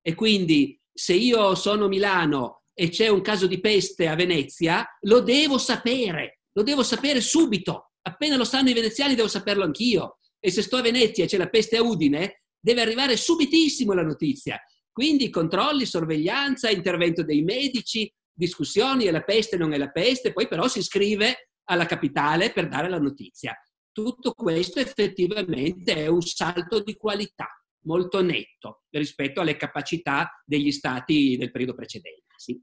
E 0.00 0.14
quindi 0.14 0.80
se 0.92 1.14
io 1.14 1.54
sono 1.54 1.88
Milano 1.88 2.64
e 2.74 2.88
c'è 2.88 3.08
un 3.08 3.20
caso 3.20 3.46
di 3.46 3.60
peste 3.60 4.08
a 4.08 4.14
Venezia, 4.14 4.84
lo 5.02 5.20
devo 5.20 5.58
sapere, 5.58 6.40
lo 6.52 6.62
devo 6.62 6.82
sapere 6.82 7.20
subito. 7.20 7.92
Appena 8.02 8.36
lo 8.36 8.44
sanno 8.44 8.70
i 8.70 8.74
veneziani 8.74 9.14
devo 9.14 9.28
saperlo 9.28 9.62
anch'io. 9.62 10.18
E 10.40 10.50
se 10.50 10.62
sto 10.62 10.76
a 10.76 10.82
Venezia 10.82 11.24
e 11.24 11.28
c'è 11.28 11.36
la 11.36 11.48
peste 11.48 11.76
a 11.76 11.82
Udine, 11.82 12.42
deve 12.58 12.80
arrivare 12.80 13.16
subitissimo 13.16 13.92
la 13.92 14.02
notizia. 14.02 14.60
Quindi 14.90 15.30
controlli, 15.30 15.86
sorveglianza, 15.86 16.68
intervento 16.68 17.22
dei 17.22 17.42
medici, 17.42 18.12
discussioni, 18.32 19.04
è 19.04 19.10
la 19.10 19.22
peste, 19.22 19.56
non 19.56 19.72
è 19.72 19.78
la 19.78 19.90
peste, 19.90 20.32
poi 20.32 20.48
però 20.48 20.68
si 20.68 20.82
scrive 20.82 21.50
alla 21.64 21.86
capitale 21.86 22.52
per 22.52 22.68
dare 22.68 22.88
la 22.88 22.98
notizia. 22.98 23.56
Tutto 23.92 24.32
questo 24.32 24.80
effettivamente 24.80 25.94
è 25.94 26.06
un 26.06 26.22
salto 26.22 26.80
di 26.82 26.94
qualità 26.94 27.48
molto 27.84 28.22
netto 28.22 28.84
rispetto 28.90 29.40
alle 29.40 29.56
capacità 29.56 30.42
degli 30.44 30.70
stati 30.70 31.36
del 31.36 31.50
periodo 31.50 31.74
precedente. 31.74 32.34
Sì. 32.36 32.60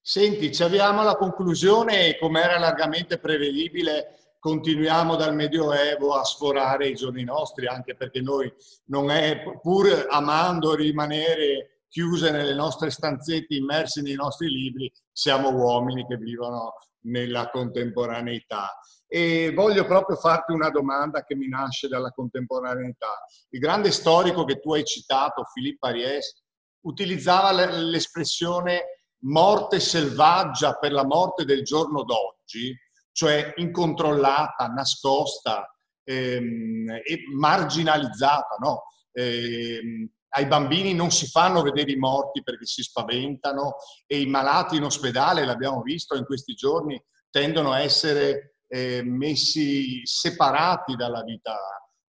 Senti, 0.00 0.54
ci 0.54 0.62
avviamo 0.62 1.00
alla 1.00 1.16
conclusione 1.16 2.08
e 2.08 2.18
come 2.18 2.40
era 2.40 2.58
largamente 2.58 3.18
prevedibile 3.18 4.36
continuiamo 4.38 5.16
dal 5.16 5.34
Medioevo 5.34 6.14
a 6.14 6.24
sforare 6.24 6.88
i 6.88 6.94
giorni 6.94 7.24
nostri, 7.24 7.66
anche 7.66 7.94
perché 7.94 8.20
noi 8.20 8.50
non 8.86 9.10
è, 9.10 9.42
pur 9.60 10.06
amando 10.08 10.74
rimanere 10.74 11.77
chiuse 11.88 12.30
nelle 12.30 12.54
nostre 12.54 12.90
stanzette, 12.90 13.54
immersi 13.54 14.02
nei 14.02 14.14
nostri 14.14 14.48
libri, 14.48 14.92
siamo 15.10 15.50
uomini 15.50 16.06
che 16.06 16.16
vivono 16.16 16.74
nella 17.02 17.50
contemporaneità. 17.50 18.78
E 19.06 19.52
voglio 19.54 19.86
proprio 19.86 20.16
farti 20.16 20.52
una 20.52 20.68
domanda 20.68 21.24
che 21.24 21.34
mi 21.34 21.48
nasce 21.48 21.88
dalla 21.88 22.10
contemporaneità. 22.10 23.24
Il 23.50 23.60
grande 23.60 23.90
storico 23.90 24.44
che 24.44 24.60
tu 24.60 24.74
hai 24.74 24.84
citato, 24.84 25.44
Philippe 25.52 25.88
Ariès, 25.88 26.42
utilizzava 26.82 27.52
l'espressione 27.52 29.04
morte 29.22 29.80
selvaggia 29.80 30.74
per 30.74 30.92
la 30.92 31.04
morte 31.04 31.44
del 31.44 31.64
giorno 31.64 32.04
d'oggi, 32.04 32.76
cioè 33.12 33.52
incontrollata, 33.56 34.66
nascosta 34.66 35.74
ehm, 36.04 36.88
e 37.02 37.22
marginalizzata, 37.34 38.56
no? 38.60 38.84
ehm, 39.12 40.08
ai 40.30 40.46
bambini 40.46 40.94
non 40.94 41.10
si 41.10 41.26
fanno 41.26 41.62
vedere 41.62 41.92
i 41.92 41.96
morti 41.96 42.42
perché 42.42 42.66
si 42.66 42.82
spaventano 42.82 43.76
e 44.06 44.20
i 44.20 44.26
malati 44.26 44.76
in 44.76 44.84
ospedale, 44.84 45.44
l'abbiamo 45.44 45.82
visto 45.82 46.16
in 46.16 46.24
questi 46.24 46.54
giorni, 46.54 47.02
tendono 47.30 47.72
a 47.72 47.80
essere 47.80 48.56
eh, 48.68 49.02
messi 49.02 50.02
separati 50.04 50.94
dalla 50.94 51.22
vita 51.22 51.56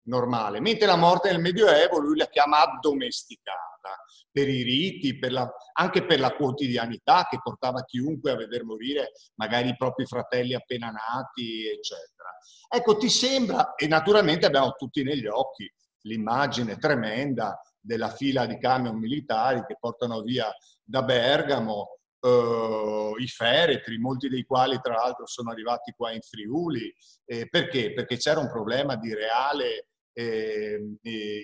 normale. 0.09 0.61
Mentre 0.61 0.87
la 0.87 0.97
morte 0.97 1.31
nel 1.31 1.41
Medioevo 1.41 1.99
lui 1.99 2.17
la 2.17 2.29
chiama 2.29 2.63
addomesticata 2.63 3.57
per 4.31 4.49
i 4.49 4.63
riti, 4.63 5.19
per 5.19 5.33
la, 5.33 5.49
anche 5.75 6.05
per 6.05 6.19
la 6.19 6.35
quotidianità 6.35 7.27
che 7.31 7.39
portava 7.43 7.85
chiunque 7.85 8.31
a 8.31 8.37
veder 8.37 8.65
morire 8.65 9.13
magari 9.37 9.69
i 9.69 9.77
propri 9.77 10.07
fratelli 10.07 10.55
appena 10.55 10.91
nati, 10.91 11.67
eccetera. 11.67 12.31
Ecco, 12.69 12.97
ti 12.97 13.09
sembra, 13.09 13.75
e 13.75 13.87
naturalmente 13.87 14.47
abbiamo 14.47 14.73
tutti 14.73 15.03
negli 15.03 15.27
occhi 15.27 15.71
l'immagine 16.03 16.77
tremenda 16.79 17.61
della 17.89 18.11
fila 18.11 18.45
di 18.45 18.59
camion 18.59 18.99
militari 18.99 19.65
che 19.67 19.79
portano 19.81 20.21
via 20.21 20.53
da 20.85 21.03
Bergamo 21.03 21.97
eh, 22.21 23.13
i 23.19 23.27
feretri, 23.27 23.97
molti 23.99 24.29
dei 24.29 24.45
quali 24.45 24.79
tra 24.83 24.93
l'altro 24.93 25.27
sono 25.27 25.51
arrivati 25.51 25.93
qua 25.97 26.13
in 26.13 26.21
Friuli. 26.21 26.95
Eh, 27.25 27.49
perché? 27.49 27.95
Perché 27.95 28.19
c'era 28.19 28.41
un 28.41 28.51
problema 28.51 28.97
di 28.97 29.15
reale 29.15 29.89
eh, 30.13 30.97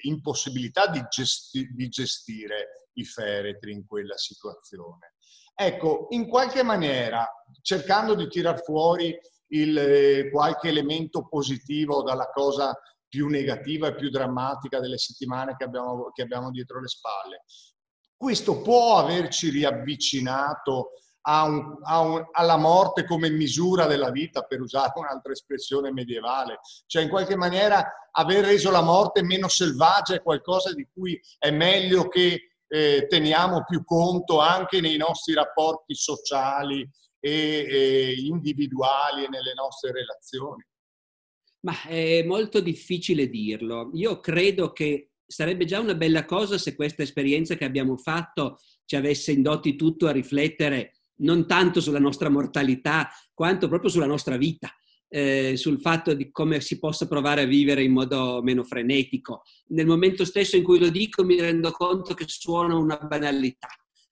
impossibilità 0.02 0.86
di, 0.88 1.02
gesti- 1.08 1.70
di 1.72 1.88
gestire 1.88 2.90
i 2.94 3.04
feretri 3.04 3.72
in 3.72 3.86
quella 3.86 4.18
situazione. 4.18 5.14
Ecco, 5.54 6.08
in 6.10 6.28
qualche 6.28 6.62
maniera, 6.62 7.26
cercando 7.62 8.14
di 8.14 8.28
tirar 8.28 8.62
fuori 8.62 9.16
il, 9.52 9.78
eh, 9.78 10.30
qualche 10.30 10.68
elemento 10.68 11.26
positivo 11.26 12.02
dalla 12.02 12.28
cosa 12.30 12.76
più 13.14 13.28
negativa 13.28 13.86
e 13.86 13.94
più 13.94 14.10
drammatica 14.10 14.80
delle 14.80 14.98
settimane 14.98 15.54
che 15.56 15.62
abbiamo, 15.62 16.10
che 16.12 16.22
abbiamo 16.22 16.50
dietro 16.50 16.80
le 16.80 16.88
spalle. 16.88 17.44
Questo 18.16 18.60
può 18.60 18.96
averci 18.96 19.50
riavvicinato 19.50 20.94
a 21.26 21.44
un, 21.44 21.78
a 21.84 22.00
un, 22.00 22.26
alla 22.32 22.56
morte 22.56 23.04
come 23.06 23.30
misura 23.30 23.86
della 23.86 24.10
vita, 24.10 24.42
per 24.42 24.60
usare 24.60 24.90
un'altra 24.96 25.30
espressione 25.30 25.92
medievale, 25.92 26.58
cioè 26.86 27.04
in 27.04 27.08
qualche 27.08 27.36
maniera 27.36 27.88
aver 28.10 28.46
reso 28.46 28.72
la 28.72 28.82
morte 28.82 29.22
meno 29.22 29.46
selvaggia 29.46 30.14
è 30.14 30.22
qualcosa 30.22 30.74
di 30.74 30.86
cui 30.92 31.18
è 31.38 31.52
meglio 31.52 32.08
che 32.08 32.56
eh, 32.66 33.06
teniamo 33.08 33.62
più 33.64 33.84
conto 33.84 34.40
anche 34.40 34.80
nei 34.80 34.96
nostri 34.96 35.34
rapporti 35.34 35.94
sociali 35.94 36.80
e, 37.20 37.30
e 37.30 38.14
individuali 38.18 39.24
e 39.24 39.28
nelle 39.28 39.54
nostre 39.54 39.92
relazioni. 39.92 40.64
Ma 41.64 41.82
è 41.82 42.22
molto 42.24 42.60
difficile 42.60 43.28
dirlo. 43.28 43.90
Io 43.94 44.20
credo 44.20 44.72
che 44.72 45.12
sarebbe 45.26 45.64
già 45.64 45.80
una 45.80 45.94
bella 45.94 46.26
cosa 46.26 46.58
se 46.58 46.74
questa 46.74 47.02
esperienza 47.02 47.56
che 47.56 47.64
abbiamo 47.64 47.96
fatto 47.96 48.58
ci 48.84 48.96
avesse 48.96 49.32
indotti 49.32 49.74
tutto 49.74 50.06
a 50.06 50.12
riflettere 50.12 50.92
non 51.16 51.46
tanto 51.46 51.80
sulla 51.80 51.98
nostra 51.98 52.28
mortalità, 52.28 53.08
quanto 53.32 53.68
proprio 53.68 53.88
sulla 53.88 54.04
nostra 54.04 54.36
vita, 54.36 54.70
eh, 55.08 55.56
sul 55.56 55.80
fatto 55.80 56.12
di 56.12 56.30
come 56.30 56.60
si 56.60 56.78
possa 56.78 57.08
provare 57.08 57.42
a 57.42 57.46
vivere 57.46 57.82
in 57.82 57.92
modo 57.92 58.42
meno 58.42 58.62
frenetico. 58.62 59.42
Nel 59.68 59.86
momento 59.86 60.26
stesso 60.26 60.56
in 60.56 60.64
cui 60.64 60.78
lo 60.78 60.90
dico 60.90 61.24
mi 61.24 61.40
rendo 61.40 61.70
conto 61.70 62.12
che 62.12 62.24
suona 62.26 62.76
una 62.76 62.98
banalità, 62.98 63.68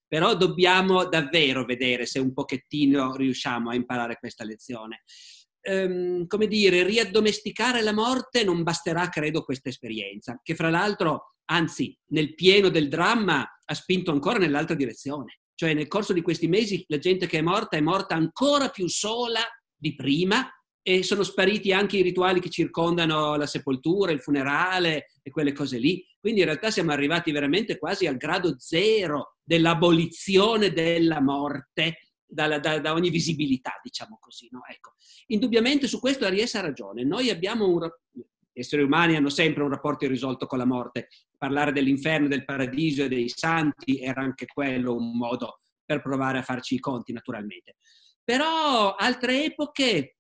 però 0.07 0.35
dobbiamo 0.37 1.07
davvero 1.07 1.67
vedere 1.67 2.07
se 2.07 2.19
un 2.19 2.33
pochettino 2.33 3.15
riusciamo 3.15 3.69
a 3.69 3.75
imparare 3.75 4.17
questa 4.19 4.45
lezione 4.45 5.03
ehm, 5.63 6.27
come 6.27 6.47
dire, 6.47 6.85
riaddomesticare 6.85 7.83
la 7.83 7.93
morte 7.93 8.45
non 8.45 8.63
basterà, 8.63 9.09
credo, 9.09 9.43
questa 9.43 9.69
esperienza, 9.69 10.39
che 10.43 10.55
fra 10.55 10.69
l'altro 10.69 11.37
anzi 11.47 11.97
nel 12.09 12.35
pieno 12.35 12.69
del 12.69 12.89
dramma 12.89 13.47
ha 13.65 13.75
spinto 13.75 14.11
ancora 14.11 14.39
nell'altra 14.39 14.75
direzione. 14.75 15.41
Cioè 15.55 15.75
nel 15.75 15.89
corso 15.89 16.13
di 16.13 16.23
questi 16.23 16.49
mesi 16.49 16.85
la 16.89 16.99
gente 16.99 17.27
che 17.27 17.39
è 17.39 17.43
morta 17.43 17.77
è 17.77 17.81
morta 17.81 18.15
ancora 18.15 18.69
più 18.69 18.89
sola 18.89 19.41
di 19.77 19.95
prima 19.95 20.49
e 20.85 21.05
sono 21.05 21.23
spariti 21.23 21.73
anche 21.73 21.97
i 21.97 22.03
rituali 22.03 22.41
che 22.41 22.51
circondano 22.51 23.37
la 23.37 23.47
sepoltura, 23.47 24.11
il 24.11 24.21
funerale 24.21 25.13
e 25.23 25.31
quelle 25.31 25.53
cose 25.53 25.79
lì. 25.79 26.05
Quindi 26.19 26.41
in 26.41 26.47
realtà 26.47 26.71
siamo 26.71 26.91
arrivati 26.91 27.31
veramente 27.31 27.79
quasi 27.79 28.07
al 28.07 28.17
grado 28.17 28.57
zero 28.59 29.37
dell'abolizione 29.43 30.73
della 30.73 31.21
morte 31.21 31.99
da, 32.33 32.59
da, 32.59 32.79
da 32.79 32.93
ogni 32.93 33.11
visibilità, 33.11 33.79
diciamo 33.83 34.17
così. 34.21 34.49
No? 34.51 34.63
Ecco. 34.69 34.95
Indubbiamente 35.27 35.87
su 35.87 36.01
questo 36.01 36.25
Aries 36.25 36.55
ha 36.55 36.61
ragione. 36.61 37.05
Noi 37.05 37.29
abbiamo 37.29 37.69
un, 37.69 37.89
gli 38.11 38.61
esseri 38.61 38.83
umani 38.83 39.17
hanno 39.17 39.29
sempre 39.29 39.63
un 39.63 39.69
rapporto 39.69 40.05
irrisolto 40.05 40.47
con 40.47 40.59
la 40.59 40.65
morte. 40.65 41.09
Parlare 41.37 41.73
dell'inferno, 41.73 42.29
del 42.29 42.45
paradiso 42.45 43.05
e 43.05 43.09
dei 43.09 43.29
santi 43.29 43.99
era 43.99 44.23
anche 44.23 44.47
quello 44.47 44.95
un 44.95 45.17
modo 45.17 45.61
per 45.85 46.01
provare 46.01 46.39
a 46.39 46.43
farci 46.43 46.77
i 46.77 46.81
conti, 46.81 47.13
naturalmente. 47.13 47.77
Però 48.25 48.95
altre 48.95 49.45
epoche 49.45 50.17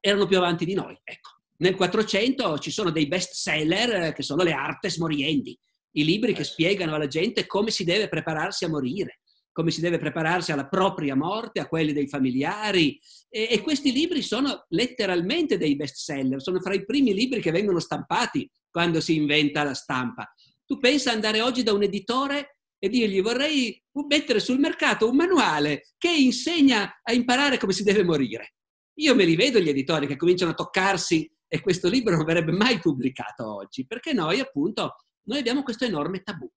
erano 0.00 0.26
più 0.26 0.38
avanti 0.38 0.64
di 0.64 0.74
noi. 0.74 0.98
Ecco. 1.04 1.30
Nel 1.58 1.76
400 1.76 2.58
ci 2.58 2.72
sono 2.72 2.90
dei 2.90 3.06
best 3.06 3.34
seller 3.34 4.12
che 4.12 4.22
sono 4.22 4.42
le 4.42 4.52
artes 4.52 4.96
moriendi, 4.96 5.56
i 5.92 6.04
libri 6.04 6.32
che 6.32 6.42
spiegano 6.42 6.96
alla 6.96 7.06
gente 7.06 7.46
come 7.46 7.70
si 7.70 7.84
deve 7.84 8.08
prepararsi 8.08 8.64
a 8.64 8.68
morire 8.68 9.20
come 9.52 9.70
si 9.70 9.80
deve 9.80 9.98
prepararsi 9.98 10.50
alla 10.50 10.66
propria 10.66 11.14
morte, 11.14 11.60
a 11.60 11.68
quelli 11.68 11.92
dei 11.92 12.08
familiari. 12.08 12.98
E, 13.28 13.48
e, 13.50 13.60
questi 13.60 13.92
libri 13.92 14.22
sono 14.22 14.64
letteralmente 14.68 15.58
dei 15.58 15.76
best 15.76 15.96
seller, 15.96 16.42
sono 16.42 16.60
fra 16.60 16.74
i 16.74 16.84
primi 16.84 17.14
libri 17.14 17.40
che 17.40 17.50
vengono 17.50 17.78
stampati 17.78 18.50
quando 18.70 19.00
si 19.00 19.14
inventa 19.14 19.62
la 19.62 19.74
stampa. 19.74 20.32
Tu 20.64 20.78
pensa 20.78 21.12
andare 21.12 21.42
oggi 21.42 21.62
da 21.62 21.72
un 21.72 21.82
editore 21.82 22.56
e 22.78 22.88
dirgli 22.88 23.20
vorrei 23.22 23.80
mettere 24.08 24.40
sul 24.40 24.58
mercato 24.58 25.08
un 25.08 25.14
manuale 25.14 25.90
che 25.98 26.10
insegna 26.10 27.00
a 27.02 27.12
imparare 27.12 27.58
come 27.58 27.72
si 27.72 27.84
deve 27.84 28.02
morire. 28.02 28.54
Io 28.94 29.14
me 29.14 29.24
li 29.24 29.36
vedo 29.36 29.60
gli 29.60 29.68
editori 29.68 30.06
che 30.06 30.16
cominciano 30.16 30.50
a 30.50 30.54
toccarsi 30.54 31.30
e 31.46 31.60
questo 31.60 31.88
libro 31.88 32.16
non 32.16 32.24
verrebbe 32.24 32.52
mai 32.52 32.78
pubblicato 32.78 33.54
oggi, 33.54 33.86
perché 33.86 34.12
noi 34.12 34.40
appunto 34.40 34.96
noi 35.26 35.38
abbiamo 35.38 35.62
questo 35.62 35.84
enorme 35.84 36.22
tabù. 36.22 36.50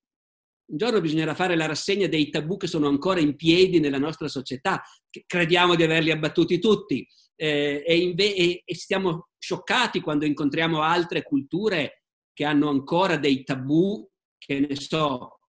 Un 0.67 0.77
giorno 0.77 0.99
bisognerà 0.99 1.35
fare 1.35 1.55
la 1.55 1.67
rassegna 1.67 2.07
dei 2.07 2.29
tabù 2.29 2.57
che 2.57 2.65
sono 2.67 2.87
ancora 2.87 3.19
in 3.19 3.35
piedi 3.35 3.79
nella 3.79 3.99
nostra 3.99 4.27
società, 4.27 4.81
crediamo 5.27 5.75
di 5.75 5.83
averli 5.83 6.09
abbattuti 6.09 6.59
tutti 6.59 7.07
eh, 7.35 7.83
e, 7.85 7.97
inve- 7.97 8.35
e, 8.35 8.61
e 8.65 8.75
stiamo 8.75 9.29
scioccati 9.37 9.99
quando 9.99 10.25
incontriamo 10.25 10.81
altre 10.81 11.21
culture 11.21 12.03
che 12.33 12.45
hanno 12.45 12.69
ancora 12.69 13.17
dei 13.17 13.43
tabù, 13.43 14.07
che 14.37 14.59
ne 14.59 14.75
so, 14.75 15.39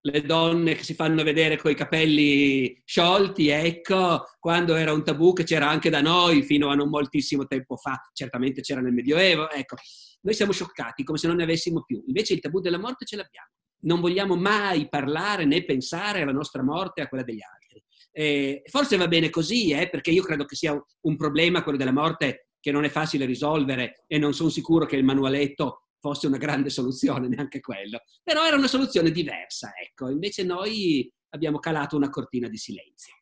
le 0.00 0.22
donne 0.22 0.74
che 0.74 0.84
si 0.84 0.94
fanno 0.94 1.22
vedere 1.22 1.58
con 1.58 1.70
i 1.70 1.74
capelli 1.74 2.80
sciolti, 2.84 3.48
ecco, 3.48 4.24
quando 4.38 4.74
era 4.76 4.92
un 4.92 5.04
tabù 5.04 5.34
che 5.34 5.44
c'era 5.44 5.68
anche 5.68 5.90
da 5.90 6.00
noi 6.00 6.42
fino 6.42 6.68
a 6.68 6.74
non 6.74 6.88
moltissimo 6.88 7.46
tempo 7.46 7.76
fa, 7.76 8.00
certamente 8.14 8.62
c'era 8.62 8.80
nel 8.80 8.92
Medioevo, 8.92 9.50
ecco. 9.50 9.76
Noi 10.22 10.34
siamo 10.34 10.52
scioccati 10.52 11.04
come 11.04 11.18
se 11.18 11.26
non 11.26 11.36
ne 11.36 11.42
avessimo 11.44 11.84
più, 11.84 12.02
invece 12.06 12.32
il 12.34 12.40
tabù 12.40 12.60
della 12.60 12.78
morte 12.78 13.04
ce 13.04 13.16
l'abbiamo 13.16 13.50
non 13.80 14.00
vogliamo 14.00 14.36
mai 14.36 14.88
parlare 14.88 15.44
né 15.44 15.64
pensare 15.64 16.22
alla 16.22 16.32
nostra 16.32 16.62
morte 16.62 17.00
e 17.00 17.04
a 17.04 17.08
quella 17.08 17.24
degli 17.24 17.42
altri. 17.42 17.82
Eh, 18.10 18.62
forse 18.66 18.96
va 18.96 19.06
bene 19.06 19.30
così, 19.30 19.70
eh, 19.70 19.88
perché 19.88 20.10
io 20.10 20.22
credo 20.22 20.44
che 20.44 20.56
sia 20.56 20.76
un 21.02 21.16
problema 21.16 21.62
quello 21.62 21.78
della 21.78 21.92
morte 21.92 22.48
che 22.60 22.72
non 22.72 22.84
è 22.84 22.88
facile 22.88 23.24
risolvere 23.24 24.04
e 24.06 24.18
non 24.18 24.34
sono 24.34 24.48
sicuro 24.48 24.86
che 24.86 24.96
il 24.96 25.04
manualetto 25.04 25.88
fosse 26.00 26.26
una 26.26 26.38
grande 26.38 26.70
soluzione, 26.70 27.28
neanche 27.28 27.60
quello. 27.60 28.00
Però 28.22 28.44
era 28.46 28.56
una 28.56 28.66
soluzione 28.66 29.10
diversa, 29.10 29.72
ecco. 29.80 30.08
Invece 30.08 30.42
noi 30.42 31.10
abbiamo 31.30 31.58
calato 31.58 31.96
una 31.96 32.10
cortina 32.10 32.48
di 32.48 32.56
silenzio. 32.56 33.14